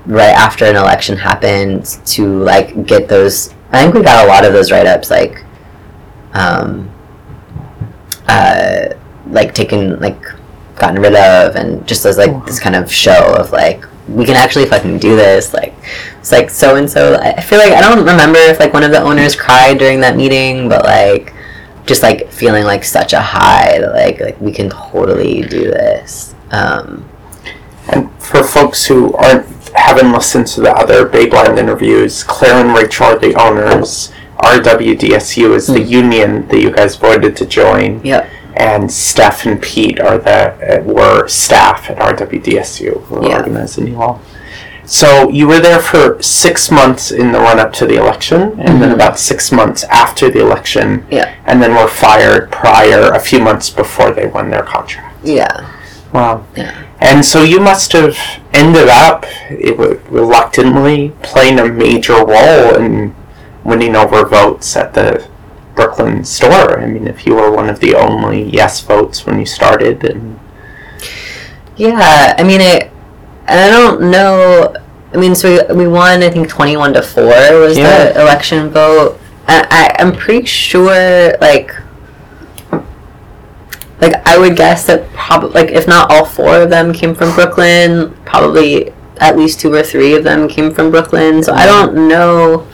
[0.05, 4.45] right after an election happened to like get those I think we got a lot
[4.45, 5.43] of those write ups like
[6.33, 6.91] um
[8.27, 8.89] uh
[9.27, 10.21] like taken like
[10.75, 14.35] gotten rid of and just as like this kind of show of like we can
[14.35, 15.75] actually fucking do this like
[16.19, 18.91] it's like so and so i feel like i don't remember if like one of
[18.91, 21.33] the owners cried during that meeting but like
[21.89, 26.33] just like feeling like such a high that like like we can totally do this
[26.51, 26.87] um
[27.93, 29.45] And for folks who aren't
[29.87, 34.11] haven't listened to the other Babeland interviews, Claire and Rachel are the owners.
[34.39, 38.23] RWDSU is the union that you guys voted to join, yep
[38.55, 40.39] and Steph and Pete are the
[40.79, 43.37] uh, were staff at RWDSU who are Yeah.
[43.37, 44.21] organizing you all.
[44.91, 48.81] So you were there for six months in the run up to the election, and
[48.81, 48.95] then Mhm.
[48.95, 51.27] about six months after the election, Yeah.
[51.45, 55.05] and then were fired prior a few months before they won their contract.
[55.23, 55.47] yeah
[56.11, 56.41] Wow.
[56.55, 56.71] Yeah.
[56.99, 58.17] And so you must have
[58.51, 59.27] ended up
[60.09, 63.13] reluctantly playing a major role in
[63.63, 65.21] winning over votes at the
[65.75, 66.79] Brooklyn store.
[66.81, 70.39] I mean, if you were one of the only yes votes when you started, and
[71.77, 72.89] Yeah, I mean it,
[73.49, 74.75] and I don't know.
[75.13, 76.21] I mean, so we, we won.
[76.21, 77.25] I think twenty-one to four
[77.59, 78.13] was Yeah.
[78.13, 79.19] the election vote.
[79.47, 81.75] And I, I'm pretty sure, like,
[83.99, 87.33] like I would guess that probably, like, if not all four of them came from
[87.33, 91.41] Brooklyn, probably at least two or three of them came from Brooklyn.
[91.41, 91.95] So I mm-hmm.
[91.95, 92.67] don't know.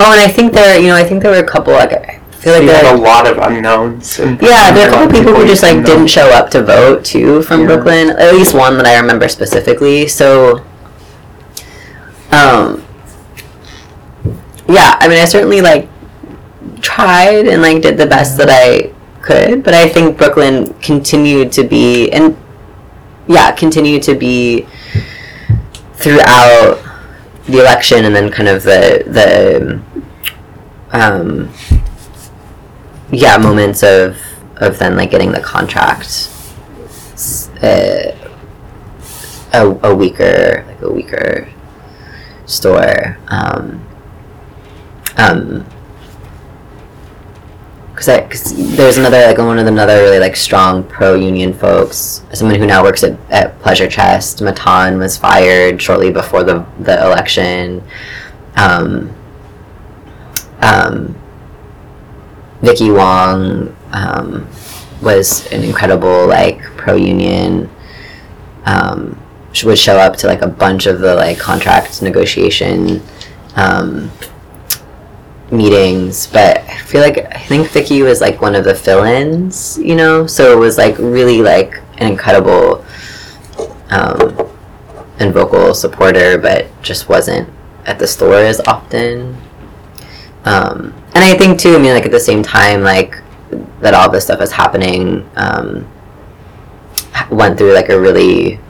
[0.00, 1.72] Oh, and I think there, you know, I think there were a couple.
[1.74, 2.84] Like, I feel like there.
[2.84, 4.18] had a lot of unknowns.
[4.18, 7.04] And Yeah, there are a couple people who just like didn't show up to vote
[7.04, 7.66] too from Yeah.
[7.66, 8.10] Brooklyn.
[8.10, 10.08] At least one that I remember specifically.
[10.08, 10.64] So,
[12.32, 12.84] um,
[14.68, 15.88] yeah, I mean, I certainly like
[16.80, 21.64] tried and like did the best that I could, but I think Brooklyn continued to
[21.64, 22.36] be and
[23.28, 24.66] yeah, continued to be
[25.94, 26.78] throughout
[27.46, 29.80] the election and then kind of the the
[30.96, 31.50] um
[33.12, 34.16] yeah moments of
[34.56, 36.30] of then like getting the contract
[37.62, 38.12] uh,
[39.52, 41.48] a, a weaker like a weaker
[42.46, 43.86] store um
[45.16, 45.66] um
[48.00, 52.22] because cause there's another like one of the another really like strong pro union folks
[52.32, 54.40] someone who now works at, at pleasure chest.
[54.40, 57.82] Matan was fired shortly before the the election.
[58.56, 59.14] Um
[60.62, 61.19] um
[62.62, 64.48] Vicky Wong um,
[65.02, 67.70] was an incredible like pro union.
[68.64, 69.20] Um,
[69.52, 73.02] she would show up to like a bunch of the like contract negotiation
[73.56, 74.10] um,
[75.50, 79.96] meetings, but I feel like I think Vicky was like one of the fill-ins, you
[79.96, 80.26] know.
[80.26, 82.84] So it was like really like an incredible,
[83.90, 84.48] um,
[85.18, 87.48] and vocal supporter, but just wasn't
[87.86, 89.36] at the store as often.
[90.44, 93.20] Um, and I think too, I mean, like at the same time, like
[93.80, 95.90] that all this stuff is happening, um,
[97.30, 98.60] went through like a really,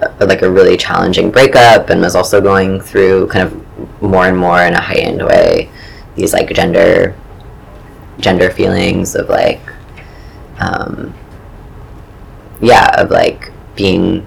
[0.00, 4.36] uh, like a really challenging breakup, and was also going through kind of more and
[4.36, 5.70] more in a heightened way
[6.16, 7.14] these like gender,
[8.18, 9.60] gender feelings of like,
[10.58, 11.14] um,
[12.60, 14.26] yeah, of like being,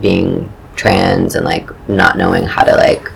[0.00, 3.10] being trans and like not knowing how to like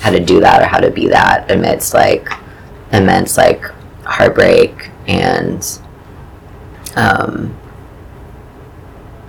[0.00, 2.28] how to do that or how to be that amidst like
[2.92, 3.62] immense like
[4.04, 5.80] heartbreak and
[6.96, 7.56] um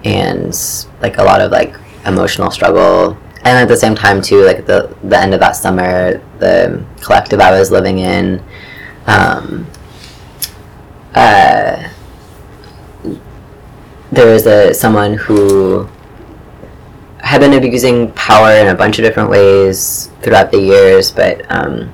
[0.03, 1.75] and like a lot of like
[2.05, 3.17] emotional struggle.
[3.45, 7.41] And at the same time too like the the end of that summer the collective
[7.41, 8.41] i was living in
[9.05, 9.67] um
[11.13, 11.89] uh
[14.13, 15.89] there was a someone who
[17.23, 21.91] had been abusing power in a bunch of different ways throughout the years, but um,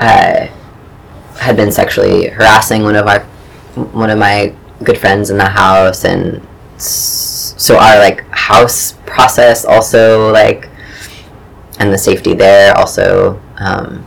[0.00, 0.46] uh,
[1.38, 3.20] had been sexually harassing one of our
[3.92, 6.46] one of my good friends in the house, and
[6.78, 10.68] so our like house process also like
[11.78, 14.06] and the safety there also um,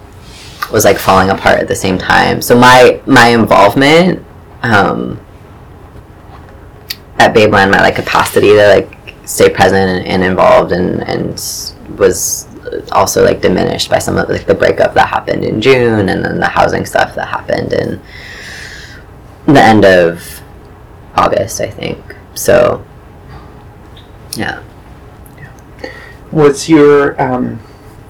[0.72, 2.42] was like falling apart at the same time.
[2.42, 4.26] So my my involvement.
[4.62, 5.20] Um,
[7.20, 11.32] at Babeland, my like capacity to like stay present and, and involved and and
[11.98, 12.48] was
[12.92, 16.40] also like diminished by some of like the breakup that happened in June and then
[16.40, 18.02] the housing stuff that happened in
[19.46, 20.42] the end of
[21.16, 22.00] August, I think.
[22.34, 22.84] So,
[24.36, 24.64] yeah.
[26.32, 27.60] Was your um,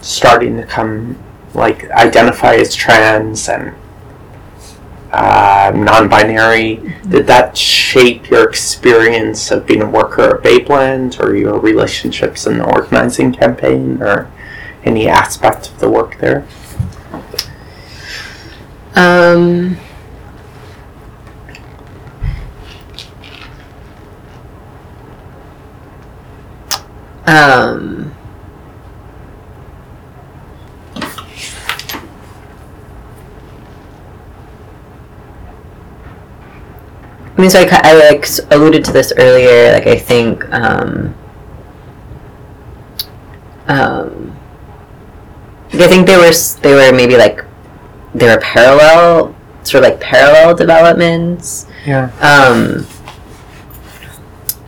[0.02, 1.22] starting to come
[1.54, 3.76] like identify as trans and
[5.12, 6.96] uh, non-binary?
[7.10, 12.60] Did that shape your experience of being a worker at Babeland, or your relationships in
[12.60, 14.32] the organizing campaign, or
[14.84, 16.46] any aspect of the work there?
[18.96, 19.78] Um.
[27.26, 28.14] Um.
[37.36, 39.74] I mean, so I, I like alluded to this earlier.
[39.74, 41.16] Like, I think, um,
[43.68, 44.13] um,
[45.74, 46.32] I think they were
[46.62, 47.44] they were maybe like
[48.14, 51.66] they were parallel, sort of like parallel developments.
[51.86, 52.12] Yeah.
[52.22, 52.86] Um,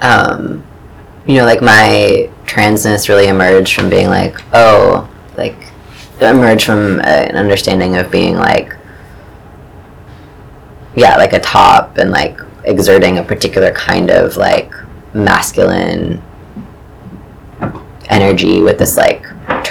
[0.01, 0.63] um,
[1.27, 5.55] you know, like my transness really emerged from being like, oh, like
[6.21, 8.75] emerged from an understanding of being like,
[10.95, 14.73] yeah, like a top and like exerting a particular kind of like
[15.13, 16.21] masculine
[18.09, 19.25] energy with this like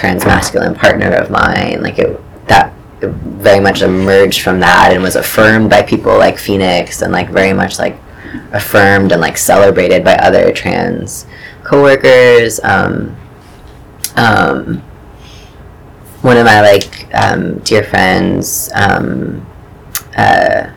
[0.05, 1.81] trans masculine partner of mine.
[1.81, 2.71] Like it that
[3.01, 7.29] it very much emerged from that and was affirmed by people like Phoenix and like
[7.29, 7.97] very much like
[8.51, 11.25] affirmed and like celebrated by other trans
[11.63, 12.59] coworkers.
[12.63, 13.17] Um,
[14.15, 14.77] um,
[16.21, 19.43] one of my like um, dear friends, um,
[20.15, 20.71] uh,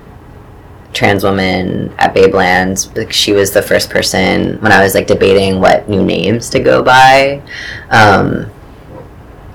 [0.95, 5.61] trans woman at Babeland, like she was the first person when I was like debating
[5.61, 7.43] what new names to go by.
[7.91, 8.51] Um,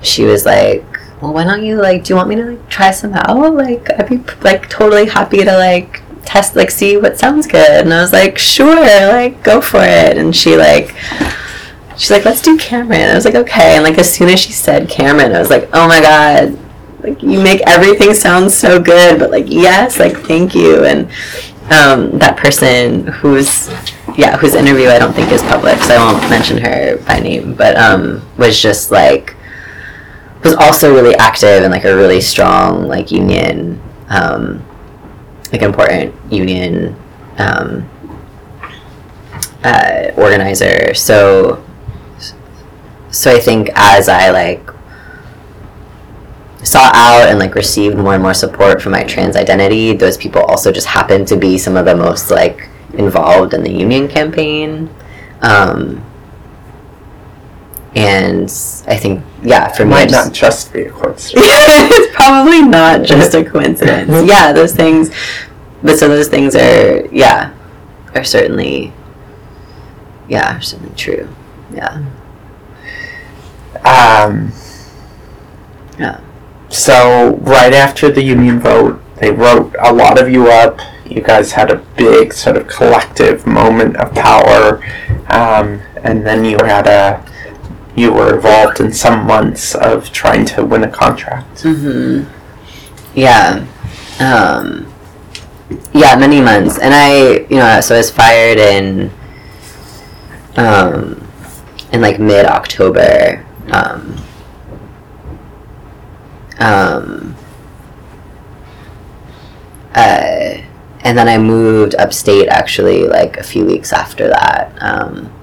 [0.06, 0.84] she was like,
[1.20, 2.04] "Well, why don't you like?
[2.04, 3.54] Do you want me to like try some out?
[3.54, 7.92] Like, I'd be like totally happy to like test, like see what sounds good." And
[7.92, 10.94] I was like, "Sure, like go for it." And she like.
[11.96, 13.12] She's like, let's do Kamryn.
[13.12, 13.76] I was like, okay.
[13.76, 16.58] And like, as soon as she said Kamryn, I was like, oh my god,
[17.04, 19.20] like you make everything sound so good.
[19.20, 20.84] But like, yes, like thank you.
[20.84, 21.08] And
[21.70, 23.68] um, that person who's
[24.16, 27.54] yeah, whose interview I don't think is public, so I won't mention her by name,
[27.54, 29.34] but um, was just like
[30.44, 34.64] was also really active and like a really strong like union, um,
[35.52, 36.94] like important union
[37.38, 37.88] um,
[39.64, 40.94] uh, organizer.
[40.94, 41.64] So
[43.14, 44.68] so I think as I like
[46.64, 50.42] sought out and like received more and more support for my trans identity, those people
[50.42, 54.90] also just happened to be some of the most like involved in the union campaign.
[55.42, 56.04] Um,
[57.96, 58.44] and
[58.88, 61.46] I think yeah, for It me, might just- not just be a coincidence.
[61.46, 64.10] it's probably not just a coincidence.
[64.28, 65.10] Yeah, those things.
[65.82, 67.52] But so those things are yeah,
[68.14, 68.92] are certainly
[70.28, 71.28] yeah, are certainly true.
[71.72, 72.02] Yeah.
[73.84, 74.52] Um,
[75.98, 76.20] Yeah.
[76.70, 80.80] So right after the union vote, they wrote a lot of you up.
[81.04, 84.82] You guys had a big sort of collective moment of power,
[85.28, 87.22] um, and then you had a
[87.96, 91.62] you were involved in some months of trying to win a contract.
[91.62, 92.28] Mm-hmm.
[93.18, 93.66] Yeah.
[94.18, 94.92] Um,
[95.92, 96.78] yeah, many months.
[96.78, 99.10] And I, you know, so I was fired in,
[100.56, 101.26] um,
[101.92, 103.44] in like mid October.
[103.68, 104.16] Um,
[106.58, 107.36] um,
[109.94, 110.62] uh,
[111.00, 114.72] and then I moved upstate actually like a few weeks after that.
[114.80, 115.33] Um,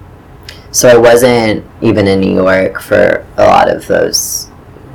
[0.72, 4.50] so I wasn't even in New York for a lot of those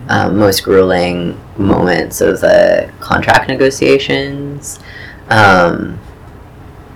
[0.08, 4.78] um, most grueling moments of the contract negotiations.
[5.28, 5.98] Um,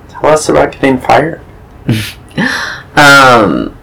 [0.08, 1.40] Tell us about getting fired.
[2.96, 3.76] um,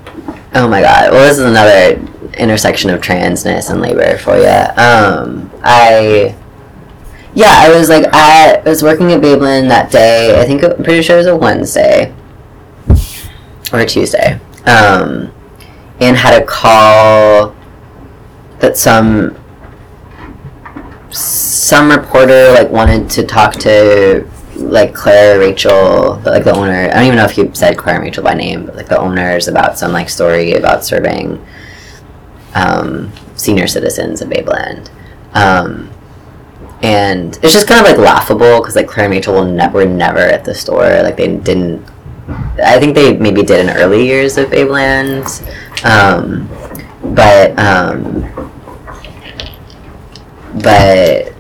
[0.53, 1.11] oh my god.
[1.11, 1.99] Well, this is another
[2.37, 4.47] intersection of transness and labor for you.
[4.47, 6.35] Um, I,
[7.33, 10.39] yeah, I was like, I was working at Babeland that day.
[10.39, 12.13] I think I'm pretty sure it was a Wednesday
[13.73, 14.39] or a Tuesday.
[14.67, 15.33] Um,
[15.99, 17.55] and had a call
[18.59, 19.35] that some
[21.09, 26.73] some reporter like wanted to talk to like Claire Rachel, like the owner.
[26.73, 28.99] I don't even know if he said Claire and Rachel by name, but like the
[28.99, 31.43] owners about some like story about serving
[32.55, 34.89] um, senior citizens in Babeland.
[35.33, 35.91] Um,
[36.83, 39.85] and it's just kind of like laughable because like Claire and Rachel will ne- were
[39.85, 41.03] never at the store.
[41.03, 41.85] Like they didn't.
[42.29, 45.25] I think they maybe did in early years of Babeland,
[45.85, 46.47] um,
[47.15, 48.23] but um,
[50.63, 51.33] but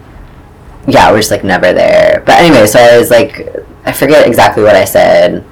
[0.87, 2.23] yeah, we're just like never there.
[2.25, 3.47] But anyway, so I was like,
[3.85, 5.43] I forget exactly what I said,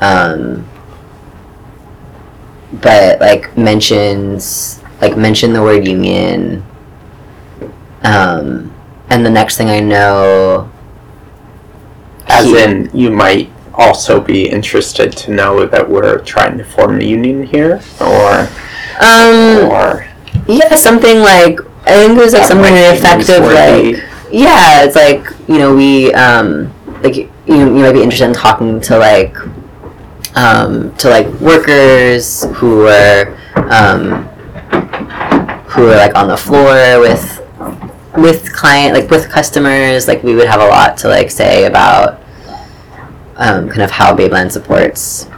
[0.00, 0.66] um,
[2.82, 6.64] but like mentions like mention the word union,
[8.02, 8.72] um,
[9.10, 10.70] and the next thing I know,
[12.26, 17.00] As he- in, you might also be interested to know that we're trying to form
[17.00, 18.48] a union here, or
[19.00, 20.06] um, or
[20.46, 24.84] yeah, something like I think it was like something to might effect of like yeah,
[24.84, 26.72] it's like you know we um
[27.02, 29.36] like you you might be interested in talking to like
[30.36, 33.36] um to like workers who are
[33.70, 34.24] um
[35.68, 37.40] who were like on the floor with
[38.16, 42.20] with client like with customers like we would have a lot to like say about
[43.36, 45.28] um, kind of how Babeland supports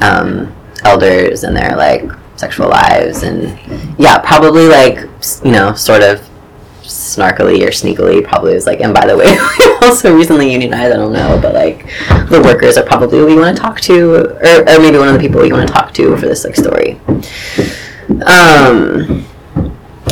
[0.00, 0.54] um,
[0.84, 3.58] elders and their like sexual lives and
[3.98, 4.98] yeah probably like
[5.44, 6.20] you know sort of
[6.82, 9.24] snarkily or sneakily probably was like and by the way
[9.58, 11.86] we also recently unionized I don't know but like
[12.28, 15.14] the workers are probably who we want to talk to or, or maybe one of
[15.14, 17.00] the people we want to talk to for this like story.
[18.26, 19.24] Um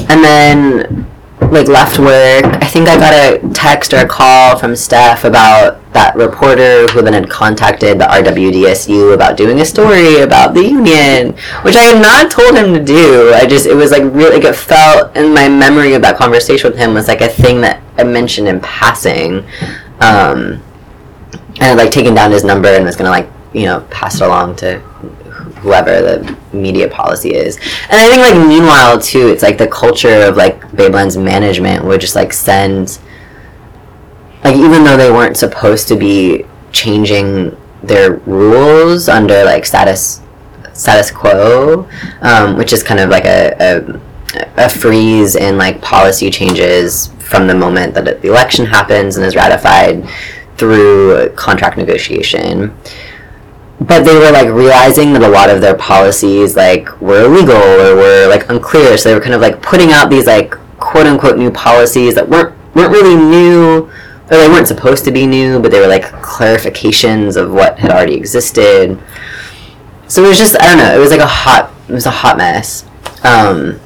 [0.09, 1.07] and then
[1.51, 2.45] like left work.
[2.45, 7.03] I think i got a text or a call from steph about that reporter who
[7.03, 12.03] then had contacted the rwdsu about doing a story about the union which i had
[12.03, 13.33] not told him to do.
[13.33, 16.71] I just it was like really like it felt in my memory of that conversation
[16.71, 19.45] with him was like a thing that i mentioned in passing.
[20.01, 20.63] Um
[21.61, 24.23] and I'd, like taken down his number and was gonna like you know pass it
[24.23, 24.83] along to
[25.65, 27.57] whoever the media policy is.
[27.89, 32.01] And I think like meanwhile too, it's like the culture of like Babeland's management would
[32.01, 32.99] just like send
[34.45, 40.21] like even though they weren't supposed to be changing their rules under like status
[40.75, 41.89] status quo,
[42.21, 44.01] um, which is kind of like a, a
[44.57, 49.35] a freeze in like policy changes from the moment that the election happens and is
[49.35, 50.07] ratified
[50.57, 52.77] through contract negotiation
[53.81, 57.97] but they were like realizing that a lot of their policies like were illegal or
[57.97, 58.97] were like unclear.
[58.97, 62.29] So they were kind of like putting out these like quote unquote new policies that
[62.29, 63.91] weren't weren't really new
[64.31, 67.91] or they weren't supposed to be new but they were like clarifications of what had
[67.91, 69.01] already existed.
[70.07, 72.11] So it was just i don't know it was like a hot it was a
[72.11, 72.85] hot mess.
[73.25, 73.81] Um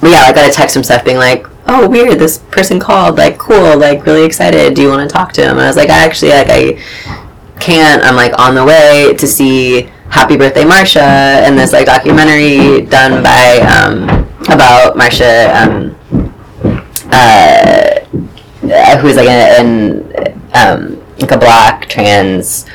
[0.00, 3.18] but yeah i got a text from Steph being like oh weird this person called
[3.18, 4.74] like cool like really excited.
[4.74, 5.52] Do you want to talk to him?
[5.52, 7.27] And i was like i actually like i
[7.60, 12.82] can't i'm like on the way to see happy birthday marsha and this like documentary
[12.86, 14.04] done by um
[14.52, 15.94] about marsha um
[17.12, 20.02] uh who's like an,
[20.54, 22.66] um like a black trans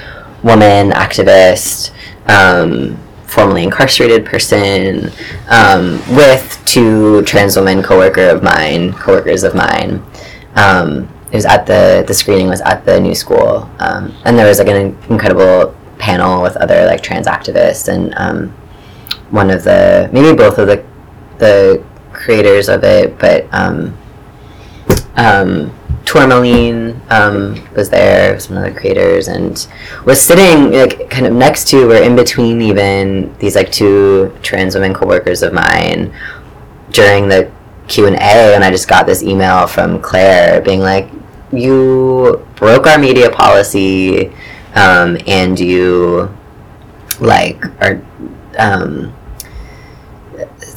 [0.43, 1.91] woman activist
[2.27, 2.97] um
[3.34, 5.11] formerly incarcerated person
[5.49, 10.03] um, with two trans women coworker of mine coworkers of mine.
[10.55, 14.47] Um, it was at the the screening was at the new school um, and there
[14.47, 18.49] was like an incredible panel with other like trans activists and um,
[19.31, 20.85] one of the maybe both of the
[21.39, 21.84] the
[22.14, 23.97] creators of it but um,
[25.15, 25.73] um,
[26.05, 29.68] Tourmaline um, was there, some other creators, and
[30.05, 34.76] was sitting like kind of next to or in between even these like two trans
[34.76, 36.14] women coworkers of mine
[36.91, 37.49] during the
[37.88, 41.10] Q and A, and I just got this email from Claire being like,
[41.54, 44.28] "You broke our media policy,
[44.76, 46.36] um, and you
[47.20, 48.02] like are."
[48.58, 49.14] Um,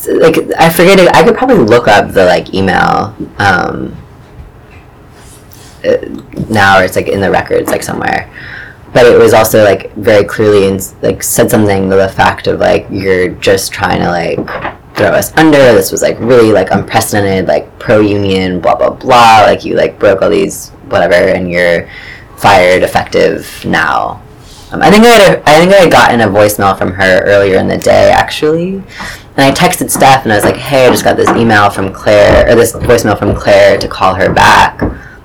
[0.06, 1.14] like I forget.
[1.14, 3.96] I could probably look up the like email um,
[5.84, 5.96] uh,
[6.48, 8.30] now, or it's like in the records like somewhere.
[8.92, 12.60] But it was also like very clearly and like said something to the fact of
[12.60, 14.38] like you're just trying to like
[14.96, 15.58] throw us under.
[15.58, 19.42] This was like really like unprecedented, like pro union, blah blah blah.
[19.42, 21.88] Like you like broke all these whatever, and you're
[22.36, 24.22] fired effective now.
[24.72, 27.22] Um, I think I had a, I think I had gotten a voicemail from her
[27.24, 30.90] earlier in the day actually, and I texted Steph and I was like, hey, I
[30.90, 34.80] just got this email from Claire or this voicemail from Claire to call her back,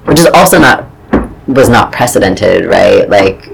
[0.05, 0.85] which is also not
[1.47, 3.09] was not precedented, right?
[3.09, 3.50] Like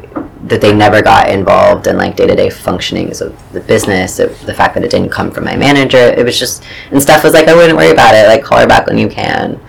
[0.49, 4.19] that they never got involved in like day to day functionings of the business.
[4.19, 7.23] It, the fact that it didn't come from my manager, it was just and Steph
[7.23, 8.27] was like, I wouldn't worry about it.
[8.27, 9.59] Like call her back when you can,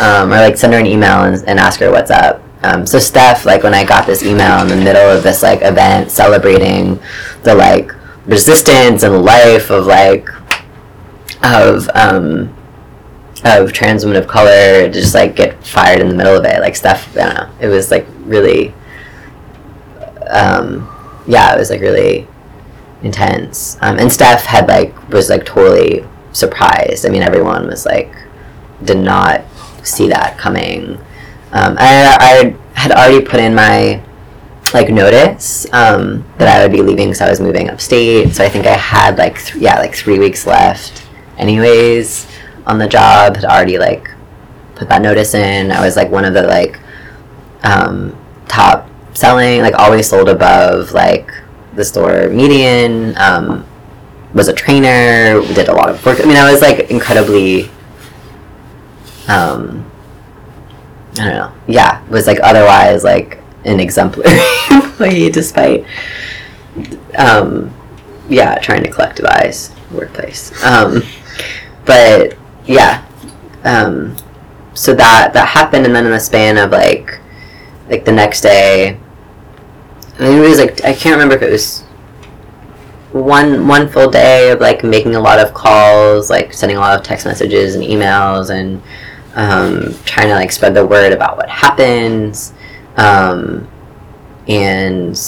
[0.00, 2.42] um, or like send her an email and, and ask her what's up.
[2.62, 5.60] Um, so Steph, like when I got this email in the middle of this like
[5.62, 6.98] event celebrating
[7.42, 7.92] the like
[8.26, 10.28] resistance and life of like
[11.42, 12.54] of um,
[13.44, 16.60] of trans women of color to just like get fired in the middle of it.
[16.60, 17.50] Like Steph, I don't know.
[17.60, 18.74] It was like really,
[20.30, 20.88] um,
[21.26, 22.26] yeah, it was like really
[23.02, 23.76] intense.
[23.80, 27.06] Um, and Steph had like was like totally surprised.
[27.06, 28.14] I mean, everyone was like
[28.84, 29.44] did not
[29.82, 30.98] see that coming.
[31.52, 34.02] Um, I, I had already put in my
[34.74, 38.34] like notice um, that I would be leaving, so I was moving upstate.
[38.34, 41.06] So I think I had like th- yeah like three weeks left,
[41.38, 42.26] anyways,
[42.66, 43.36] on the job.
[43.36, 44.10] Had already like
[44.74, 45.72] put that notice in.
[45.72, 46.78] I was like one of the like
[47.62, 48.88] um, top
[49.18, 51.30] selling, like always sold above like
[51.74, 53.16] the store median.
[53.18, 53.66] Um,
[54.34, 55.40] was a trainer.
[55.54, 56.20] Did a lot of work.
[56.20, 57.64] I mean, I was like incredibly.
[59.28, 59.90] Um,
[61.18, 61.52] I don't know.
[61.66, 64.38] Yeah, was like otherwise like an exemplary
[64.70, 65.84] employee despite
[67.16, 67.72] um,
[68.28, 71.02] yeah trying to collectivize workplace um,
[71.84, 72.36] but
[72.66, 73.04] yeah
[73.64, 74.16] um,
[74.74, 77.20] so that that happened and then in the span of like
[77.88, 78.98] like the next day
[80.18, 81.82] I mean, it was like I can't remember if it was
[83.12, 86.98] one one full day of like making a lot of calls like sending a lot
[86.98, 88.82] of text messages and emails and
[89.34, 92.52] um, trying to like spread the word about what happens
[92.96, 93.68] um,
[94.48, 95.18] and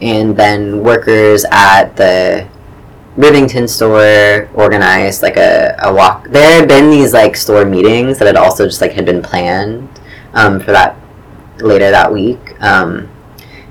[0.00, 2.48] and then workers at the
[3.16, 6.28] Rivington store organized like a, a walk.
[6.28, 9.88] There had been these like store meetings that had also just like had been planned
[10.32, 10.96] um, for that
[11.58, 13.10] later that week, um,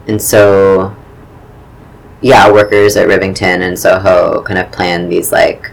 [0.10, 0.96] and so
[2.22, 5.72] yeah, workers at Rivington and Soho kind of planned these like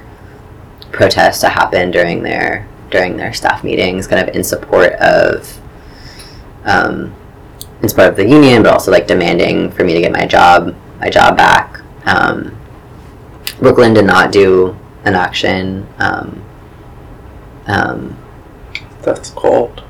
[0.93, 5.61] protests to happen during their during their staff meetings, kind of in support of
[6.65, 7.15] um,
[7.83, 10.75] in support of the union, but also like demanding for me to get my job
[11.01, 11.81] my job back.
[12.05, 12.57] Um,
[13.59, 15.89] Brooklyn did not do an action.
[15.99, 16.45] Um,
[17.67, 18.17] um,
[19.03, 19.83] That's cold.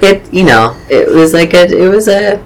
[0.00, 2.44] it you know it was like a it was a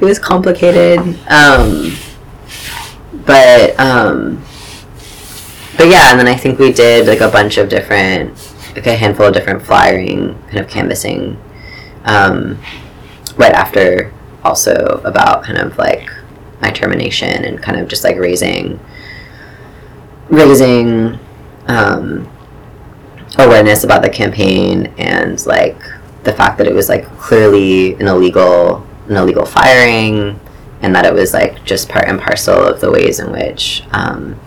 [0.00, 0.98] it was complicated
[1.28, 1.92] um
[3.26, 4.42] but um
[5.76, 8.32] but yeah and then i think we did like a bunch of different
[8.74, 11.38] like a handful of different flyering kind of canvassing
[12.04, 12.58] um
[13.36, 14.12] right after
[14.44, 16.08] also about kind of like
[16.62, 18.78] my termination and kind of just like raising
[20.28, 21.18] raising
[21.66, 22.28] um
[23.38, 25.78] awareness about the campaign and like
[26.24, 30.38] the fact that it was like clearly an illegal an illegal firing
[30.82, 34.38] and that it was like just part and parcel of the ways in which um,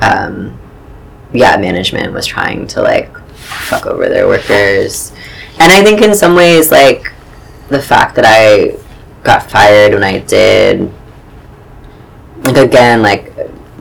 [0.00, 0.58] um,
[1.32, 5.12] yeah management was trying to like fuck over their workers.
[5.58, 7.12] And i think in some ways like
[7.68, 8.76] the fact that i
[9.22, 10.92] got fired when i did
[12.42, 13.32] like again like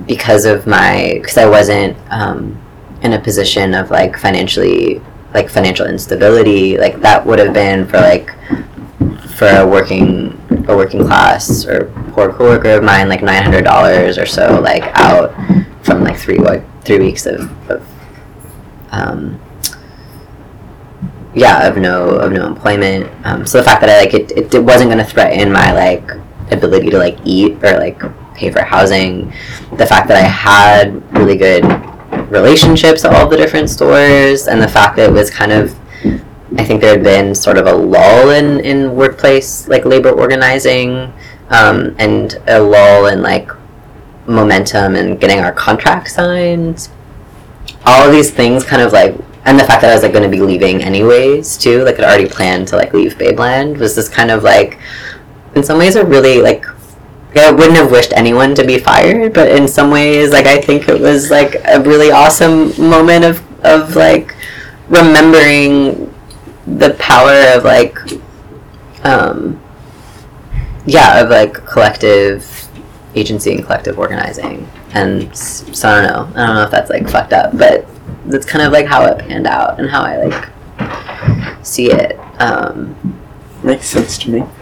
[0.07, 2.61] because of my because i wasn't um,
[3.01, 5.01] in a position of like financially
[5.33, 8.33] like financial instability like that would have been for like
[9.35, 14.17] for a working a working class or poor coworker of mine like nine hundred dollars
[14.17, 15.33] or so like out
[15.83, 17.85] from like three like three weeks of, of
[18.91, 19.39] um,
[21.33, 23.11] yeah of no of no employment.
[23.25, 25.73] Um, so the fact that I like it, it, it wasn't going to threaten my
[25.73, 26.09] like
[26.51, 28.01] ability to like eat or like
[28.35, 29.33] pay for housing.
[29.77, 31.65] The fact that I had really good
[32.31, 35.77] relationships at all the different stores and the fact that it was kind of
[36.57, 41.11] I think there had been sort of a lull in, in workplace like labor organizing
[41.49, 43.49] um, and a lull in like
[44.27, 46.89] momentum and getting our contract signed.
[47.85, 49.15] All of these things kind of like
[49.45, 52.03] and the fact that I was like going to be leaving anyways too, like I'd
[52.03, 54.79] already planned to like leave Babeland was this kind of like
[55.55, 56.65] in some ways a really like
[57.35, 60.87] I wouldn't have wished anyone to be fired, but in some ways like I think
[60.89, 64.35] it was like a really awesome moment of of like
[64.89, 66.04] remembering
[66.67, 67.97] the power of like
[69.03, 69.59] um
[70.85, 72.67] yeah of like collective
[73.15, 77.07] agency and collective organizing and so i don't know i don't know if that's like
[77.09, 77.85] fucked up but
[78.25, 80.49] that's kind of like how it panned out and how i like
[81.65, 82.95] see it um
[83.63, 84.43] Makes sense to me.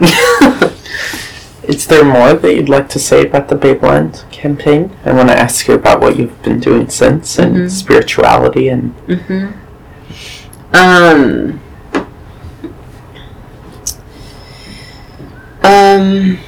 [1.64, 4.96] Is there more that you'd like to say about the Babeland campaign?
[5.04, 7.70] I want to ask you about what you've been doing since and Mhm.
[7.70, 9.46] spirituality and Mm-hmm.
[10.74, 11.60] Um.
[15.64, 16.38] Um.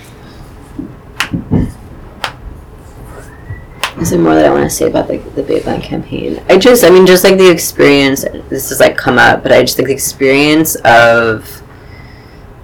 [3.98, 6.42] Is there more that I want to say about the the Babeland campaign?
[6.50, 8.24] I just, I mean, just like the experience.
[8.50, 11.62] This has like come up, but I just think the experience of,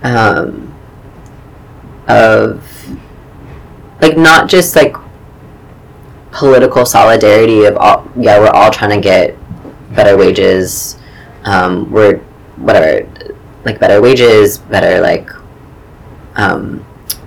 [0.02, 0.74] um,
[2.06, 2.62] of,
[4.02, 4.94] like not just like
[6.32, 8.06] political solidarity of all.
[8.14, 9.34] Yeah, we're all trying to get
[9.94, 10.98] better wages.
[11.44, 12.18] Um, we're
[12.56, 13.08] whatever,
[13.64, 15.30] like better wages, better like,
[16.36, 16.84] um,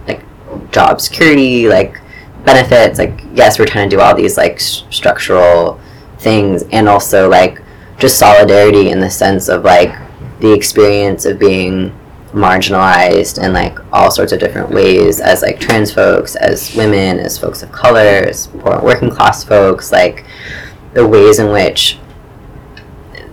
[0.08, 0.24] like
[0.72, 2.00] job security, like
[2.44, 3.00] benefits.
[3.00, 5.80] Like yes, we're trying to do all these like structural
[6.20, 7.62] things, and also like
[7.98, 9.96] just solidarity in the sense of like
[10.40, 11.98] the experience of being
[12.34, 17.38] marginalized in like all sorts of different ways as like trans folks as women as
[17.38, 20.26] folks of color as poor working class folks like
[20.94, 21.98] the ways in which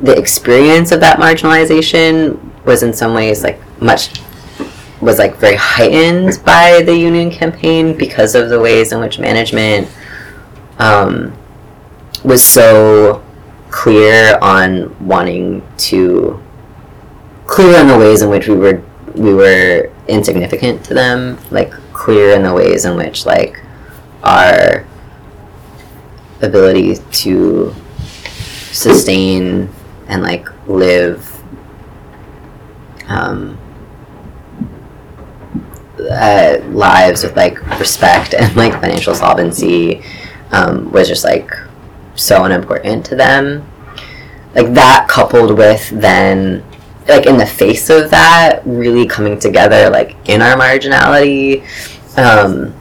[0.02, 4.20] the experience of that marginalization was in some ways like much
[5.02, 9.88] was like very heightened by the union campaign because of the ways in which management
[10.78, 11.36] um,
[12.24, 13.22] was so
[13.70, 16.40] clear on wanting to
[17.46, 18.82] clear on the ways in which we were
[19.14, 23.60] we were insignificant to them like clear in the ways in which like
[24.22, 24.86] our
[26.42, 27.74] ability to
[28.70, 29.68] sustain
[30.08, 31.42] and like live
[33.08, 33.58] um,
[36.10, 40.02] uh, lives with like respect and like financial solvency
[40.50, 41.50] um, was just like
[42.14, 43.68] so unimportant to them.
[44.54, 46.62] Like that coupled with then
[47.08, 51.62] like in the face of that really coming together like in our marginality
[52.16, 52.74] um,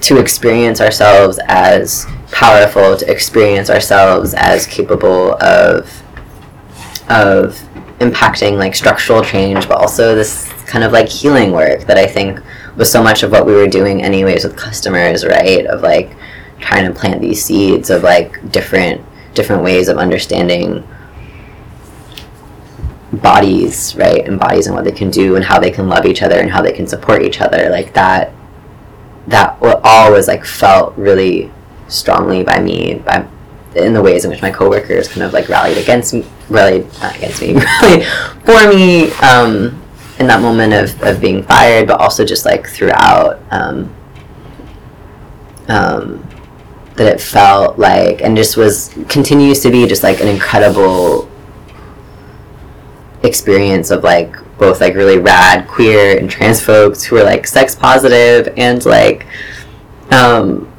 [0.00, 6.02] to experience ourselves as powerful to experience ourselves as capable of
[7.08, 7.58] of
[7.98, 12.40] impacting like structural change but also this kind of like healing work that i think
[12.78, 15.66] was so much of what we were doing anyways with customers right?
[15.66, 16.16] Of like
[16.60, 20.86] trying to plant these seeds of like different different ways of understanding
[23.12, 24.26] bodies right?
[24.26, 26.50] And bodies and what they can do and how they can love each other and
[26.50, 27.68] how they can support each other.
[27.68, 28.32] Like that
[29.26, 31.50] that all was like felt really
[31.88, 33.26] strongly by me by
[33.74, 37.14] in the ways in which my coworkers kind of like rallied against me rallied not
[37.16, 38.06] against me rallied
[38.44, 39.80] for me um,
[40.18, 43.94] in that moment of, of being fired but also just like throughout um,
[45.68, 46.26] um,
[46.96, 51.30] that it felt like and just was continues to be just like an incredible
[53.22, 57.74] experience of like both like really rad queer and trans folks who are like sex
[57.74, 59.26] positive and like
[60.10, 60.70] um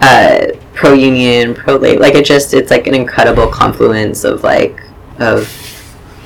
[0.00, 4.80] uh pro union pro labor like it just it's like an incredible confluence of like
[5.18, 5.50] of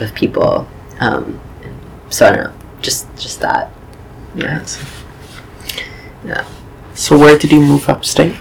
[0.01, 0.69] of people
[1.01, 1.41] um
[2.17, 3.71] so i don't know just just that
[4.35, 4.65] yeah
[6.25, 6.45] Yeah.
[6.95, 8.35] So where did you move upstate?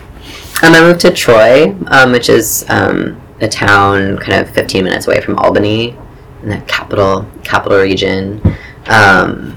[0.64, 5.08] Um, I moved to Troy, um, which is um, a town kind of 15 minutes
[5.08, 5.96] away from Albany,
[6.42, 8.42] in the capital capital region.
[8.88, 9.56] Um,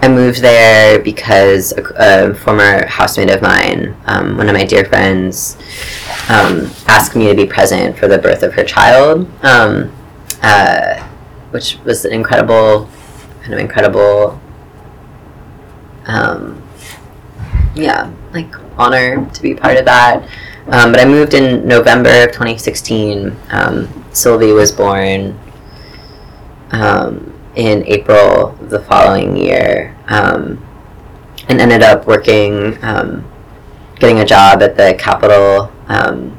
[0.00, 1.82] I moved there because a,
[2.30, 5.56] a former housemate of mine, um, one of my dear friends,
[6.30, 9.92] um, asked me to be present for the birth of her child, um,
[10.42, 11.02] uh,
[11.50, 12.88] which was an incredible,
[13.48, 14.38] kind of incredible
[16.04, 16.62] um,
[17.74, 20.22] yeah, like honor to be part of that.
[20.66, 23.34] Um, but I moved in November of 2016.
[23.50, 25.38] Um, Sylvie was born
[26.72, 30.62] um, in April the following year um,
[31.48, 33.30] and ended up working, um,
[33.98, 36.38] getting a job at the capital, um,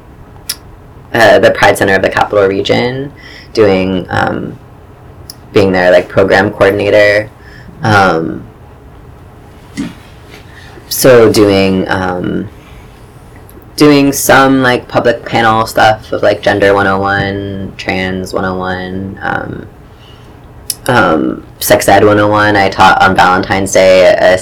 [1.12, 3.12] uh, the Pride Center of the Capital Region,
[3.52, 4.56] doing um,
[5.52, 7.30] being their like program coordinator.
[7.82, 8.46] Um,
[10.88, 12.48] so doing um,
[13.76, 19.68] doing some like public panel stuff of like gender 101 trans 101 um,
[20.86, 24.38] um, sex ed 101 i taught on valentine's day a,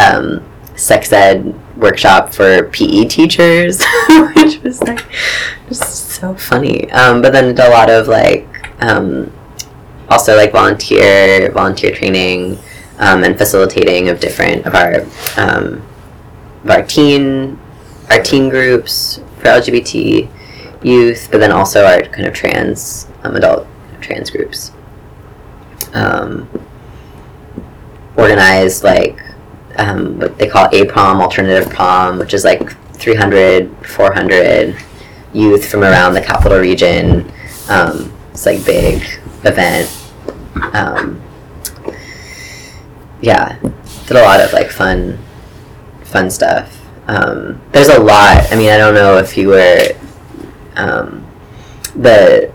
[0.00, 0.40] um,
[0.76, 3.82] sex ed workshop for pe teachers
[4.36, 5.04] which was like
[5.68, 8.46] just so funny um, but then a lot of like
[8.80, 9.32] um,
[10.08, 12.58] also like volunteer volunteer training
[12.98, 15.02] um, and facilitating of different of our
[15.36, 15.82] um,
[16.64, 17.58] of our teen
[18.10, 20.28] our teen groups for LGBT
[20.82, 23.66] youth, but then also our kind of trans um, adult
[24.00, 24.72] trans groups.
[25.92, 26.48] Um,
[28.16, 29.20] organized like
[29.78, 34.76] um, what they call a prom alternative prom, which is like 300, 400
[35.32, 37.30] youth from around the capital region.
[37.68, 39.02] Um, it's like big
[39.44, 39.90] event.
[40.74, 41.22] Um,
[43.20, 43.58] yeah,
[44.06, 45.18] did a lot of like fun,
[46.02, 46.82] fun stuff.
[47.08, 48.52] Um, there's a lot.
[48.52, 49.88] I mean, I don't know if you were
[50.76, 51.26] um,
[51.94, 52.52] the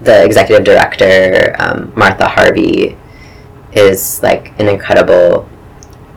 [0.00, 2.96] the executive director, um, Martha Harvey,
[3.72, 5.48] is like an incredible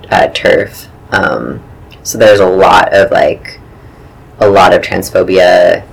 [0.10, 0.88] uh, TERF.
[1.12, 1.64] Um,
[2.04, 3.60] so there's a lot of like
[4.40, 5.88] a lot of transphobia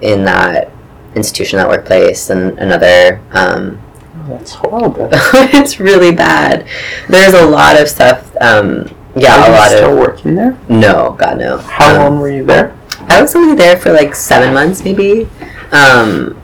[0.00, 0.70] in that
[1.14, 3.20] institution, that workplace, and another.
[3.32, 3.80] Um,
[4.24, 5.08] Oh, that's horrible.
[5.12, 6.66] it's really bad.
[7.08, 8.30] There's a lot of stuff.
[8.40, 10.56] Um, yeah, Are a you lot still of working there?
[10.68, 11.58] no, God no.
[11.58, 12.76] How Um, long were you there?
[13.08, 15.28] I was only there for like seven months, maybe.
[15.72, 16.40] Um,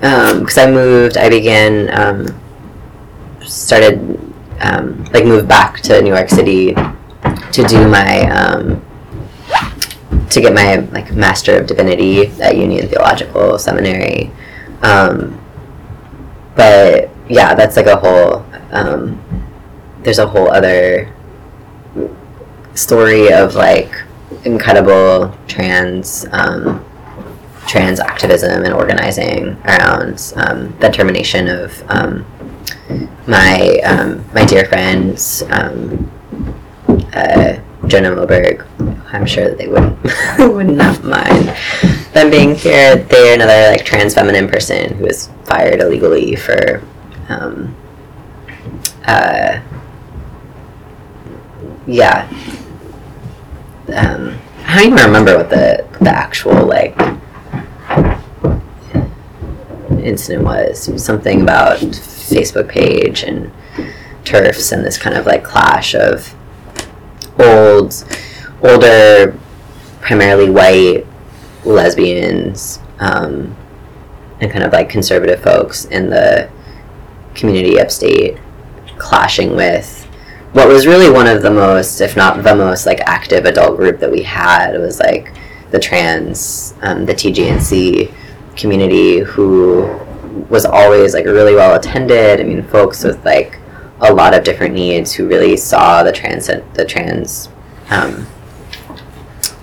[0.00, 2.26] because I moved, I began, um,
[3.44, 3.98] started,
[4.60, 8.80] um, like moved back to New York City to do my, um,
[10.30, 14.30] to get my like Master of Divinity at Union Theological Seminary.
[14.82, 15.40] Um,
[16.54, 18.44] but yeah, that's like a whole.
[18.70, 19.22] Um,
[20.02, 21.12] there's a whole other
[22.74, 23.92] story of like
[24.44, 26.84] incredible trans um,
[27.66, 32.24] trans activism and organizing around um, the termination of um,
[33.26, 36.10] my um, my dear friends um,
[37.12, 37.58] uh,
[37.88, 38.66] Jonah Moberg.
[39.12, 39.98] I'm sure that they wouldn't
[40.38, 41.56] would not mind
[42.12, 42.96] them being here.
[42.96, 46.82] They're another like trans feminine person who was fired illegally for
[47.28, 47.74] um,
[49.06, 49.60] uh,
[51.86, 52.28] yeah
[53.94, 56.96] um, I don't even remember what the the actual like
[60.02, 60.88] incident was.
[60.88, 63.50] It was something about Facebook page and
[64.24, 66.34] TERFs and this kind of like clash of
[67.38, 68.04] old,
[68.62, 69.38] older,
[70.00, 71.06] primarily white
[71.64, 73.56] lesbians um,
[74.40, 76.50] and kind of like conservative folks in the
[77.34, 78.38] community upstate
[78.96, 80.04] clashing with
[80.52, 84.00] what was really one of the most, if not the most, like active adult group
[84.00, 85.34] that we had was like
[85.70, 88.12] the trans, um, the TGNC
[88.56, 89.82] community who
[90.48, 92.40] was always like really well attended.
[92.40, 93.58] I mean, folks with like
[94.00, 97.48] a lot of different needs who really saw the trans the trans
[97.90, 98.26] um,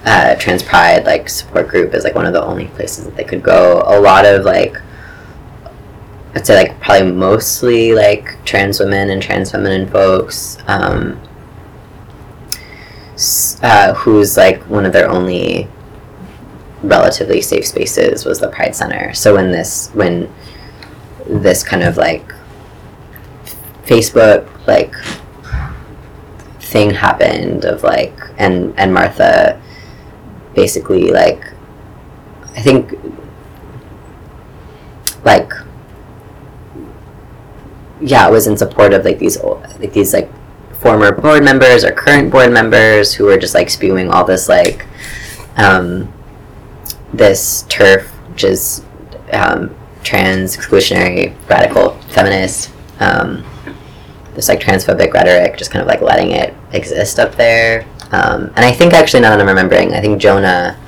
[0.06, 3.24] uh, trans pride like support group as like one of the only places that they
[3.24, 3.84] could go.
[3.88, 4.80] A lot of like
[6.36, 11.20] I'd say like probably mostly like trans women and trans feminine folks, um,
[13.64, 15.68] uh, who's like one of their only
[16.84, 19.14] relatively safe spaces was the Pride Center.
[19.14, 20.32] So when this when
[21.26, 22.35] this kind of like
[23.86, 24.96] Facebook like
[26.60, 29.62] thing happened of like and and Martha
[30.54, 31.54] basically like
[32.56, 32.94] I think
[35.24, 35.52] like
[38.02, 40.30] yeah, it was in support of like these old, like these like
[40.76, 44.86] former board members or current board members who were just like spewing all this like
[45.58, 46.12] um,
[47.14, 48.84] this TERF, which is
[49.32, 52.72] um, trans exclusionary radical feminist.
[53.00, 53.44] Um,
[54.36, 57.86] this like transphobic rhetoric, just kind of like letting it exist up there.
[58.12, 60.80] Um, and I think actually now that I'm remembering, I think Jonah,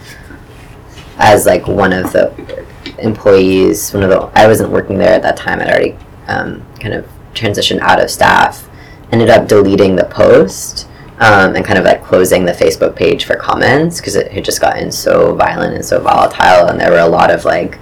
[1.17, 2.65] as like one of the
[2.99, 5.59] employees, one of the I wasn't working there at that time.
[5.59, 5.97] I'd already
[6.27, 8.69] um, kind of transitioned out of staff.
[9.11, 10.87] Ended up deleting the post
[11.19, 14.59] um, and kind of like closing the Facebook page for comments because it had just
[14.59, 17.79] gotten so violent and so volatile, and there were a lot of like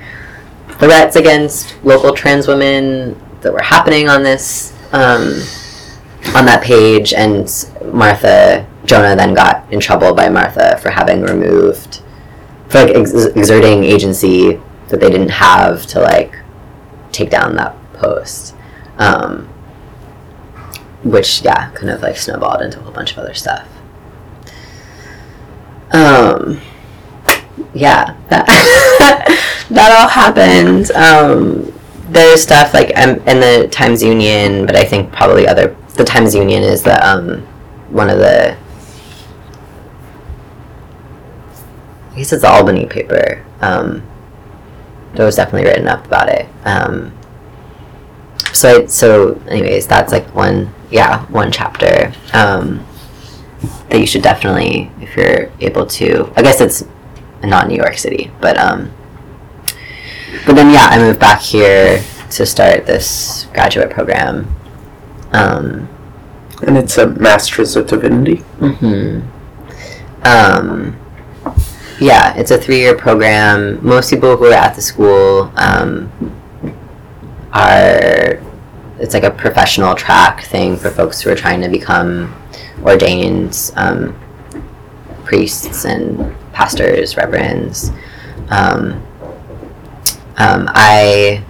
[0.77, 5.41] threats against local trans women that were happening on this um,
[6.35, 7.47] on that page, and
[7.91, 12.01] Martha Jonah then got in trouble by Martha for having removed
[12.69, 16.39] for like ex- exerting agency that they didn't have to like
[17.11, 18.55] take down that post.
[18.97, 19.47] Um,
[21.03, 23.67] which yeah, kind of like snowballed into a whole bunch of other stuff.
[25.91, 26.61] Um,
[27.73, 28.47] yeah, that
[29.69, 30.89] that all happened.
[30.91, 31.71] Um,
[32.09, 35.75] there's stuff like um, in the Times Union, but I think probably other.
[35.95, 37.41] The Times Union is the um,
[37.89, 38.57] one of the.
[42.11, 43.45] I guess it's the Albany paper.
[43.61, 44.03] Um,
[45.13, 46.47] that was definitely written up about it.
[46.65, 47.17] Um,
[48.53, 52.85] so so anyways, that's like one yeah one chapter um,
[53.89, 56.31] that you should definitely if you're able to.
[56.35, 56.85] I guess it's
[57.43, 58.91] not New York City, but um,
[60.45, 64.47] but then yeah, I moved back here to start this graduate program.
[65.31, 65.87] Um,
[66.63, 68.37] And it's a Master's of Divinity.
[68.59, 69.19] hmm
[70.23, 70.97] Um,
[71.99, 73.79] yeah, it's a three-year program.
[73.85, 76.11] Most people who are at the school um,
[77.53, 78.39] are.
[78.97, 82.33] It's like a professional track thing for folks who are trying to become
[82.83, 84.15] ordained um,
[85.25, 87.91] priests and pastors, reverends.
[88.49, 89.05] Um,
[90.37, 91.43] um, I.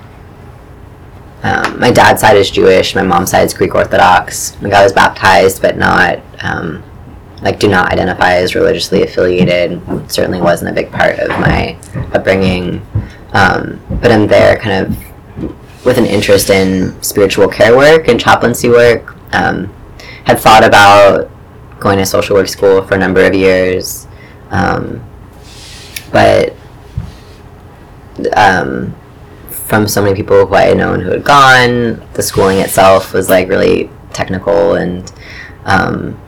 [1.44, 2.95] Um, my dad's side is Jewish.
[2.95, 4.60] My mom's side is Greek Orthodox.
[4.62, 6.84] My God was baptized, but not um,
[7.41, 9.80] like do not identify as religiously affiliated.
[10.12, 11.78] Certainly wasn't a big part of my
[12.14, 12.86] upbringing.
[13.34, 18.70] Um, but I'm there kind of with an interest in spiritual care work and chaplaincy
[18.70, 19.16] work.
[19.34, 19.72] Um,
[20.24, 21.30] had thought about
[21.80, 24.07] going to social work school for a number of years,
[24.49, 25.03] um,
[26.12, 26.56] but
[28.35, 28.95] um,
[29.49, 33.29] from so many people who I had known who had gone, the schooling itself was
[33.29, 35.11] like really technical and
[35.65, 36.19] um,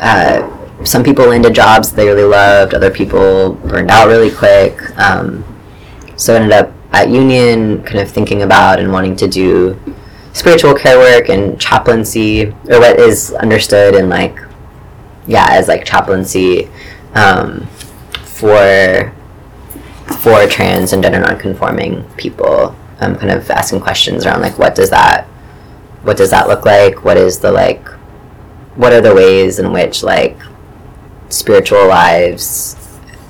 [0.00, 4.80] uh, some people landed jobs they really loved, other people burned out really quick.
[4.98, 5.44] Um,
[6.16, 9.78] so I ended up at Union kind of thinking about and wanting to do
[10.32, 14.38] spiritual care work and chaplaincy, or what is understood in like,
[15.26, 16.68] yeah, as like chaplaincy
[17.14, 17.66] um,
[18.24, 19.12] for
[20.16, 22.76] for trans and gender nonconforming people.
[23.00, 25.26] Um, kind of asking questions around like what does that
[26.02, 27.04] what does that look like?
[27.04, 27.88] What is the like
[28.76, 30.36] what are the ways in which like
[31.28, 32.76] spiritual lives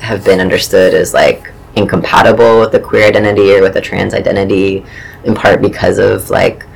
[0.00, 4.84] have been understood as like incompatible with the queer identity or with a trans identity
[5.24, 6.66] in part because of like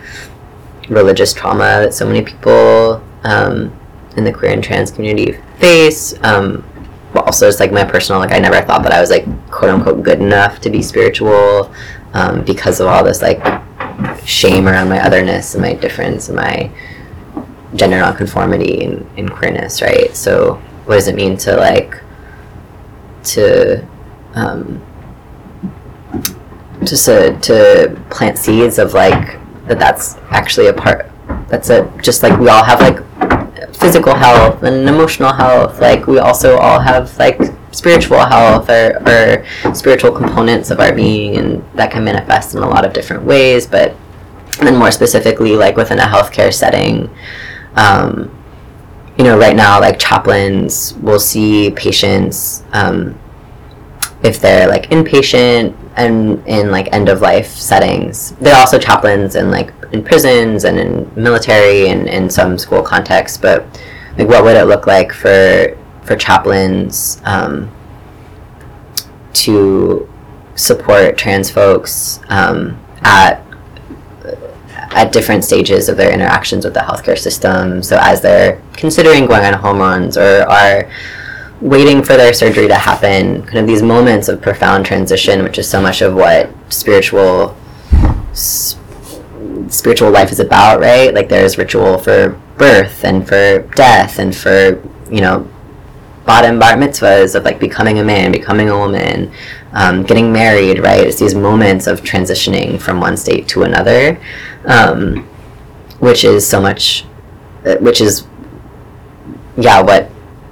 [0.89, 3.77] religious trauma that so many people um,
[4.17, 6.65] in the queer and trans community face um,
[7.17, 9.71] but also it's like my personal like i never thought that i was like quote
[9.71, 11.73] unquote good enough to be spiritual
[12.15, 13.43] um, because of all this like
[14.25, 16.71] shame around my otherness and my difference and my
[17.75, 20.17] gender nonconformity and, and queerness, right?
[20.17, 20.55] So
[20.87, 22.01] what does it mean to like
[23.25, 23.87] to
[24.35, 24.83] um,
[26.85, 31.11] just to, to plant seeds of like that that's actually a part
[31.49, 32.99] that's a just like we all have like
[33.79, 37.41] physical health and emotional health like we also all have like
[37.73, 42.69] spiritual health or, or spiritual components of our being and that can manifest in a
[42.69, 43.95] lot of different ways but
[44.61, 47.11] then more specifically like within a healthcare setting.
[47.75, 48.33] Um,
[49.19, 53.19] you know right now like chaplains will see patients um,
[54.27, 59.51] if they're like inpatient and in like end of life settings they're also chaplains in
[59.51, 63.65] like in prisons and in military and in some school contexts but
[64.19, 67.71] like what would it look like for for chaplains um,
[69.33, 70.09] to
[70.57, 73.47] support trans folks um, at
[74.97, 77.83] at different stages of their interactions with the healthcare system.
[77.83, 80.91] So as they're considering going on hormones or are
[81.61, 85.69] waiting for their surgery to happen, kind of these moments of profound transition, which is
[85.69, 87.57] so much of what spiritual
[89.69, 91.13] spiritual life is about, right?
[91.15, 95.49] Like there's ritual for birth and for death and for you know
[96.27, 99.33] bottom bar mitzvahs of like becoming a man, becoming a woman,
[99.73, 101.07] um, getting married, right?
[101.07, 104.21] It's these moments of transitioning from one state to another,
[104.65, 105.25] um,
[106.01, 107.05] which is so much,
[107.65, 108.27] uh, which is,
[109.57, 110.11] yeah, what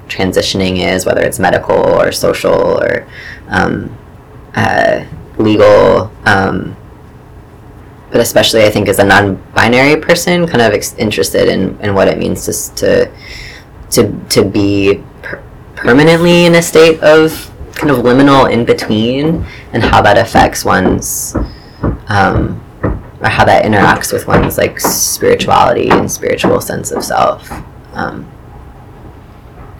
[0.09, 3.07] transitioning is, whether it's medical or social or
[3.49, 3.97] um,
[4.55, 5.05] uh,
[5.39, 6.11] legal.
[6.25, 6.77] Um,
[8.11, 12.07] but especially, I think, as a non-binary person, kind of ex- interested in, in what
[12.09, 13.11] it means to to
[13.91, 15.43] to to be per-
[15.75, 21.35] permanently in a state of kind of liminal in between and how that affects one's
[22.09, 22.61] um,
[23.21, 27.51] or how that interacts with one's like spirituality and spiritual sense of self
[27.95, 28.31] um,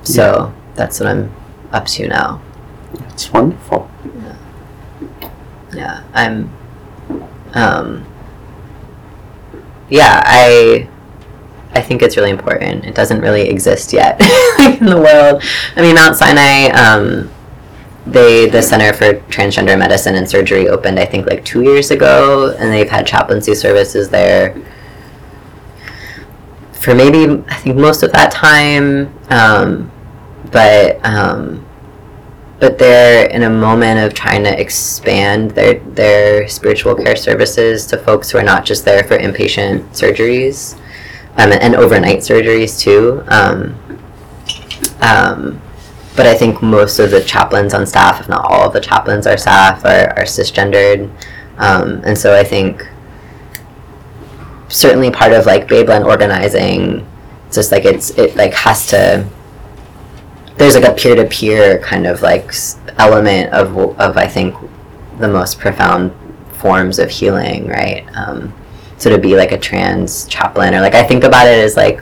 [0.05, 1.33] so that's what i'm
[1.73, 2.41] up to now
[3.11, 3.91] It's wonderful.
[5.73, 6.51] yeah i'm
[7.55, 8.05] um,
[9.89, 10.89] yeah, I
[11.73, 12.85] I think it's really important.
[12.85, 14.21] It doesn't really exist yet
[14.81, 15.43] in the world.
[15.77, 17.31] I mean, Mount Sinai, um,
[18.07, 22.55] they the Center for Transgender Medicine and Surgery opened, I think, like two years ago,
[22.59, 24.55] and they've had chaplaincy services there
[26.73, 29.17] for maybe I think most of that time.
[29.31, 29.91] Um,
[30.55, 31.67] but um,
[32.61, 37.99] but they're in a moment of trying to expand their their spiritual care services to
[37.99, 40.79] folks who are not just there for inpatient surgeries
[41.37, 43.25] um, and overnight surgeries too.
[43.27, 43.75] Um,
[45.01, 45.61] um,
[46.17, 49.27] but I think most of the chaplains on staff, if not all of the chaplains
[49.27, 51.11] are staff, are, are cisgendered.
[51.59, 52.89] Um, and so I think
[54.69, 57.05] certainly part of like Babeland organizing,
[57.49, 59.29] it's just like it's it like has to.
[60.57, 62.53] There's like a peer to peer kind of like
[62.99, 64.55] element of of I think
[65.19, 66.13] the most profound
[66.53, 68.07] forms of healing, right?
[68.17, 68.55] Um,
[68.97, 72.01] so to be like a trans chaplain or like I think about it as like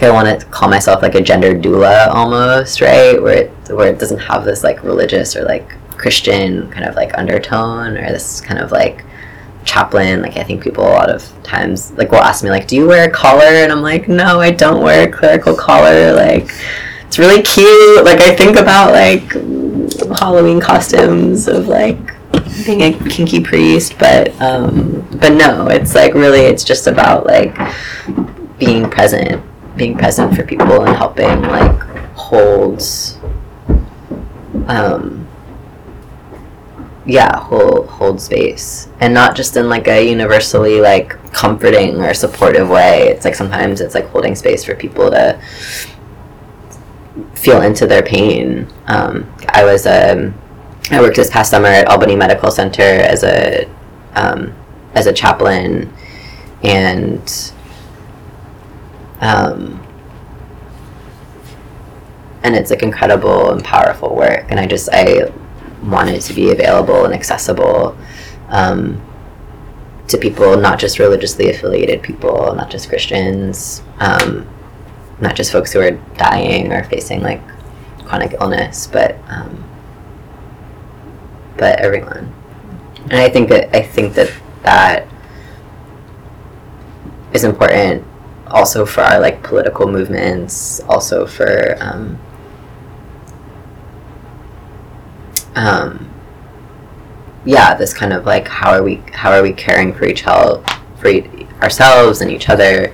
[0.00, 3.20] I want to call myself like a gender doula almost, right?
[3.22, 7.16] Where it where it doesn't have this like religious or like Christian kind of like
[7.16, 9.04] undertone or this kind of like
[9.64, 10.20] chaplain.
[10.22, 12.86] Like I think people a lot of times like will ask me like, "Do you
[12.86, 16.52] wear a collar?" And I'm like, "No, I don't wear a clerical collar." Like
[17.14, 18.04] it's really cute.
[18.04, 19.34] Like I think about like
[20.18, 21.96] Halloween costumes of like
[22.66, 27.56] being a kinky priest, but um, but no, it's like really it's just about like
[28.58, 29.40] being present,
[29.76, 31.80] being present for people and helping like
[32.16, 32.82] hold
[34.66, 35.28] um
[37.06, 38.88] yeah, hold hold space.
[38.98, 43.08] And not just in like a universally like comforting or supportive way.
[43.08, 45.40] It's like sometimes it's like holding space for people to
[47.34, 48.66] feel into their pain.
[48.86, 50.34] Um, I was um,
[50.90, 53.68] I worked this past summer at Albany Medical Center as a
[54.14, 54.52] um,
[54.94, 55.92] as a chaplain,
[56.62, 57.52] and
[59.20, 59.84] um,
[62.42, 64.46] and it's like incredible and powerful work.
[64.50, 65.32] And I just I
[65.82, 67.96] wanted to be available and accessible
[68.48, 69.00] um,
[70.08, 74.46] to people, not just religiously affiliated people, not just Christians, um,
[75.20, 77.40] not just folks who are dying or facing like
[78.04, 79.64] chronic illness, but um,
[81.56, 82.32] but everyone.
[83.04, 84.32] And I think that I think that
[84.62, 85.06] that
[87.32, 88.04] is important
[88.46, 92.18] also for our like political movements, also for um,
[95.54, 96.10] um,
[97.44, 100.64] yeah, this kind of like how are we how are we caring for each other,
[100.96, 102.92] for e- ourselves and each other?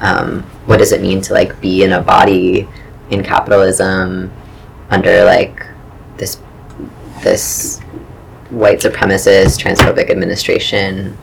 [0.00, 2.68] Um, what does it mean to like be in a body
[3.10, 4.32] in capitalism
[4.90, 5.66] under like
[6.16, 6.40] this
[7.22, 7.80] this
[8.50, 11.16] white supremacist transphobic administration?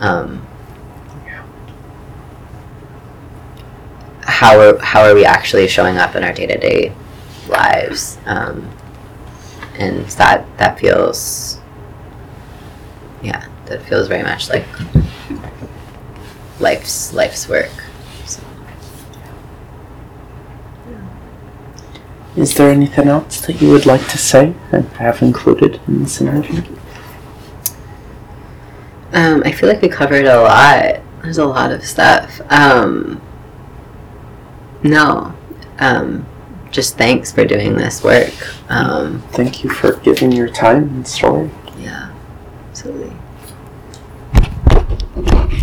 [0.00, 0.46] Um,
[4.22, 6.94] how are how are we actually showing up in our day to day
[7.48, 8.18] lives?
[8.26, 8.70] Um,
[9.78, 11.60] and that that feels
[13.22, 14.66] yeah that feels very much like
[16.60, 17.70] life's life's work
[18.24, 18.42] so.
[22.36, 26.20] Is there anything else that you would like to say and have included in this
[26.20, 26.62] interview?
[29.12, 31.00] um, i feel like we covered a lot.
[31.22, 32.40] There's a lot of stuff.
[32.50, 33.22] Um,
[34.82, 35.32] no.
[35.78, 36.26] Um,
[36.70, 38.34] just thanks for doing this work.
[38.68, 41.50] Um, Thank you for giving your time and story.
[41.78, 42.12] yeah
[42.68, 43.12] absolutely.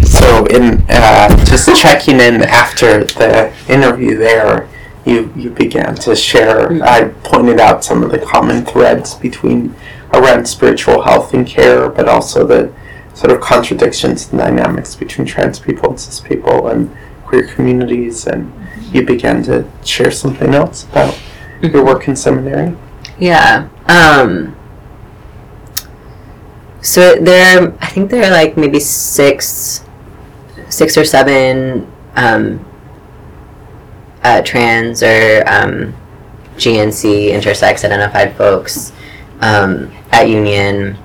[0.05, 4.67] So, in uh, just checking in after the interview, there,
[5.05, 6.83] you you began to share.
[6.83, 9.75] I pointed out some of the common threads between
[10.13, 12.71] around spiritual health and care, but also the
[13.13, 16.95] sort of contradictions and dynamics between trans people and cis people and
[17.25, 18.27] queer communities.
[18.27, 18.51] And
[18.91, 21.17] you began to share something else about
[21.61, 22.75] your work in seminary.
[23.19, 23.69] Yeah.
[23.87, 24.55] Um,
[26.81, 29.85] so there, I think there are like maybe six,
[30.69, 32.65] six or seven um,
[34.23, 35.93] uh, trans or um,
[36.57, 38.91] GNC intersex identified folks
[39.41, 40.95] um, at Union,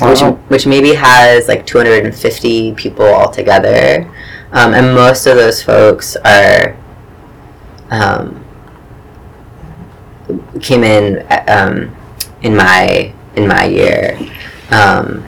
[0.00, 0.32] which Wow.
[0.48, 4.10] which maybe has like 250 people altogether,
[4.52, 6.76] um, and most of those folks are.
[7.90, 8.44] Um,
[10.60, 11.94] came in um,
[12.42, 14.18] in my in my year.
[14.70, 15.24] Um,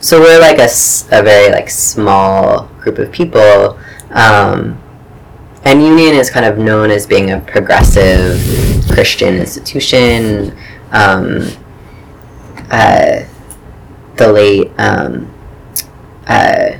[0.00, 0.68] so we're like a,
[1.12, 3.78] a very like small group of people,
[4.10, 4.78] um,
[5.64, 8.40] and Union is kind of known as being a progressive
[8.88, 10.56] Christian institution.
[10.90, 11.48] Um,
[12.70, 13.24] uh,
[14.16, 15.32] the late um,
[16.26, 16.70] uh,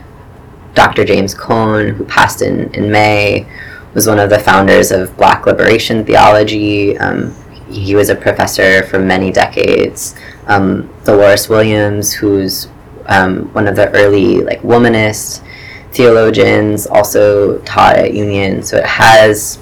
[0.75, 1.05] Dr.
[1.05, 3.47] James Cone, who passed in, in May,
[3.95, 6.99] was one of the founders of Black Liberation Theology.
[6.99, 7.35] Um,
[7.71, 10.15] he was a professor for many decades.
[10.47, 12.69] Um, Dolores Williams, who's
[13.07, 15.45] um, one of the early like womanist
[15.93, 18.63] theologians, also taught at Union.
[18.63, 19.59] So it has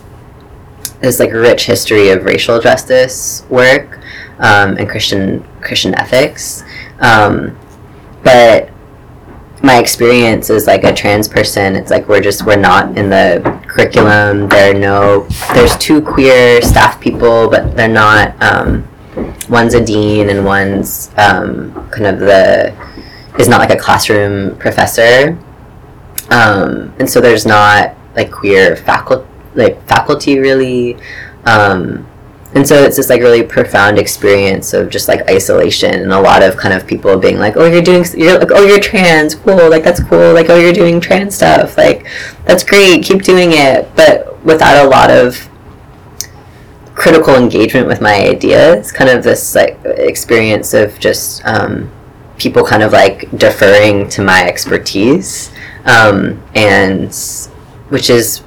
[1.00, 3.98] this like rich history of racial justice work
[4.38, 6.64] um, and Christian Christian ethics.
[7.00, 7.58] Um,
[8.22, 8.70] but
[9.62, 13.42] my experience is like a trans person it's like we're just we're not in the
[13.66, 18.86] curriculum there are no there's two queer staff people but they're not um,
[19.50, 22.74] one's a dean and one's um, kind of the
[23.38, 25.38] is not like a classroom professor
[26.30, 30.96] um, and so there's not like queer faculty like faculty really.
[31.44, 32.06] Um,
[32.54, 36.42] and so it's this like really profound experience of just like isolation and a lot
[36.42, 39.70] of kind of people being like oh you're doing you're like oh you're trans cool
[39.70, 42.08] like that's cool like oh you're doing trans stuff like
[42.46, 43.88] that's great keep doing it.
[43.94, 45.48] But without a lot of
[46.94, 51.90] critical engagement with my ideas kind of this like experience of just um,
[52.36, 55.50] people kind of like deferring to my expertise
[55.84, 57.14] um, and
[57.88, 58.42] which is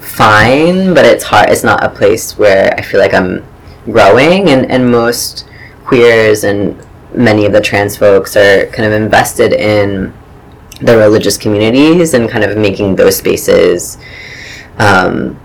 [0.00, 1.50] fine, but it's hard.
[1.50, 3.44] It's not a place where I feel like I'm
[3.84, 5.48] growing, and and most
[5.84, 6.76] queers and
[7.14, 10.12] many of the trans folks are kind of invested in
[10.80, 13.98] the religious communities and kind of making those spaces
[14.78, 15.38] um,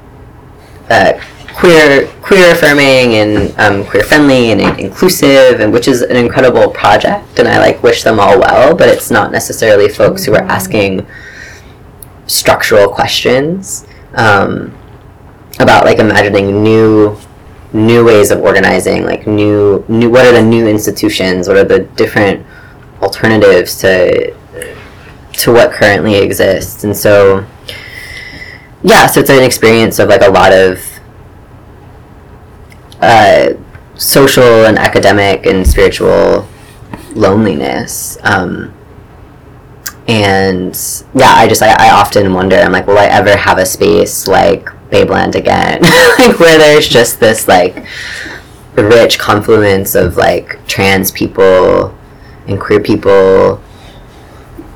[0.90, 1.14] uh,
[1.56, 7.40] queer queer affirming and um, queer friendly and inclusive and which is an incredible project
[7.40, 11.06] and I like wish them all well but it's not necessarily folks who are asking
[12.28, 13.86] structural questions
[14.16, 14.76] um,
[15.60, 17.18] about like imagining new
[17.72, 21.80] new ways of organizing like new new what are the new institutions what are the
[21.96, 22.46] different
[23.02, 24.34] alternatives to
[25.34, 26.84] to what currently exists.
[26.84, 27.46] And so
[28.84, 30.93] yeah so it's an experience of like a lot of
[33.04, 33.54] uh,
[33.96, 36.48] social and academic and spiritual
[37.16, 38.18] loneliness.
[38.24, 38.74] Um,
[40.06, 43.66] and yeah i just I, I often wonder i'm like will i ever have a
[43.66, 45.82] space like babeland again?
[46.20, 47.86] Like where there's just this like
[48.76, 51.98] rich confluence of like trans people
[52.48, 53.58] and queer people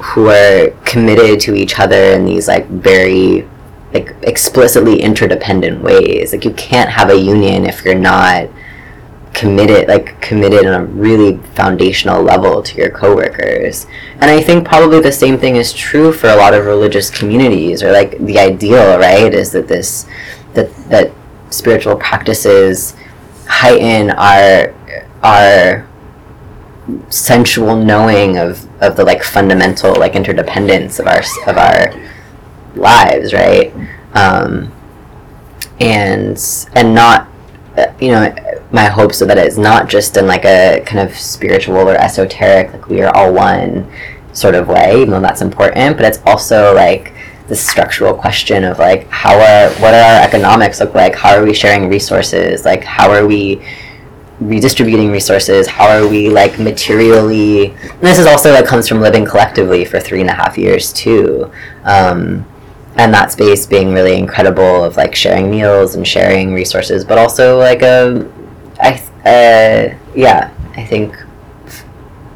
[0.02, 3.48] who are committed to each other in these like very
[3.94, 6.34] like explicitly interdependent ways.
[6.34, 8.50] Like you can't have a union if you're not
[9.34, 13.86] committed like committed on a really foundational level to your coworkers.
[14.14, 17.84] And i think probably the same thing is true for a lot of religious communities
[17.84, 20.08] or like the ideal right is that this
[20.54, 21.12] that that
[21.52, 22.96] spiritual practices
[23.48, 24.74] heighten our
[25.22, 25.88] our
[27.10, 31.94] sensual knowing of of the like fundamental like interdependence of our of our
[32.78, 33.74] lives right?
[34.14, 34.72] Um
[35.80, 36.38] and
[36.74, 37.28] and not
[38.00, 38.34] you know
[38.72, 42.74] my hopes so that it's not just in like a kind of spiritual or esoteric
[42.74, 43.90] like we are all one
[44.34, 47.14] sort of way even though that's important but it's also like
[47.48, 51.16] the structural question of like how are what are our economics look like?
[51.16, 52.66] How are we sharing resources?
[52.66, 53.62] Like how are we
[54.42, 55.68] redistributing resources?
[55.68, 60.00] How are we like materially and this is also like comes from living collectively for
[60.00, 61.52] three and a half years too
[61.86, 62.46] um,
[62.98, 67.58] and that space being really incredible of like sharing meals and sharing resources but also
[67.58, 68.28] like a
[68.80, 68.94] I
[69.26, 71.18] uh, yeah, I think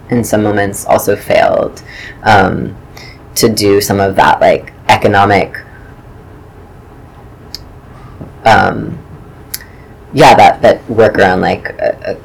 [0.10, 1.82] in some moments also failed
[2.24, 2.76] um,
[3.36, 5.58] to do some of that like economic
[8.44, 8.98] um,
[10.14, 12.20] yeah that that work around like uh, uh,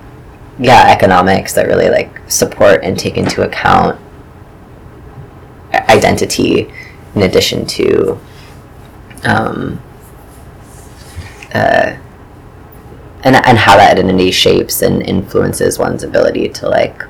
[0.59, 4.01] yeah economics that really like support and take into account
[5.73, 6.73] identity
[7.17, 8.19] in addition to
[9.25, 9.83] um,
[11.53, 11.97] uh,
[13.25, 17.03] and and how that identity shapes and influences one's ability to like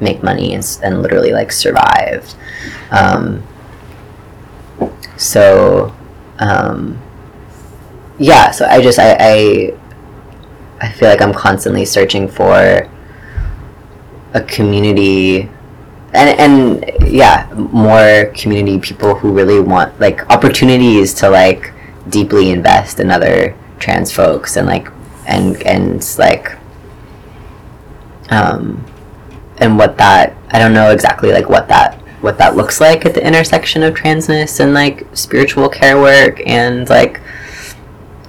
[0.00, 2.34] make money and, and literally like survive.
[2.90, 3.42] Um,
[5.16, 5.94] so
[6.38, 7.00] um,
[8.18, 9.74] yeah so i just I, I
[10.80, 12.90] i feel like i'm constantly searching for
[14.34, 15.48] a community
[16.14, 21.72] and and yeah more community people who really want like opportunities to like
[22.08, 24.88] deeply invest in other trans folks and like
[25.26, 26.56] and and like
[28.30, 28.84] um
[29.58, 33.14] and what that I don't know exactly like what that what that looks like at
[33.14, 37.20] the intersection of transness and like spiritual care work and like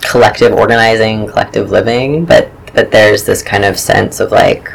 [0.01, 4.71] collective organizing, collective living, but but there's this kind of sense of like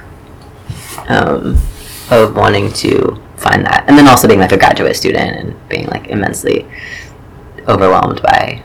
[1.08, 1.56] um,
[2.10, 3.84] of wanting to find that.
[3.88, 6.66] And then also being like a graduate student and being like immensely
[7.66, 8.62] overwhelmed by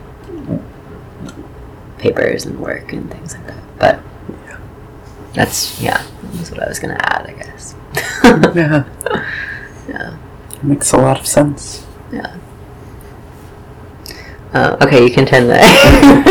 [1.98, 3.64] papers and work and things like that.
[3.78, 4.00] But
[5.34, 7.76] that's yeah, that's what I was gonna add, I guess.
[8.56, 8.84] Yeah.
[9.88, 10.18] Yeah.
[10.62, 11.84] Makes a lot of sense.
[14.54, 15.58] Uh, okay, you can turn the